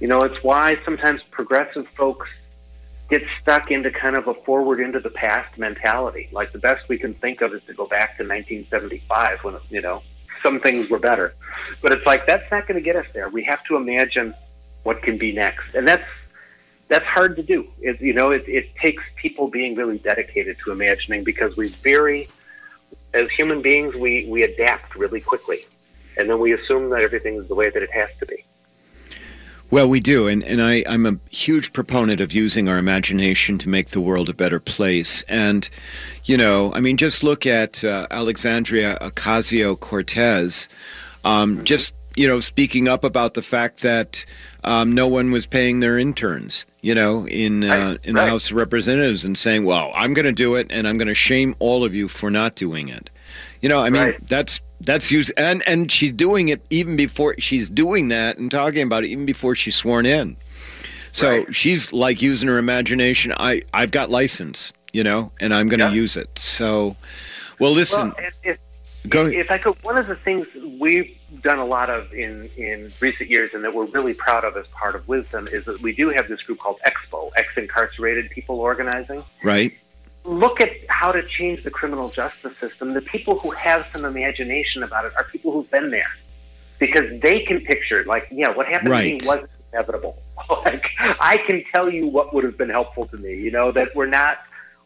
You 0.00 0.06
know, 0.06 0.22
it's 0.22 0.44
why 0.44 0.78
sometimes 0.84 1.22
progressive 1.30 1.88
folks 1.96 2.28
get 3.08 3.24
stuck 3.40 3.70
into 3.70 3.90
kind 3.90 4.16
of 4.16 4.28
a 4.28 4.34
forward 4.34 4.80
into 4.80 5.00
the 5.00 5.08
past 5.08 5.56
mentality. 5.56 6.28
Like 6.30 6.52
the 6.52 6.58
best 6.58 6.88
we 6.90 6.98
can 6.98 7.14
think 7.14 7.40
of 7.40 7.54
is 7.54 7.64
to 7.64 7.72
go 7.72 7.86
back 7.86 8.18
to 8.18 8.22
1975 8.22 9.42
when, 9.42 9.56
you 9.70 9.80
know, 9.80 10.02
some 10.42 10.60
things 10.60 10.90
were 10.90 10.98
better. 10.98 11.34
But 11.80 11.92
it's 11.92 12.04
like 12.04 12.26
that's 12.26 12.48
not 12.50 12.66
going 12.68 12.78
to 12.78 12.84
get 12.84 12.96
us 12.96 13.06
there. 13.14 13.30
We 13.30 13.44
have 13.44 13.64
to 13.64 13.76
imagine 13.76 14.34
what 14.82 15.02
can 15.02 15.16
be 15.16 15.32
next. 15.32 15.74
And 15.74 15.88
that's 15.88 16.06
that's 16.88 17.06
hard 17.06 17.34
to 17.36 17.42
do. 17.42 17.66
It, 17.80 17.98
you 18.00 18.12
know, 18.12 18.30
it, 18.30 18.46
it 18.46 18.76
takes 18.76 19.02
people 19.16 19.48
being 19.48 19.74
really 19.74 19.98
dedicated 19.98 20.58
to 20.64 20.72
imagining 20.72 21.24
because 21.24 21.56
we 21.56 21.68
very 21.68 22.28
as 23.14 23.30
human 23.30 23.62
beings, 23.62 23.94
we, 23.94 24.26
we 24.26 24.42
adapt 24.42 24.94
really 24.94 25.20
quickly. 25.20 25.58
And 26.16 26.28
then 26.28 26.40
we 26.40 26.52
assume 26.52 26.90
that 26.90 27.02
everything 27.02 27.36
is 27.36 27.46
the 27.48 27.54
way 27.54 27.70
that 27.70 27.82
it 27.82 27.90
has 27.92 28.10
to 28.18 28.26
be. 28.26 28.44
Well, 29.70 29.86
we 29.86 30.00
do, 30.00 30.26
and, 30.26 30.42
and 30.44 30.62
I, 30.62 30.82
I'm 30.88 31.04
a 31.04 31.18
huge 31.30 31.74
proponent 31.74 32.22
of 32.22 32.32
using 32.32 32.70
our 32.70 32.78
imagination 32.78 33.58
to 33.58 33.68
make 33.68 33.90
the 33.90 34.00
world 34.00 34.30
a 34.30 34.34
better 34.34 34.58
place. 34.58 35.24
And, 35.28 35.68
you 36.24 36.38
know, 36.38 36.72
I 36.72 36.80
mean, 36.80 36.96
just 36.96 37.22
look 37.22 37.44
at 37.44 37.84
uh, 37.84 38.06
Alexandria 38.10 38.96
Ocasio 39.02 39.78
Cortez, 39.78 40.70
um, 41.22 41.64
just, 41.64 41.92
you 42.16 42.26
know, 42.26 42.40
speaking 42.40 42.88
up 42.88 43.04
about 43.04 43.34
the 43.34 43.42
fact 43.42 43.82
that 43.82 44.24
um, 44.64 44.92
no 44.92 45.06
one 45.06 45.30
was 45.30 45.44
paying 45.44 45.80
their 45.80 45.98
interns, 45.98 46.64
you 46.80 46.94
know, 46.94 47.26
in, 47.26 47.64
uh, 47.64 47.68
Right, 47.68 48.00
in 48.04 48.14
the 48.14 48.20
right. 48.20 48.28
House 48.28 48.50
of 48.50 48.56
Representatives 48.56 49.24
and 49.24 49.36
saying, 49.36 49.64
well, 49.64 49.92
I'm 49.94 50.14
going 50.14 50.26
to 50.26 50.32
do 50.32 50.54
it, 50.56 50.66
and 50.70 50.86
I'm 50.86 50.96
going 50.98 51.08
to 51.08 51.14
shame 51.14 51.54
all 51.58 51.84
of 51.84 51.94
you 51.94 52.08
for 52.08 52.30
not 52.30 52.54
doing 52.54 52.88
it. 52.88 53.10
You 53.60 53.68
know, 53.68 53.80
I 53.80 53.90
mean, 53.90 54.02
Right. 54.02 54.26
that's 54.26 54.60
that's 54.80 55.10
use 55.10 55.30
and 55.30 55.62
and 55.66 55.90
she's 55.90 56.12
doing 56.12 56.48
it 56.50 56.64
even 56.70 56.94
before 56.96 57.34
she's 57.38 57.68
doing 57.68 58.08
that 58.08 58.38
and 58.38 58.48
talking 58.48 58.82
about 58.84 59.02
it 59.02 59.08
even 59.08 59.26
before 59.26 59.56
she's 59.56 59.74
sworn 59.74 60.06
in. 60.06 60.36
So 61.10 61.44
she's 61.50 61.92
like 61.92 62.22
using 62.22 62.48
her 62.48 62.58
imagination. 62.58 63.32
I 63.36 63.62
I've 63.74 63.90
got 63.90 64.08
license, 64.08 64.72
you 64.92 65.02
know, 65.02 65.32
and 65.40 65.52
I'm 65.52 65.68
going 65.68 65.80
to 65.80 65.86
Yeah. 65.86 65.92
use 65.94 66.16
it. 66.16 66.38
So, 66.38 66.96
well, 67.58 67.72
listen, 67.72 68.10
Well, 68.10 68.14
if, 68.18 68.34
if, 68.44 68.58
go. 69.10 69.26
if 69.26 69.50
I 69.50 69.58
could, 69.58 69.74
one 69.82 69.98
of 69.98 70.06
the 70.06 70.14
things 70.14 70.46
we've 70.78 71.10
done 71.42 71.58
a 71.58 71.64
lot 71.64 71.90
of 71.90 72.12
in, 72.12 72.48
in 72.56 72.92
recent 73.00 73.28
years 73.30 73.54
and 73.54 73.64
that 73.64 73.74
we're 73.74 73.84
really 73.86 74.14
proud 74.14 74.44
of 74.44 74.56
as 74.56 74.66
part 74.68 74.94
of 74.94 75.06
Wisdom 75.08 75.48
is 75.48 75.64
that 75.66 75.80
we 75.82 75.92
do 75.94 76.08
have 76.10 76.28
this 76.28 76.42
group 76.42 76.58
called 76.58 76.78
Expo, 76.86 77.30
Ex-Incarcerated 77.36 78.30
People 78.30 78.60
Organizing. 78.60 79.24
right? 79.42 79.72
look 80.24 80.60
at 80.60 80.70
how 80.90 81.10
to 81.10 81.22
change 81.22 81.64
the 81.64 81.70
criminal 81.70 82.10
justice 82.10 82.54
system. 82.58 82.92
The 82.92 83.00
people 83.00 83.38
who 83.38 83.50
have 83.52 83.86
some 83.92 84.04
imagination 84.04 84.82
about 84.82 85.06
it 85.06 85.12
are 85.16 85.24
people 85.24 85.52
who've 85.52 85.70
been 85.70 85.90
there 85.90 86.10
because 86.78 87.18
they 87.22 87.40
can 87.40 87.60
picture, 87.60 88.04
like, 88.04 88.28
yeah, 88.30 88.50
what 88.50 88.66
happened 88.68 88.90
Right. 88.90 89.18
to 89.20 89.24
me 89.26 89.30
was 89.40 89.48
inevitable. 89.72 90.18
like, 90.66 90.86
I 90.98 91.38
can 91.46 91.64
tell 91.72 91.88
you 91.90 92.06
what 92.08 92.34
would 92.34 92.44
have 92.44 92.58
been 92.58 92.68
helpful 92.68 93.06
to 93.06 93.16
me. 93.16 93.36
You 93.36 93.50
know 93.50 93.72
that 93.72 93.96
we're 93.96 94.06
not 94.06 94.38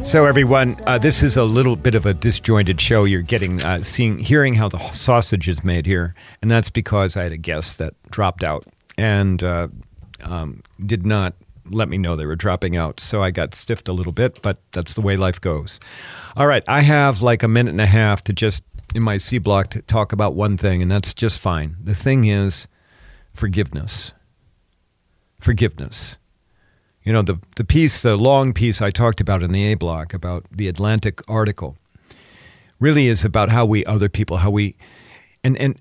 So, 0.02 0.26
everyone, 0.26 0.76
uh, 0.86 0.98
this 0.98 1.22
is 1.22 1.38
a 1.38 1.44
little 1.44 1.74
bit 1.74 1.94
of 1.94 2.05
a 2.05 2.12
disjointed 2.12 2.78
show. 2.78 3.05
You're 3.05 3.22
getting, 3.22 3.62
uh, 3.62 3.82
seeing, 3.82 4.18
hearing 4.18 4.55
how 4.55 4.68
the 4.68 4.78
sausage 4.92 5.48
is 5.48 5.64
made 5.64 5.86
here, 5.86 6.14
and 6.42 6.50
that's 6.50 6.68
because 6.68 7.16
I 7.16 7.22
had 7.22 7.32
a 7.32 7.38
guest 7.38 7.78
that 7.78 7.94
dropped 8.11 8.44
out 8.44 8.66
and 8.98 9.42
uh, 9.42 9.68
um, 10.22 10.62
did 10.84 11.07
not 11.07 11.32
let 11.70 11.88
me 11.88 11.96
know 11.96 12.14
they 12.14 12.26
were 12.26 12.36
dropping 12.36 12.76
out. 12.76 13.00
So 13.00 13.22
I 13.22 13.30
got 13.30 13.55
stiffed 13.55 13.88
a 13.88 13.94
little 13.94 14.12
bit, 14.12 14.42
but 14.42 14.59
that's 14.72 14.92
the 14.92 15.00
way 15.00 15.16
life 15.16 15.40
goes. 15.40 15.80
All 16.36 16.46
right, 16.46 16.62
I 16.68 16.80
have 16.82 17.22
like 17.22 17.42
a 17.42 17.48
minute 17.48 17.70
and 17.70 17.80
a 17.80 17.86
half 17.86 18.22
to 18.24 18.34
just 18.34 18.62
in 18.94 19.02
my 19.02 19.16
C 19.16 19.38
block 19.38 19.68
to 19.70 19.80
talk 19.80 20.12
about 20.12 20.34
one 20.34 20.59
thing, 20.59 20.82
and 20.82 20.90
that's 20.90 21.14
just 21.14 21.40
fine. 21.40 21.76
The 21.82 21.94
thing 21.94 22.26
is 22.26 22.68
forgiveness. 23.32 24.12
Forgiveness. 25.40 26.18
You 27.05 27.12
know, 27.12 27.22
the, 27.22 27.38
the 27.57 27.64
piece, 27.64 28.00
the 28.00 28.16
long 28.16 28.55
piece 28.55 28.80
I 28.80 28.90
talked 28.90 29.20
about 29.20 29.42
in 29.42 29.52
the 29.52 29.72
A 29.72 29.74
block 29.74 30.14
about 30.14 30.46
the 30.50 30.68
Atlantic 30.68 31.20
article 31.28 31.76
really 32.80 33.07
is 33.07 33.24
about 33.24 33.50
how 33.50 33.66
we 33.66 33.84
other 33.84 34.09
people, 34.09 34.38
how 34.38 34.50
we, 34.50 34.76
and, 35.42 35.57
and, 35.59 35.78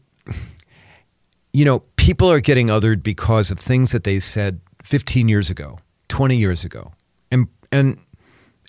you 1.54 1.64
know, 1.64 1.80
people 1.96 2.30
are 2.30 2.42
getting 2.42 2.68
othered 2.68 3.04
because 3.04 3.52
of 3.52 3.60
things 3.60 3.94
that 3.94 4.04
they 4.04 4.20
said 4.20 4.60
15 4.84 5.30
years 5.30 5.50
ago, 5.50 5.80
20 6.10 6.36
years 6.36 6.66
ago. 6.66 6.92
And, 7.32 7.48
and, 7.72 7.98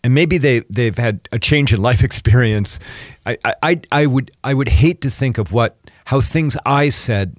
and 0.04 0.14
maybe 0.14 0.38
they, 0.38 0.60
they've 0.70 0.96
had 0.96 1.28
a 1.32 1.40
change 1.40 1.72
in 1.72 1.82
life 1.82 2.04
experience. 2.08 2.78
I, 3.26 3.36
I, 3.62 3.80
I, 3.90 4.06
would, 4.06 4.30
I 4.44 4.54
would 4.54 4.68
hate 4.68 5.00
to 5.00 5.10
think 5.10 5.38
of 5.38 5.50
what, 5.50 5.76
how 6.06 6.20
things 6.20 6.56
I 6.64 6.90
said 6.90 7.36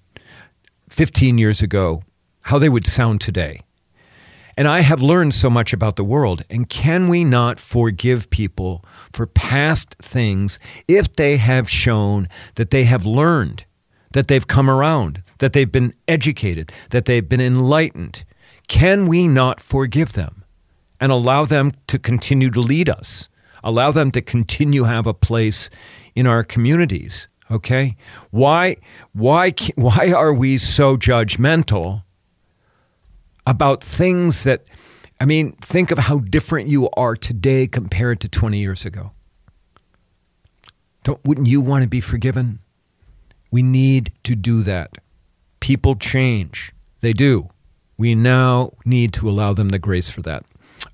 15 0.89 1.37
years 1.37 1.61
ago, 1.61 2.03
how 2.41 2.59
they 2.59 2.69
would 2.69 2.85
sound 2.85 3.21
today. 3.21 3.61
And 4.57 4.67
I 4.67 4.81
have 4.81 5.01
learned 5.01 5.33
so 5.33 5.49
much 5.49 5.73
about 5.73 5.97
the 5.97 6.03
world. 6.03 6.43
And 6.49 6.69
can 6.69 7.09
we 7.09 7.23
not 7.23 7.59
forgive 7.59 8.29
people 8.29 8.83
for 9.11 9.27
past 9.27 9.95
things 9.99 10.59
if 10.87 11.13
they 11.13 11.37
have 11.37 11.69
shown 11.69 12.27
that 12.55 12.71
they 12.71 12.85
have 12.85 13.05
learned, 13.05 13.65
that 14.13 14.27
they've 14.27 14.47
come 14.47 14.69
around, 14.69 15.23
that 15.39 15.53
they've 15.53 15.71
been 15.71 15.93
educated, 16.07 16.71
that 16.91 17.05
they've 17.05 17.27
been 17.27 17.41
enlightened? 17.41 18.23
Can 18.67 19.07
we 19.07 19.27
not 19.27 19.59
forgive 19.59 20.13
them 20.13 20.43
and 21.01 21.11
allow 21.11 21.45
them 21.45 21.73
to 21.87 21.99
continue 21.99 22.49
to 22.51 22.61
lead 22.61 22.89
us? 22.89 23.27
Allow 23.63 23.91
them 23.91 24.11
to 24.11 24.21
continue 24.21 24.83
have 24.83 25.07
a 25.07 25.13
place 25.13 25.69
in 26.13 26.27
our 26.27 26.43
communities. 26.43 27.27
Okay? 27.51 27.97
Why 28.31 28.77
why 29.11 29.53
why 29.75 30.11
are 30.11 30.33
we 30.33 30.57
so 30.57 30.97
judgmental 30.97 32.04
about 33.45 33.83
things 33.83 34.43
that, 34.43 34.69
I 35.19 35.25
mean, 35.25 35.53
think 35.53 35.91
of 35.91 35.97
how 35.97 36.19
different 36.19 36.67
you 36.67 36.89
are 36.97 37.15
today 37.15 37.67
compared 37.67 38.19
to 38.21 38.29
20 38.29 38.57
years 38.57 38.85
ago. 38.85 39.11
Don't, 41.03 41.23
wouldn't 41.23 41.47
you 41.47 41.61
want 41.61 41.83
to 41.83 41.89
be 41.89 42.01
forgiven? 42.01 42.59
We 43.51 43.61
need 43.61 44.11
to 44.23 44.35
do 44.35 44.63
that. 44.63 44.97
People 45.59 45.95
change. 45.95 46.71
They 47.01 47.13
do. 47.13 47.49
We 47.97 48.15
now 48.15 48.71
need 48.85 49.13
to 49.13 49.29
allow 49.29 49.53
them 49.53 49.69
the 49.69 49.79
grace 49.79 50.09
for 50.09 50.21
that. 50.23 50.43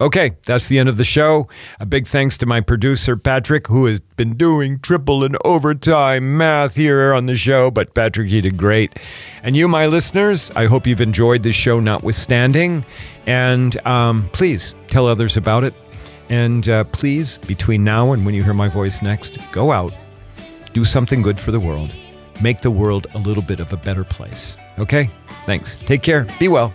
Okay, 0.02 0.32
that's 0.48 0.68
the 0.68 0.80
end 0.80 0.90
of 0.90 0.98
the 0.98 1.04
show. 1.04 1.48
A 1.80 1.86
big 1.86 2.08
thanks 2.08 2.36
to 2.40 2.48
my 2.48 2.60
producer, 2.60 3.16
Patrick, 3.16 3.68
who 3.68 3.86
has 3.86 4.00
been 4.00 4.34
doing 4.34 4.80
triple 4.80 5.24
and 5.24 5.38
overtime 5.46 6.38
math 6.38 6.76
here 6.76 7.14
on 7.14 7.28
the 7.28 7.36
show. 7.36 7.70
But 7.70 7.94
Patrick, 7.94 8.32
you 8.32 8.42
did 8.42 8.58
great. 8.58 8.98
And 9.44 9.56
you, 9.56 9.68
my 9.68 9.86
listeners, 9.86 10.50
I 10.56 10.66
hope 10.66 10.88
you've 10.88 11.02
enjoyed 11.02 11.44
this 11.44 11.56
show 11.56 11.80
notwithstanding. 11.80 12.84
And 13.28 13.78
um, 13.86 14.28
please 14.34 14.74
tell 14.88 15.06
others 15.06 15.38
about 15.38 15.64
it. 15.64 15.76
And 16.30 16.68
uh, 16.68 16.86
please, 16.86 17.38
between 17.38 17.84
now 17.84 18.14
and 18.14 18.26
when 18.26 18.34
you 18.34 18.44
hear 18.44 18.56
my 18.56 18.70
voice 18.70 19.04
next, 19.04 19.38
go 19.52 19.72
out, 19.72 19.94
do 20.74 20.84
something 20.84 21.22
good 21.22 21.40
for 21.40 21.52
the 21.52 21.60
world, 21.60 21.94
make 22.42 22.62
the 22.62 22.72
world 22.72 23.06
a 23.14 23.20
little 23.20 23.44
bit 23.44 23.60
of 23.60 23.72
a 23.72 23.78
better 23.78 24.04
place. 24.04 24.58
Okay? 24.80 25.12
Thanks. 25.44 25.78
Take 25.78 26.02
care. 26.02 26.26
Be 26.40 26.48
well. 26.48 26.74